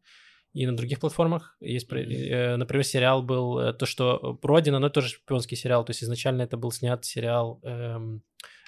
и 0.53 0.67
на 0.67 0.77
других 0.77 1.01
платформах. 1.01 1.57
Есть, 1.61 1.91
э, 1.93 2.57
например, 2.57 2.85
сериал 2.85 3.23
был 3.23 3.59
э, 3.59 3.73
то, 3.73 3.87
что 3.87 4.39
Родина, 4.43 4.79
но 4.79 4.89
это 4.89 4.95
тоже 4.95 5.09
шпионский 5.09 5.57
сериал, 5.57 5.85
то 5.85 5.91
есть 5.91 6.03
изначально 6.03 6.43
это 6.43 6.57
был 6.57 6.73
снят 6.73 7.05
сериал, 7.05 7.61
эм, 7.63 8.23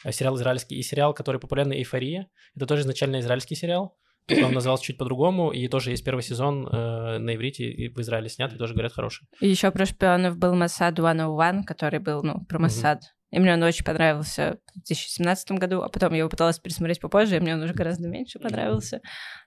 э, 0.05 0.12
сериал 0.12 0.37
израильский, 0.37 0.77
и 0.77 0.83
сериал, 0.83 1.12
который 1.12 1.41
популярный 1.41 1.79
«Эйфория», 1.79 2.29
это 2.55 2.66
тоже 2.66 2.83
изначально 2.83 3.20
израильский 3.20 3.57
сериал, 3.57 3.97
он 4.31 4.53
назывался 4.53 4.85
чуть 4.85 4.99
по-другому, 4.99 5.51
и 5.51 5.68
тоже 5.68 5.91
есть 5.91 6.05
первый 6.05 6.23
сезон 6.23 6.66
э, 6.66 7.18
на 7.18 7.35
иврите 7.35 7.64
и 7.64 7.89
в 7.89 7.99
Израиле 8.01 8.29
снят, 8.29 8.53
и 8.53 8.57
тоже 8.57 8.75
говорят 8.75 8.93
хороший. 8.93 9.27
И 9.41 9.49
еще 9.49 9.70
про 9.70 9.87
шпионов 9.87 10.37
был 10.39 10.55
Моссад 10.55 10.95
101, 10.95 11.64
который 11.64 11.99
был, 12.01 12.23
ну, 12.23 12.45
про 12.47 12.59
Мгм. 12.59 12.62
Моссад. 12.64 13.03
И 13.31 13.39
мне 13.39 13.55
он 13.55 13.62
очень 13.62 13.83
понравился 13.85 14.59
в 14.75 14.75
2017 14.85 15.53
году, 15.53 15.81
а 15.81 15.89
потом 15.89 16.12
я 16.12 16.18
его 16.18 16.29
пыталась 16.29 16.59
пересмотреть 16.59 17.01
попозже, 17.01 17.37
и 17.37 17.41
мне 17.41 17.55
он 17.55 17.62
уже 17.62 17.73
гораздо 17.73 18.07
меньше 18.07 18.39
понравился. 18.39 19.01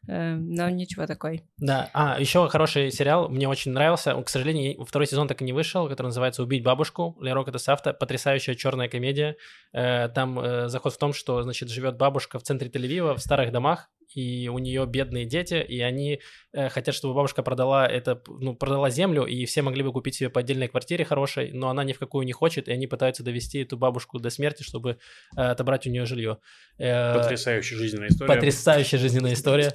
Э, 0.08 0.34
Но 0.36 0.70
ничего 0.72 1.06
такой. 1.06 1.44
Да, 1.58 1.92
а, 1.94 2.20
еще 2.20 2.48
хороший 2.50 2.92
сериал, 2.92 3.30
мне 3.30 3.48
очень 3.48 3.72
нравился. 3.74 4.16
Он, 4.16 4.24
к 4.24 4.30
сожалению, 4.30 4.84
второй 4.86 5.06
сезон 5.06 5.28
так 5.28 5.40
и 5.44 5.46
не 5.46 5.54
вышел, 5.54 5.88
который 5.88 6.08
называется 6.08 6.42
«Убить 6.42 6.64
бабушку». 6.64 7.16
Леро 7.22 7.44
Катасафта. 7.44 7.94
Потрясающая 7.94 8.56
черная 8.56 8.88
комедия. 8.90 9.36
Э, 9.72 10.10
Там 10.10 10.40
э, 10.40 10.68
заход 10.68 10.94
в 10.94 10.98
том, 10.98 11.14
что, 11.14 11.44
значит, 11.44 11.70
живет 11.70 11.96
бабушка 11.96 12.40
в 12.40 12.44
центре 12.44 12.70
Тель-Авива, 12.70 13.14
в 13.16 13.20
старых 13.20 13.52
домах, 13.52 13.90
и 14.16 14.48
у 14.48 14.58
нее 14.60 14.86
бедные 14.88 15.26
дети, 15.26 15.56
и 15.56 15.82
они 15.82 16.20
э, 16.54 16.70
хотят, 16.70 16.96
чтобы 16.96 17.14
бабушка 17.14 17.44
продала 17.44 17.86
это, 17.86 18.22
ну, 18.28 18.56
продала 18.56 18.90
землю, 18.90 19.26
и 19.26 19.46
все 19.46 19.62
могли 19.62 19.84
бы 19.84 19.92
купить 19.92 20.16
себе 20.16 20.30
по 20.30 20.40
отдельной 20.40 20.68
квартире 20.70 21.06
хорошей, 21.06 21.52
но 21.52 21.70
она 21.70 21.84
ни 21.84 21.94
в 21.94 22.00
какую 22.00 22.26
не 22.26 22.32
хочет, 22.32 22.68
и 22.68 22.72
они 22.72 22.88
пытаются 22.88 23.24
довести 23.24 23.60
эту 23.60 23.78
бабушку 23.78 24.18
до 24.20 24.30
смерти, 24.30 24.64
чтобы 24.64 24.98
э, 25.38 25.42
отобрать 25.42 25.86
у 25.86 25.90
нее 25.90 26.06
жилье. 26.06 26.38
Э, 26.78 27.14
Потрясающая 27.20 27.78
жизненная 27.78 28.08
история. 28.08 28.34
Потрясающая 28.34 28.98
жизненная 29.00 29.34
история. 29.34 29.74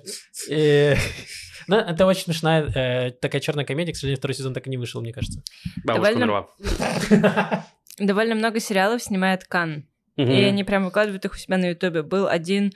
И- 0.49 0.95
Ну, 1.67 1.77
это 1.77 2.07
очень 2.07 2.23
смешная 2.25 2.65
э, 2.75 3.11
такая 3.13 3.41
черная 3.41 3.67
комедия. 3.67 3.93
К 3.93 3.97
сожалению, 3.97 4.17
второй 4.19 4.35
сезон 4.35 4.55
так 4.55 4.67
и 4.67 4.71
не 4.71 4.79
вышел, 4.79 5.03
мне 5.03 5.13
кажется. 5.13 5.43
Бабушка 5.85 6.15
Довольно- 6.15 6.25
умерла. 6.25 7.67
Довольно 7.99 8.35
много 8.35 8.59
сериалов 8.61 9.03
снимает 9.03 9.45
Кан. 9.45 9.87
И 10.17 10.23
они 10.23 10.65
прям 10.65 10.87
выкладывают 10.87 11.25
их 11.27 11.35
у 11.35 11.37
себя 11.37 11.59
на 11.59 11.67
Ютубе. 11.69 12.03
Был 12.03 12.27
один... 12.27 12.73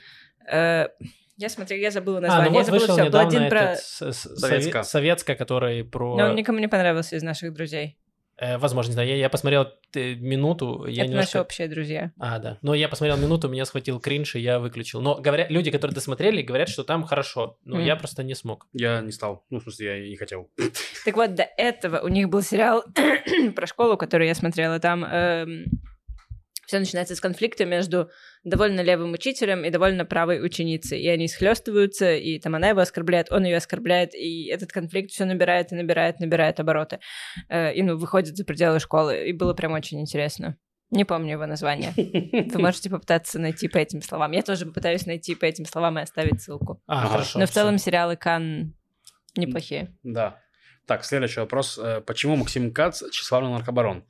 э, 1.37 1.41
Я 1.41 1.49
смотрела, 1.49 1.79
я 1.81 1.91
забыла 1.91 2.17
А, 2.17 2.21
название. 2.21 2.49
ну 2.49 2.53
я 2.53 2.59
вот 2.59 2.65
забыла 2.65 2.79
вышел. 2.81 2.95
Был 2.97 3.05
недавно 3.05 3.27
один 3.27 3.49
про... 3.49 3.59
этот 3.61 3.79
с- 3.83 4.11
с- 4.13 4.35
Советска. 4.39 4.79
сове- 4.79 4.83
Советска, 4.83 5.35
который 5.35 5.83
про... 5.83 6.17
Но 6.17 6.25
он 6.29 6.35
никому 6.35 6.59
не 6.59 6.67
понравился 6.67 7.15
из 7.15 7.23
наших 7.23 7.53
друзей. 7.53 7.97
э, 8.37 8.57
Возможно, 8.57 8.89
не 8.89 8.93
знаю. 8.93 9.09
Я, 9.09 9.15
я 9.15 9.29
посмотрел 9.29 9.67
э, 9.95 10.13
минуту. 10.15 10.85
Я 10.87 11.03
Это 11.03 11.11
немножко... 11.11 11.37
наши 11.37 11.41
общие 11.45 11.67
друзья. 11.67 12.11
А, 12.19 12.39
да. 12.39 12.57
Но 12.61 12.73
я 12.73 12.89
посмотрел 12.89 13.17
минуту, 13.17 13.47
меня 13.49 13.65
схватил 13.65 13.99
кринж, 13.99 14.35
и 14.35 14.39
я 14.39 14.59
выключил. 14.59 15.01
Но 15.01 15.15
говорят, 15.15 15.49
люди, 15.51 15.71
которые 15.71 15.95
досмотрели, 15.95 16.41
говорят, 16.41 16.67
что 16.69 16.83
там 16.83 17.03
хорошо. 17.03 17.57
Но 17.63 17.75
Мгм. 17.77 17.85
я 17.85 17.95
просто 17.95 18.23
не 18.23 18.35
смог. 18.35 18.67
Я 18.73 19.01
не 19.01 19.11
стал. 19.11 19.45
Ну, 19.49 19.59
в 19.59 19.63
смысле, 19.63 19.85
я 19.87 20.05
и 20.05 20.09
не 20.09 20.17
хотел. 20.17 20.49
Так 21.05 21.15
вот, 21.15 21.33
до 21.35 21.43
этого 21.57 21.99
у 21.99 22.07
них 22.09 22.27
был 22.29 22.41
сериал 22.41 22.83
про 23.55 23.67
школу, 23.67 23.95
который 23.97 24.27
я 24.27 24.35
смотрела. 24.35 24.79
Там 24.79 25.03
все 26.65 26.79
начинается 26.79 27.15
с 27.15 27.19
конфликта 27.21 27.65
между 27.65 28.09
довольно 28.43 28.81
левым 28.81 29.13
учителем 29.13 29.63
и 29.63 29.69
довольно 29.69 30.05
правой 30.05 30.43
ученицей. 30.45 30.99
И 31.01 31.07
они 31.07 31.27
схлестываются, 31.27 32.13
и 32.15 32.39
там 32.39 32.55
она 32.55 32.69
его 32.69 32.79
оскорбляет, 32.81 33.31
он 33.31 33.43
ее 33.45 33.57
оскорбляет, 33.57 34.13
и 34.15 34.47
этот 34.47 34.71
конфликт 34.71 35.11
все 35.11 35.25
набирает 35.25 35.71
и 35.71 35.75
набирает, 35.75 36.19
набирает 36.19 36.59
обороты. 36.59 36.99
Э, 37.49 37.73
И 37.73 37.81
ну, 37.83 37.97
выходит 37.97 38.35
за 38.37 38.45
пределы 38.45 38.79
школы. 38.79 39.27
И 39.27 39.33
было 39.33 39.53
прям 39.53 39.73
очень 39.73 39.99
интересно. 40.01 40.57
Не 40.91 41.03
помню 41.03 41.31
его 41.33 41.45
название. 41.47 41.91
Вы 42.53 42.59
можете 42.59 42.89
попытаться 42.89 43.39
найти 43.39 43.67
по 43.67 43.77
этим 43.79 44.01
словам. 44.01 44.31
Я 44.33 44.43
тоже 44.43 44.65
попытаюсь 44.67 45.05
найти 45.07 45.33
по 45.35 45.45
этим 45.45 45.65
словам 45.65 45.97
и 45.97 46.01
оставить 46.03 46.41
ссылку. 46.41 46.81
А, 46.85 46.99
Ага. 47.01 47.09
хорошо. 47.09 47.39
Но 47.39 47.45
в 47.47 47.49
целом 47.49 47.77
сериалы 47.79 48.15
Кан 48.15 48.75
неплохие. 49.35 49.95
Да. 50.03 50.39
Так, 50.85 51.03
следующий 51.03 51.39
вопрос. 51.39 51.79
Э, 51.81 52.01
Почему 52.01 52.35
Максим 52.35 52.71
Кац 52.71 53.01
тщеславный 53.11 53.49
наркобарон? 53.51 54.05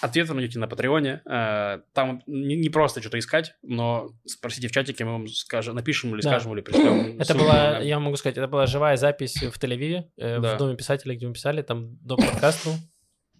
Ответы 0.00 0.34
найдете 0.34 0.58
на 0.58 0.68
Патреоне. 0.68 1.22
Э, 1.24 1.80
Там 1.94 2.22
не 2.26 2.68
просто 2.68 3.00
что-то 3.00 3.18
искать, 3.18 3.54
но 3.62 4.10
спросите 4.26 4.68
в 4.68 4.72
чатике, 4.72 5.04
мы 5.04 5.12
вам 5.12 5.28
скажем, 5.28 5.74
напишем 5.74 6.14
или 6.14 6.20
Да. 6.22 6.30
скажем, 6.30 6.52
или 6.54 6.60
пришлем. 6.60 7.18
Это 7.20 7.34
была, 7.34 7.78
я 7.78 7.98
могу 7.98 8.16
сказать, 8.16 8.36
это 8.38 8.46
была 8.48 8.66
живая 8.66 8.96
запись 8.96 9.36
в 9.42 9.58
Тель-Авиве, 9.58 10.04
э, 10.16 10.38
Да. 10.40 10.54
в 10.54 10.58
Доме 10.58 10.76
писателя, 10.76 11.14
где 11.14 11.26
мы 11.26 11.34
писали, 11.34 11.62
там 11.62 11.96
до 12.02 12.16
подкаста. 12.16 12.70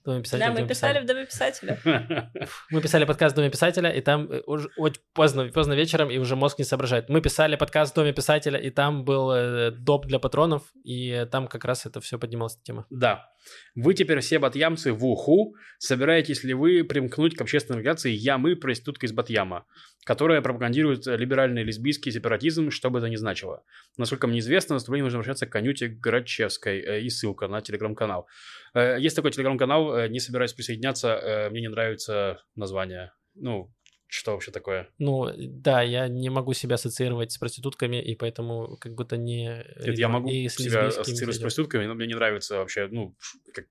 Доме 0.06 0.22
писателя, 0.22 0.46
Да, 0.46 0.60
мы 0.60 0.66
писали 0.66 1.00
в 1.00 1.06
Доме 1.06 1.26
писателя. 1.26 2.30
Мы 2.70 2.80
писали 2.80 3.04
подкаст 3.04 3.34
в 3.34 3.36
Доме 3.36 3.50
писателя, 3.50 3.90
и 3.90 4.00
там 4.00 4.30
э, 4.30 4.42
уже 4.46 4.70
очень 4.76 5.02
поздно, 5.12 5.48
поздно 5.48 5.74
вечером, 5.74 6.10
и 6.10 6.18
уже 6.18 6.36
мозг 6.36 6.58
не 6.58 6.64
соображает. 6.64 7.08
Мы 7.08 7.20
писали 7.20 7.56
подкаст 7.56 7.92
в 7.92 7.96
Доме 7.96 8.12
писателя, 8.12 8.58
и 8.58 8.70
там 8.70 9.04
был 9.04 9.30
э, 9.32 9.70
доп 9.72 10.06
для 10.06 10.18
патронов, 10.18 10.62
и 10.84 11.26
там 11.30 11.48
как 11.48 11.64
раз 11.64 11.86
это 11.86 12.00
все 12.00 12.18
поднималась 12.18 12.58
тема. 12.62 12.86
Да. 12.90 13.30
Вы 13.74 13.94
теперь 13.94 14.20
все 14.20 14.38
батьямцы 14.38 14.92
в 14.92 15.04
уху. 15.04 15.54
Собираетесь 15.78 16.44
ли 16.44 16.54
вы 16.54 16.84
примкнуть 16.84 17.36
к 17.36 17.40
общественной 17.40 17.78
организации 17.78 18.12
«Я, 18.12 18.38
мы, 18.38 18.56
проститутка 18.56 19.06
из 19.06 19.12
Батьяма», 19.12 19.66
которая 20.06 20.40
пропагандирует 20.40 21.04
либеральный 21.06 21.64
лесбийский 21.64 22.12
сепаратизм, 22.12 22.70
что 22.70 22.90
бы 22.90 23.00
это 23.00 23.08
ни 23.08 23.16
значило? 23.16 23.64
Насколько 23.96 24.28
мне 24.28 24.38
известно, 24.38 24.74
наступление 24.74 25.02
нужно 25.02 25.18
обращаться 25.18 25.46
к 25.46 25.56
Анюте 25.56 25.88
Грачевской 25.88 26.78
э, 26.78 27.00
и 27.00 27.10
ссылка 27.10 27.48
на 27.48 27.60
телеграм-канал. 27.60 28.28
Э, 28.72 28.98
Есть 29.00 29.16
такой 29.16 29.32
телеграм-канал, 29.32 29.96
э, 29.96 30.08
не 30.08 30.20
собираюсь 30.20 30.52
присоединяться, 30.52 31.48
мне 31.50 31.62
не 31.62 31.68
нравится 31.68 32.40
название. 32.54 33.12
Ну, 33.34 33.74
что 34.06 34.30
вообще 34.30 34.52
такое? 34.52 34.88
Ну, 34.98 35.28
да, 35.36 35.82
я 35.82 36.06
не 36.06 36.30
могу 36.30 36.52
себя 36.52 36.76
ассоциировать 36.76 37.32
с 37.32 37.38
проститутками, 37.38 38.00
и 38.00 38.14
поэтому 38.14 38.76
как 38.76 38.94
будто 38.94 39.16
не... 39.16 39.60
Это 39.74 39.90
я 39.90 40.08
могу 40.08 40.28
себя 40.28 40.86
ассоциировать 40.86 41.34
с 41.34 41.40
проститутками, 41.40 41.84
но 41.86 41.94
мне 41.94 42.06
не 42.06 42.14
нравится 42.14 42.58
вообще, 42.58 42.86
ну, 42.86 43.16
как... 43.52 43.66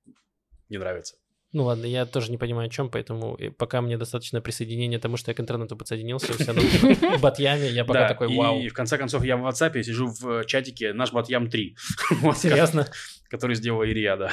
не 0.68 0.78
нравится. 0.78 1.16
Ну 1.56 1.64
ладно, 1.64 1.86
я 1.86 2.06
тоже 2.06 2.32
не 2.32 2.38
понимаю, 2.38 2.68
о 2.68 2.70
чем, 2.70 2.90
поэтому 2.90 3.34
и 3.36 3.48
пока 3.48 3.80
мне 3.80 3.98
достаточно 3.98 4.42
присоединения 4.42 5.00
тому, 5.00 5.16
что 5.16 5.32
я 5.32 5.36
к 5.36 5.40
интернету 5.40 5.78
подсоединился, 5.78 6.34
у 6.34 6.36
себя 6.36 6.52
на 6.52 7.18
Батьяме, 7.18 7.70
я 7.70 7.86
пока 7.86 8.02
Да, 8.02 8.08
такой, 8.10 8.28
вау. 8.36 8.60
И 8.60 8.68
в 8.68 8.74
конце 8.74 8.98
концов 8.98 9.24
я 9.24 9.38
в 9.38 9.48
WhatsApp 9.48 9.82
сижу 9.82 10.08
в 10.08 10.42
э, 10.42 10.46
чатике 10.46 10.92
наш 10.92 11.14
Батьям 11.14 11.50
3. 11.50 11.78
Вот, 12.20 12.38
Серьезно? 12.38 12.88
Который 13.30 13.56
сделала 13.56 13.84
Ирия, 13.84 14.18
да. 14.18 14.32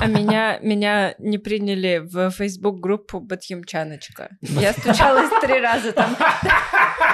А 0.00 0.06
меня, 0.06 0.60
меня 0.60 1.16
не 1.18 1.38
приняли 1.38 2.02
в 2.04 2.30
Facebook-группу 2.30 3.18
Батьямчаночка. 3.18 4.36
Я 4.40 4.72
стучалась 4.72 5.30
три 5.40 5.60
раза 5.60 5.90
там. 5.90 6.16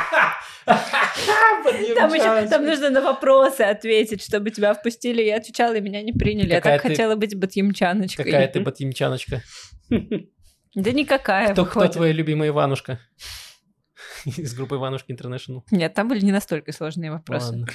Там, 1.97 2.13
еще, 2.13 2.49
там 2.49 2.65
нужно 2.65 2.91
на 2.91 3.01
вопросы 3.01 3.63
ответить, 3.63 4.23
чтобы 4.23 4.51
тебя 4.51 4.75
впустили. 4.75 5.23
Я 5.23 5.37
отвечала, 5.37 5.75
и 5.75 5.81
меня 5.81 6.03
не 6.03 6.13
приняли. 6.13 6.51
Какая 6.55 6.75
я 6.75 6.79
так 6.79 6.83
ты- 6.83 6.89
хотела 6.89 7.17
быть 7.17 7.35
Батьямчаночкой. 7.35 8.25
Какая 8.25 8.49
ты 8.49 8.61
батимчаночка. 8.61 9.43
Да 10.75 10.93
никакая, 10.93 11.55
Кто, 11.55 11.65
кто 11.65 11.89
твоя 11.89 12.13
любимая 12.13 12.51
Иванушка? 12.51 13.01
Из 14.27 14.55
группы 14.55 14.75
Иванушки 14.75 15.11
International. 15.11 15.63
Нет, 15.71 15.95
там 15.95 16.07
были 16.07 16.21
не 16.21 16.33
настолько 16.33 16.71
сложные 16.73 17.11
вопросы. 17.11 17.53
Ладно. 17.53 17.67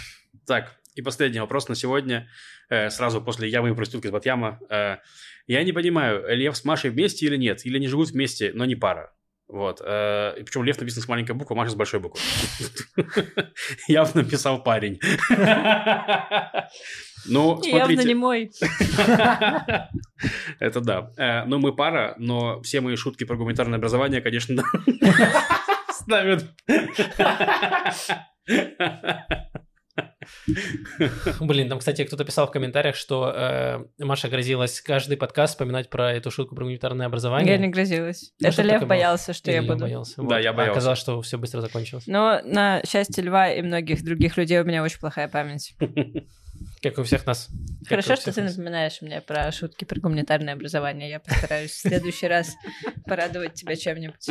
Так, 0.46 0.76
и 0.94 1.02
последний 1.02 1.40
вопрос 1.40 1.68
на 1.68 1.74
сегодня. 1.74 2.28
Э, 2.70 2.92
сразу 2.92 3.20
после 3.20 3.50
ямы 3.50 3.72
и 3.72 3.74
проститутки 3.74 4.06
из 4.06 4.12
Батьяма. 4.12 4.60
Э, 4.70 4.98
я 5.48 5.64
не 5.64 5.72
понимаю, 5.72 6.24
Лев 6.38 6.56
с 6.56 6.64
Машей 6.64 6.92
вместе 6.92 7.26
или 7.26 7.38
нет? 7.38 7.66
Или 7.66 7.78
они 7.78 7.88
живут 7.88 8.12
вместе, 8.12 8.52
но 8.54 8.66
не 8.66 8.76
пара? 8.76 9.12
Вот. 9.52 9.82
э, 9.86 10.36
и 10.40 10.44
причем 10.44 10.64
Лев 10.64 10.80
написан 10.80 11.04
с 11.04 11.08
маленькой 11.10 11.36
буквы, 11.36 11.56
Маша 11.58 11.72
с 11.72 11.76
большой 11.76 12.00
буквы. 12.00 12.22
Явно 13.88 14.24
написал 14.24 14.64
парень. 14.64 15.00
Ну, 17.28 17.62
Явно 17.64 17.92
не 17.92 17.96
смотрите. 17.98 18.16
мой. 18.16 18.50
Это 20.60 20.82
да. 20.82 21.12
Э, 21.18 21.46
Ну, 21.46 21.60
мы 21.60 21.76
пара, 21.76 22.16
но 22.18 22.62
все 22.64 22.82
мои 22.82 22.96
шутки 22.96 23.26
про 23.26 23.36
гуманитарное 23.36 23.78
образование, 23.78 24.22
конечно, 24.22 24.64
ставят. 25.92 26.46
Блин, 31.40 31.70
там, 31.70 31.80
кстати, 31.80 32.04
кто-то 32.04 32.24
писал 32.26 32.48
в 32.48 32.52
комментариях, 32.52 32.96
что 32.96 33.32
э, 33.36 33.80
Маша 34.00 34.28
грозилась 34.30 34.82
каждый 34.82 35.18
подкаст 35.18 35.54
вспоминать 35.54 35.90
про 35.90 36.14
эту 36.14 36.32
шутку 36.32 36.56
про 36.56 36.64
гуманитарное 36.64 37.06
образование. 37.08 37.52
Я 37.54 37.58
не 37.58 37.68
грозилась. 37.70 38.32
Ну, 38.40 38.50
Это 38.50 38.62
Лев 38.62 38.86
боялся, 38.88 39.34
что 39.34 39.50
Или 39.52 39.58
я 39.58 39.62
буду. 39.64 39.80
боялся. 39.80 40.16
Да, 40.18 40.24
Вот. 40.24 40.38
я 40.38 40.50
А 40.50 40.54
боялся. 40.54 40.72
Оказалось, 40.72 41.00
что 41.00 41.22
все 41.22 41.38
быстро 41.38 41.62
закончилось. 41.62 42.04
Но 42.08 42.42
на 42.44 42.82
счастье 42.86 43.24
Льва 43.24 43.50
и 43.52 43.62
многих 43.62 44.04
других 44.04 44.38
людей 44.38 44.60
у 44.62 44.64
меня 44.66 44.84
очень 44.84 45.00
плохая 45.00 45.28
память. 45.28 45.76
Как 46.82 46.98
у 46.98 47.04
всех 47.04 47.28
нас. 47.28 47.48
Как 47.82 47.90
Хорошо, 47.90 48.16
всех 48.16 48.22
что 48.22 48.34
ты 48.34 48.42
нас. 48.42 48.58
напоминаешь 48.58 49.02
мне 49.02 49.22
про 49.22 49.52
шутки 49.52 49.86
про 49.86 50.00
гуманитарное 50.00 50.56
образование. 50.56 51.10
Я 51.10 51.20
постараюсь 51.20 51.72
в 51.72 51.80
следующий 51.80 52.28
раз 52.28 52.56
порадовать 53.06 53.54
тебя 53.54 53.76
чем-нибудь. 53.76 54.30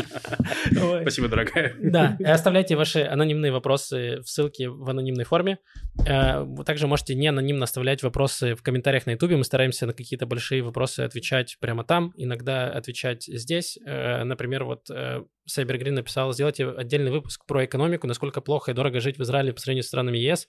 Спасибо, 1.03 1.29
дорогая. 1.29 1.75
Да, 1.81 2.17
и 2.19 2.25
оставляйте 2.25 2.75
ваши 2.75 3.03
анонимные 3.03 3.53
вопросы 3.53 4.21
в 4.23 4.29
ссылке 4.29 4.69
в 4.69 4.89
анонимной 4.91 5.25
форме. 5.25 5.59
Э, 6.07 6.41
вы 6.43 6.65
Также 6.65 6.89
можете 6.89 7.15
не 7.15 7.29
анонимно 7.29 7.65
оставлять 7.65 8.03
вопросы 8.03 8.55
в 8.57 8.63
комментариях 8.63 9.07
на 9.07 9.13
YouTube. 9.13 9.33
Мы 9.33 9.45
стараемся 9.45 9.87
на 9.87 9.93
какие-то 9.93 10.27
большие 10.27 10.63
вопросы 10.63 11.01
отвечать 11.01 11.57
прямо 11.61 11.85
там, 11.85 12.13
иногда 12.17 12.69
отвечать 12.69 13.25
здесь. 13.25 13.79
Э, 13.87 14.25
Например, 14.25 14.65
вот 14.65 14.91
э, 14.91 15.23
Сайбергрин 15.47 15.95
написал, 15.95 16.33
сделайте 16.33 16.69
отдельный 16.69 17.11
выпуск 17.11 17.45
про 17.47 17.65
экономику, 17.65 18.07
насколько 18.07 18.41
плохо 18.41 18.73
и 18.73 18.75
дорого 18.75 19.01
жить 19.01 19.19
в 19.19 19.23
Израиле 19.23 19.53
по 19.53 19.61
сравнению 19.61 19.85
с 19.85 19.89
странами 19.89 20.19
ЕС. 20.19 20.47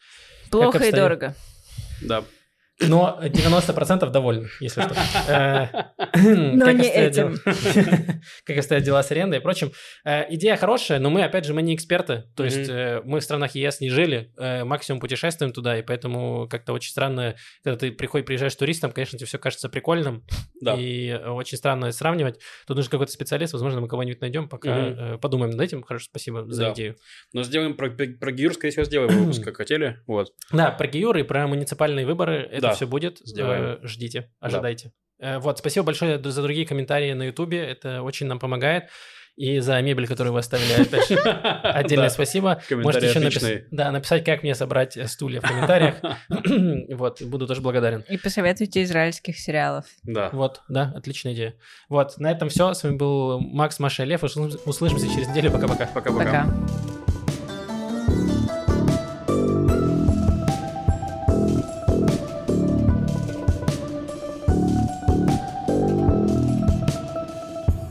Плохо 0.50 0.78
и 0.78 0.82
обстоят? 0.82 0.96
дорого. 0.96 1.36
Да. 2.02 2.24
Но 2.88 3.20
90% 3.22 4.10
довольны, 4.10 4.48
если 4.60 4.82
что. 4.82 4.96
Э, 5.28 5.68
Но 6.16 6.66
как 6.66 6.76
не 6.76 6.88
этим. 6.90 7.34
дела- 7.34 8.22
Как 8.46 8.58
обстоят 8.58 8.84
дела 8.84 9.04
с 9.04 9.12
арендой 9.12 9.40
и 9.40 9.42
прочим. 9.42 9.72
Э, 10.06 10.24
Идея 10.34 10.56
хорошая, 10.56 11.00
но 11.00 11.10
мы, 11.10 11.24
опять 11.24 11.46
же, 11.46 11.54
мы 11.54 11.62
не 11.62 11.76
эксперты. 11.76 12.24
То 12.36 12.44
есть 12.44 12.70
э, 12.70 13.02
мы 13.06 13.20
в 13.20 13.24
странах 13.24 13.56
ЕС 13.56 13.82
не 13.82 13.90
жили, 13.90 14.32
максимум 14.64 15.00
путешествуем 15.00 15.54
туда, 15.54 15.78
и 15.78 15.82
поэтому 15.82 16.48
как-то 16.50 16.74
очень 16.74 16.92
странно, 16.92 17.36
когда 17.64 17.78
ты 17.78 17.92
приходишь, 17.92 18.26
приезжаешь 18.26 18.56
туристом, 18.56 18.92
конечно, 18.92 19.18
тебе 19.18 19.28
все 19.28 19.38
кажется 19.38 19.70
прикольным, 19.70 20.24
и 20.78 21.20
очень 21.28 21.58
странно 21.58 21.92
сравнивать. 21.92 22.40
Тут 22.68 22.78
нужен 22.78 22.92
какой-то 22.92 23.12
специалист, 23.12 23.54
возможно, 23.54 23.82
мы 23.82 23.88
кого-нибудь 23.88 24.22
найдем, 24.22 24.48
пока 24.50 25.18
подумаем 25.22 25.52
над 25.52 25.62
этим. 25.62 25.84
Хорошо, 25.84 26.06
спасибо 26.10 26.46
за 26.52 26.72
идею. 26.74 26.96
Но 27.34 27.44
сделаем 27.44 27.76
про, 27.76 27.90
про 27.90 28.32
Гиюр, 28.32 28.54
скорее 28.54 28.72
всего, 28.72 28.86
сделаем 28.86 29.12
выпуск, 29.12 29.44
как 29.46 29.58
хотели. 29.58 30.00
Вот. 30.08 30.34
Да, 30.52 30.72
про 30.72 30.88
ГИЮР 30.88 31.18
и 31.18 31.24
про 31.24 31.48
муниципальные 31.48 32.06
выборы 32.06 32.48
это 32.52 32.71
Да, 32.72 32.76
все 32.76 32.88
будет. 32.88 33.20
сделаем. 33.20 33.80
Э, 33.84 33.88
Ждите, 33.88 34.30
ожидайте. 34.40 34.92
Э, 35.20 35.40
Вот, 35.40 35.60
спасибо 35.60 35.86
большое 35.86 36.22
за 36.22 36.42
другие 36.42 36.66
комментарии 36.66 37.14
на 37.14 37.24
Ютубе. 37.24 37.60
Это 37.60 38.02
очень 38.02 38.26
нам 38.28 38.40
помогает. 38.40 38.86
И 39.38 39.60
за 39.60 39.82
мебель, 39.82 40.08
которую 40.08 40.34
вы 40.34 40.40
оставили, 40.40 40.74
опять 40.82 41.08
же, 41.08 41.16
отдельное 41.64 42.08
Да. 42.10 42.14
спасибо. 42.14 42.62
Можете 42.70 43.08
еще 43.08 43.20
написать, 43.22 43.64
да, 43.72 43.90
написать, 43.92 44.26
как 44.26 44.44
мне 44.44 44.54
собрать 44.56 44.98
э, 44.98 45.08
стулья 45.08 45.40
в 45.40 45.48
комментариях. 45.48 45.96
Вот, 46.98 47.22
буду 47.22 47.48
тоже 47.48 47.62
благодарен. 47.62 48.04
И 48.10 48.18
посоветуйте 48.18 48.84
израильских 48.84 49.40
сериалов. 49.40 49.86
Да. 50.04 50.30
Вот, 50.34 50.62
да, 50.68 50.92
отличная 50.96 51.34
идея. 51.34 51.56
Вот, 51.88 52.18
на 52.18 52.30
этом 52.30 52.50
все. 52.50 52.74
С 52.74 52.84
вами 52.84 52.98
был 52.98 53.40
Макс, 53.40 53.80
Маша 53.80 54.04
и 54.04 54.06
Лев. 54.08 54.24
Услышимся 54.24 55.08
через 55.08 55.30
неделю. 55.30 55.52
Пока-пока. 55.52 55.86
Пока-пока. 55.88 56.26
Пока. 56.26 56.81